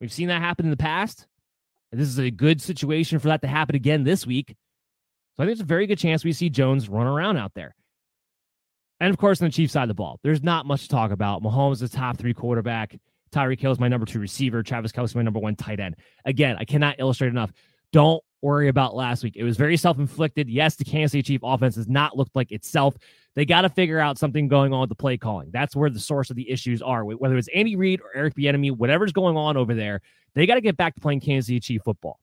[0.00, 1.26] We've seen that happen in the past.
[1.92, 4.56] This is a good situation for that to happen again this week.
[5.36, 7.76] So I think it's a very good chance we see Jones run around out there.
[9.00, 11.10] And of course, on the Chiefs side of the ball, there's not much to talk
[11.10, 11.42] about.
[11.42, 12.96] Mahomes is the top three quarterback.
[13.32, 14.62] Tyreek Hill is my number two receiver.
[14.62, 15.96] Travis Kelce, is my number one tight end.
[16.24, 17.52] Again, I cannot illustrate enough.
[17.92, 19.34] Don't worry about last week.
[19.36, 20.48] It was very self inflicted.
[20.48, 22.96] Yes, the Kansas City Chief offense has not looked like itself.
[23.34, 25.50] They got to figure out something going on with the play calling.
[25.50, 27.04] That's where the source of the issues are.
[27.04, 30.00] Whether it's Andy Reid or Eric Bieniemy, whatever's going on over there,
[30.34, 32.20] they got to get back to playing Kansas City Chief football.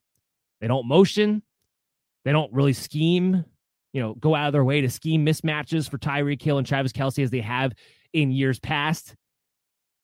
[0.61, 1.41] They don't motion.
[2.23, 3.43] They don't really scheme.
[3.93, 6.91] You know, go out of their way to scheme mismatches for Tyreek Hill and Travis
[6.91, 7.73] Kelce as they have
[8.13, 9.15] in years past.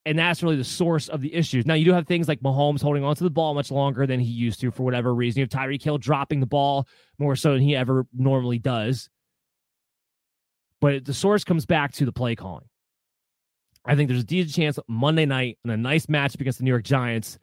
[0.06, 1.66] And that's really the source of the issues.
[1.66, 4.32] Now, you do have things like Mahomes holding onto the ball much longer than he
[4.32, 5.40] used to for whatever reason.
[5.40, 6.88] You have Tyreek Hill dropping the ball
[7.18, 9.10] more so than he ever normally does.
[10.80, 12.66] But the source comes back to the play calling.
[13.86, 16.72] I think there's a decent chance Monday night in a nice match against the New
[16.72, 17.40] York Giants,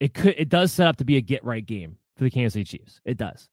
[0.00, 2.54] it could it does set up to be a get right game for the Kansas
[2.54, 3.00] City Chiefs.
[3.04, 3.48] It does.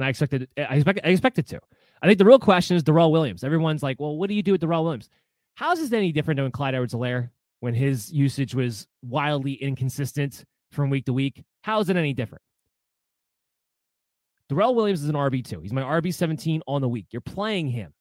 [0.00, 1.60] And I expected I expect I expect it to.
[2.00, 3.44] I think the real question is Darrel Williams.
[3.44, 5.10] Everyone's like, well, what do you do with Darrel Williams?
[5.56, 7.28] How is this any different than Clyde Edwards Helaire
[7.60, 11.44] when his usage was wildly inconsistent from week to week?
[11.64, 12.40] How is it any different?
[14.48, 15.60] Darrel Williams is an RB2.
[15.60, 17.08] He's my RB17 on the week.
[17.10, 17.92] You're playing him.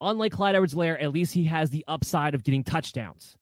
[0.00, 3.36] Unlike Clyde Edwards Helaire, at least he has the upside of getting touchdowns.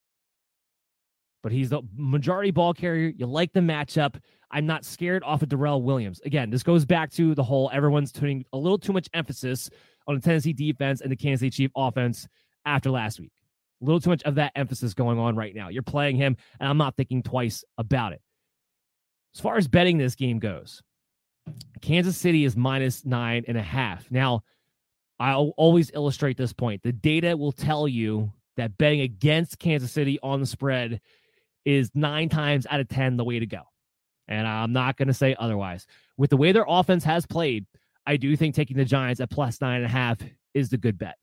[1.43, 3.13] But he's the majority ball carrier.
[3.17, 4.21] You like the matchup.
[4.51, 6.21] I'm not scared off of Darrel Williams.
[6.25, 9.71] Again, this goes back to the whole everyone's putting a little too much emphasis
[10.07, 12.29] on the Tennessee defense and the Kansas City Chief offense
[12.67, 13.33] after last week.
[13.81, 15.69] A little too much of that emphasis going on right now.
[15.69, 18.21] You're playing him, and I'm not thinking twice about it.
[19.35, 20.83] As far as betting this game goes,
[21.81, 24.11] Kansas City is minus nine and a half.
[24.11, 24.43] Now,
[25.19, 26.83] I'll always illustrate this point.
[26.83, 31.01] The data will tell you that betting against Kansas City on the spread
[31.65, 33.63] is nine times out of 10 the way to go.
[34.29, 35.87] And I'm not going to say otherwise.
[36.17, 37.67] With the way their offense has played,
[38.07, 40.19] I do think taking the Giants at plus nine and a half
[40.55, 41.17] is the good bet.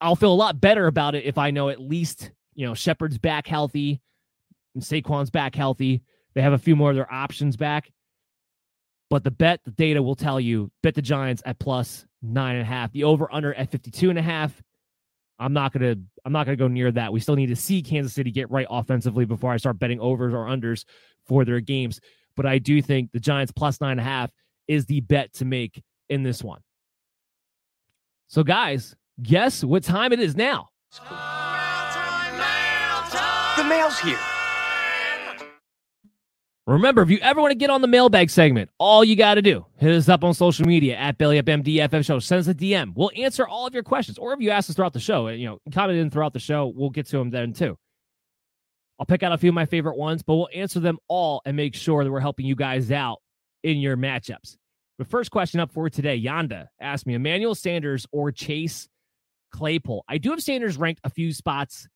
[0.00, 3.18] I'll feel a lot better about it if I know at least, you know, Shepard's
[3.18, 4.00] back healthy
[4.74, 6.02] and Saquon's back healthy.
[6.34, 7.90] They have a few more of their options back.
[9.10, 12.62] But the bet, the data will tell you bet the Giants at plus nine and
[12.62, 12.92] a half.
[12.92, 14.62] The over under at 52 and a half.
[15.38, 17.12] I'm not gonna I'm not gonna go near that.
[17.12, 20.32] We still need to see Kansas City get right offensively before I start betting overs
[20.32, 20.84] or unders
[21.26, 22.00] for their games.
[22.36, 24.30] But I do think the Giants plus nine and a half
[24.68, 26.60] is the bet to make in this one.
[28.28, 30.70] So, guys, guess what time it is now?
[33.56, 34.31] The mail's here.
[36.66, 39.42] Remember, if you ever want to get on the mailbag segment, all you got to
[39.42, 42.20] do, hit us up on social media at BellyUpMDFF Show.
[42.20, 42.92] Send us a DM.
[42.94, 44.16] We'll answer all of your questions.
[44.16, 46.38] Or if you ask us throughout the show, uh, you know, comment in throughout the
[46.38, 47.76] show, we'll get to them then too.
[49.00, 51.56] I'll pick out a few of my favorite ones, but we'll answer them all and
[51.56, 53.18] make sure that we're helping you guys out
[53.64, 54.56] in your matchups.
[54.98, 58.88] The first question up for today, Yanda asked me Emmanuel Sanders or Chase
[59.50, 60.04] Claypool.
[60.08, 61.88] I do have Sanders ranked a few spots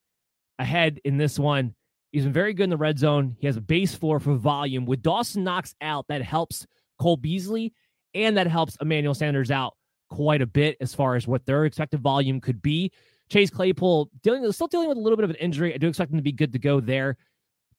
[0.59, 1.77] ahead in this one.
[2.13, 3.37] He's been very good in the red zone.
[3.39, 4.87] He has a base floor for volume.
[4.87, 6.67] With Dawson Knox out, that helps
[6.99, 7.73] Cole Beasley
[8.15, 9.75] and that helps Emmanuel Sanders out
[10.09, 12.91] quite a bit as far as what their expected volume could be.
[13.29, 15.75] Chase Claypool dealing still dealing with a little bit of an injury.
[15.75, 17.17] I do expect him to be good to go there.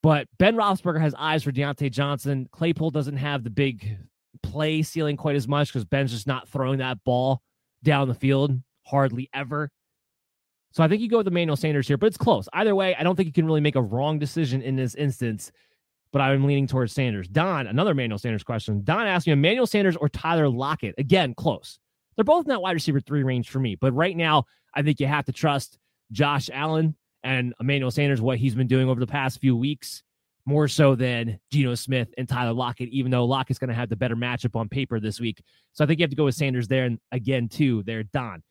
[0.04, 2.48] But Ben Roethlisberger has eyes for Diontae Johnson.
[2.52, 3.98] Claypool doesn't have the big
[4.44, 7.42] play ceiling quite as much because Ben's just not throwing that ball
[7.84, 9.72] down the field hardly ever.
[10.78, 12.48] So I think you go with Emmanuel Sanders here, but it's close.
[12.54, 15.52] Either way, I don't think you can really make a wrong decision in this instance,
[16.12, 17.28] but I'm leaning towards Sanders.
[17.28, 18.84] Don, another Emmanuel Sanders question.
[18.84, 20.94] Don asked me Emmanuel Sanders or Tyler Lockett.
[21.00, 21.80] Again, close.
[22.16, 24.44] They're both not wide receiver three range for me, but right now,
[24.76, 25.80] I think you have to trust
[26.12, 30.04] Josh Allen and Emmanuel Sanders, what he's been doing over the past few weeks,
[30.46, 33.96] more so than Geno Smith and Tyler Lockett, even though Lockett's going to have the
[33.96, 35.42] better matchup on paper this week.
[35.74, 36.86] So I think you have to go with Sanders there.
[36.86, 38.44] And again, too, there, Don.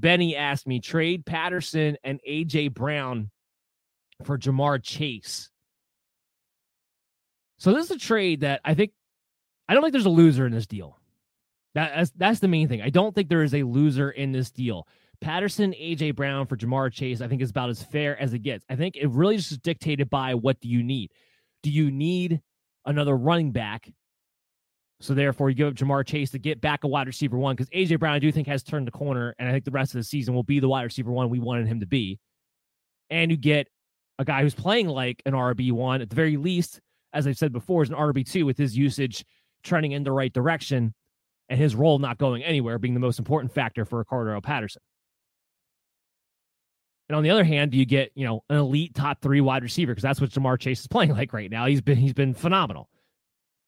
[0.00, 3.30] Benny asked me trade Patterson and AJ Brown
[4.24, 5.50] for Ja'Marr Chase.
[7.58, 8.92] So this is a trade that I think
[9.68, 10.98] I don't think there's a loser in this deal.
[11.74, 12.82] That, that's that's the main thing.
[12.82, 14.88] I don't think there is a loser in this deal.
[15.20, 18.64] Patterson, AJ Brown for Ja'Marr Chase, I think is about as fair as it gets.
[18.70, 21.12] I think it really just is dictated by what do you need.
[21.62, 22.40] Do you need
[22.86, 23.92] another running back
[25.00, 27.70] so therefore, you give up Ja'Marr Chase to get back a wide receiver one because
[27.70, 29.98] AJ Brown, I do think, has turned the corner, and I think the rest of
[29.98, 32.18] the season will be the wide receiver one we wanted him to be.
[33.08, 33.66] and you get
[34.18, 36.80] a guy who's playing like an RB1 at the very least,
[37.12, 39.24] as I've said before, is an RB2 with his usage
[39.64, 40.94] trending in the right direction
[41.48, 44.82] and his role not going anywhere being the most important factor for Cordarrelle Patterson.
[47.08, 49.92] And on the other hand, you get, you know, an elite top three wide receiver?
[49.92, 51.66] Because that's what Ja'Marr Chase is playing like right now.
[51.66, 52.88] He's been he's been phenomenal.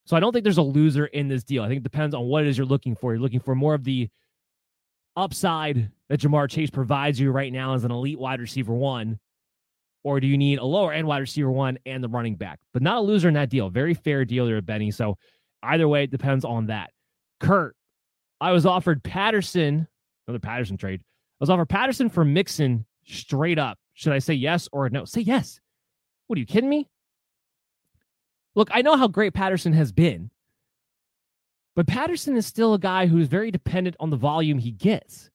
[0.05, 1.63] So I don't think there's a loser in this deal.
[1.63, 3.13] I think it depends on what it is you're looking for.
[3.13, 4.09] You're looking for more of the
[5.17, 9.19] upside that Ja'Marr Chase provides you right now as an elite wide receiver one,
[10.05, 12.59] or do you need a lower end wide receiver one and the running back?
[12.73, 13.71] But not a loser in that deal.
[13.71, 14.91] Very fair deal there, Benny.
[14.91, 15.17] So
[15.63, 16.91] either way, it depends on that.
[17.41, 17.77] Kurt,
[18.41, 19.87] I was offered Patterson,
[20.27, 21.01] another Patterson trade.
[21.01, 23.79] I was offered Patterson for Mixon straight up.
[23.95, 25.05] Should I say yes or no?
[25.05, 25.61] Say yes.
[26.27, 26.89] What are you kidding me?
[28.55, 30.31] Look, I know how great Patterson has been,
[31.75, 35.31] but Patterson is still a guy who's very dependent on the volume he gets.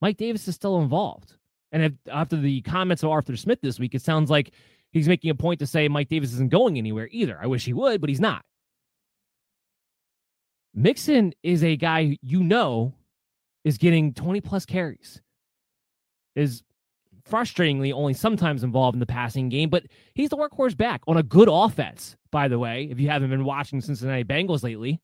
[0.00, 1.36] Mike Davis is still involved.
[1.70, 4.52] And after the comments of Arthur Smith this week, it sounds like
[4.90, 7.38] he's making a point to say Mike Davis isn't going anywhere either.
[7.40, 8.44] I wish he would, but he's not.
[10.74, 12.94] Mixon is a guy you know
[13.64, 15.22] is getting 20 plus carries,
[16.34, 16.62] is
[17.28, 19.84] frustratingly only sometimes involved in the passing game, but
[20.14, 23.44] he's the workhorse back on a good offense, by the way, if you haven't been
[23.44, 25.00] watching Cincinnati Bengals lately.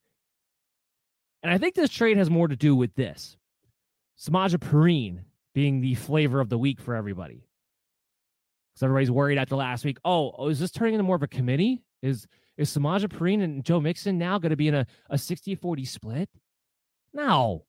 [1.43, 3.37] And I think this trade has more to do with this.
[4.19, 5.21] Samaje Perine
[5.55, 7.47] being the flavor of the week for everybody.
[8.75, 9.99] Because everybody's worried after last week.
[10.05, 11.83] Oh, oh, is this turning into more of a committee?
[12.03, 12.27] Is
[12.57, 16.29] is Samaje Perine and Joe Mixon now going to be in a, a 60-40 split?
[17.15, 17.65] No.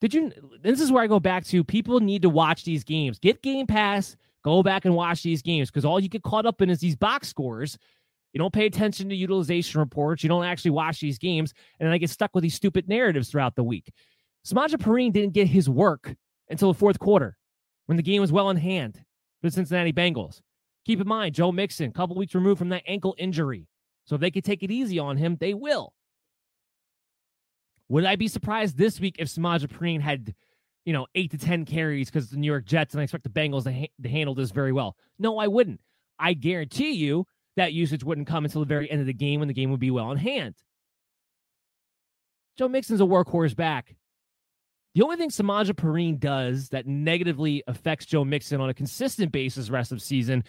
[0.00, 0.32] Did you?
[0.62, 1.64] This is where I go back to.
[1.64, 3.18] People need to watch these games.
[3.18, 4.16] Get Game Pass.
[4.44, 6.96] Go back and watch these games because all you get caught up in is these
[6.96, 7.76] box scores.
[8.32, 10.22] You don't pay attention to utilization reports.
[10.22, 13.56] You don't actually watch these games, and I get stuck with these stupid narratives throughout
[13.56, 13.92] the week.
[14.46, 16.14] Samaje Perine didn't get his work
[16.48, 17.36] until the fourth quarter
[17.86, 18.94] when the game was well in hand
[19.40, 20.40] for the Cincinnati Bengals.
[20.86, 23.66] Keep in mind, Joe Mixon, a couple weeks removed from that ankle injury.
[24.04, 25.92] So if they could take it easy on him, they will.
[27.88, 30.34] Would I be surprised this week if Perine had,
[30.84, 33.30] you know, eight to 10 carries because the New York Jets and I expect the
[33.30, 34.96] Bengals to, ha- to handle this very well?
[35.18, 35.80] No, I wouldn't.
[36.18, 39.48] I guarantee you that usage wouldn't come until the very end of the game when
[39.48, 40.54] the game would be well in hand.
[42.58, 43.96] Joe Mixon's a workhorse back.
[44.94, 49.70] The only thing Samaje Perine does that negatively affects Joe Mixon on a consistent basis
[49.70, 50.44] rest of season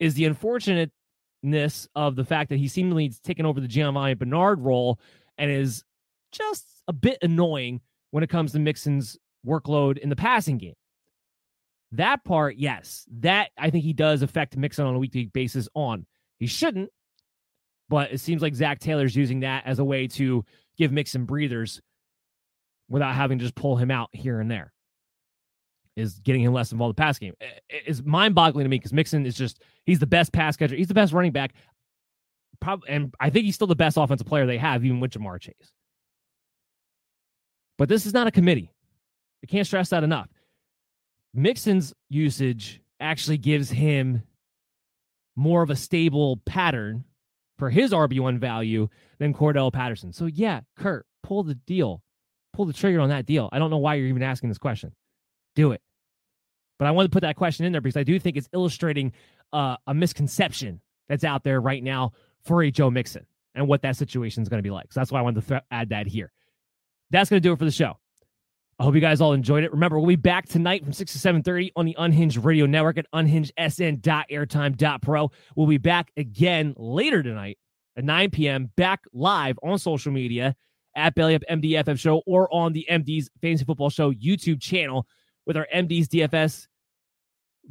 [0.00, 4.60] is the unfortunateness of the fact that he seemingly has taken over the Giovani Bernard
[4.60, 4.98] role
[5.36, 5.84] and is
[6.32, 7.80] just a bit annoying
[8.10, 10.74] when it comes to Mixon's workload in the passing game.
[11.92, 15.68] That part, yes, that I think he does affect Mixon on a weekly basis.
[15.74, 16.06] On
[16.38, 16.90] he shouldn't,
[17.88, 20.44] but it seems like Zac Taylor's using that as a way to
[20.78, 21.80] give Mixon breathers
[22.88, 24.72] without having to just pull him out here and there.
[25.94, 27.34] Is getting him less involved in the pass game.
[27.84, 30.74] is mind boggling to me because Mixon is just, he's the best pass catcher.
[30.74, 31.52] He's the best running back.
[32.60, 35.38] Probably, and I think he's still the best offensive player they have, even with Ja'Marr
[35.38, 35.72] Chase.
[37.78, 38.72] But this is not a committee.
[39.42, 40.28] I can't stress that enough.
[41.34, 44.22] Mixon's usage actually gives him
[45.34, 47.04] more of a stable pattern
[47.58, 48.88] for his RB1 value
[49.18, 50.12] than Cordarrelle Patterson.
[50.12, 52.02] So, yeah, Kurt, pull the deal,
[52.52, 53.48] pull the trigger on that deal.
[53.52, 54.92] I don't know why you're even asking this question.
[55.54, 55.80] Do it.
[56.78, 59.12] But I want to put that question in there because I do think it's illustrating
[59.52, 62.12] uh, a misconception that's out there right now
[62.44, 64.92] for a Joe Mixon and what that situation is going to be like.
[64.92, 66.32] So that's why I wanted to th- add that here
[67.12, 67.96] that's going to do it for the show.
[68.78, 69.70] I hope you guys all enjoyed it.
[69.70, 73.06] Remember, we'll be back tonight from 6 to 7.30 on the Unhinged Radio Network at
[73.14, 75.30] unhingedsn.airtime.pro.
[75.54, 77.58] We'll be back again later tonight
[77.96, 78.72] at 9 p.m.
[78.76, 80.56] back live on social media
[80.96, 85.06] at Belly Up MDFF Show or on the MD's Fantasy Football Show YouTube channel
[85.46, 86.66] with our MD's DFS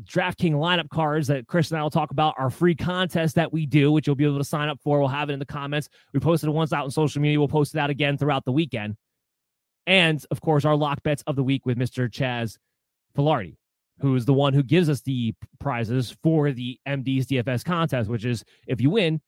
[0.05, 3.65] DraftKings lineup cards that Chris and I will talk about, our free contest that we
[3.65, 4.99] do, which you'll be able to sign up for.
[4.99, 5.89] We'll have it in the comments.
[6.13, 7.39] We posted it once out on social media.
[7.39, 8.95] We'll post it out again throughout the weekend
[9.87, 12.09] and of course our lock bets of the week with Mr.
[12.09, 12.57] Chaz
[13.15, 13.57] Filardi,
[13.99, 18.25] who is the one who gives us the prizes for the MD's DFS contest, which
[18.25, 19.21] is if you win,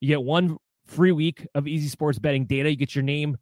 [0.00, 0.56] you get one
[0.86, 2.70] free week of easy sports betting data.
[2.70, 3.36] You get your name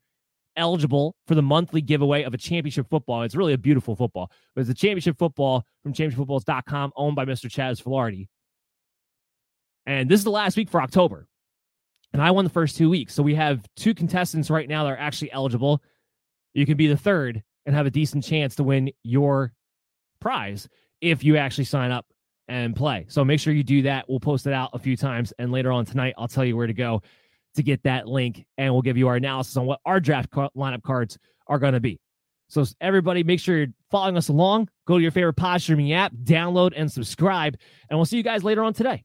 [0.57, 3.23] eligible for the monthly giveaway of a championship football.
[3.23, 4.31] It's really a beautiful football.
[4.55, 7.49] But it's a championship football from championshipfootballs.com owned by Mr.
[7.49, 8.29] Chaz Filardi.
[9.87, 11.27] And this is the last week for October.
[12.13, 13.15] And I won the first two weeks.
[13.15, 15.83] So we have two contestants right now that are actually eligible
[16.55, 19.53] you can be the third and have a decent chance to win your
[20.21, 20.69] prize
[21.01, 22.07] if you actually sign up
[22.49, 23.07] and play.
[23.09, 24.09] So make sure you do that.
[24.09, 25.33] We'll post it out a few times.
[25.39, 27.03] And later on tonight, I'll tell you where to go
[27.57, 28.47] to get that link.
[28.57, 31.81] And we'll give you our analysis on what our draft lineup cards are going to
[31.81, 32.01] be.
[32.51, 34.69] So, everybody, make sure you're following us along.
[34.87, 37.59] Go to your favorite pod streaming app, download and subscribe.
[37.91, 39.05] And we'll see you guys later on today.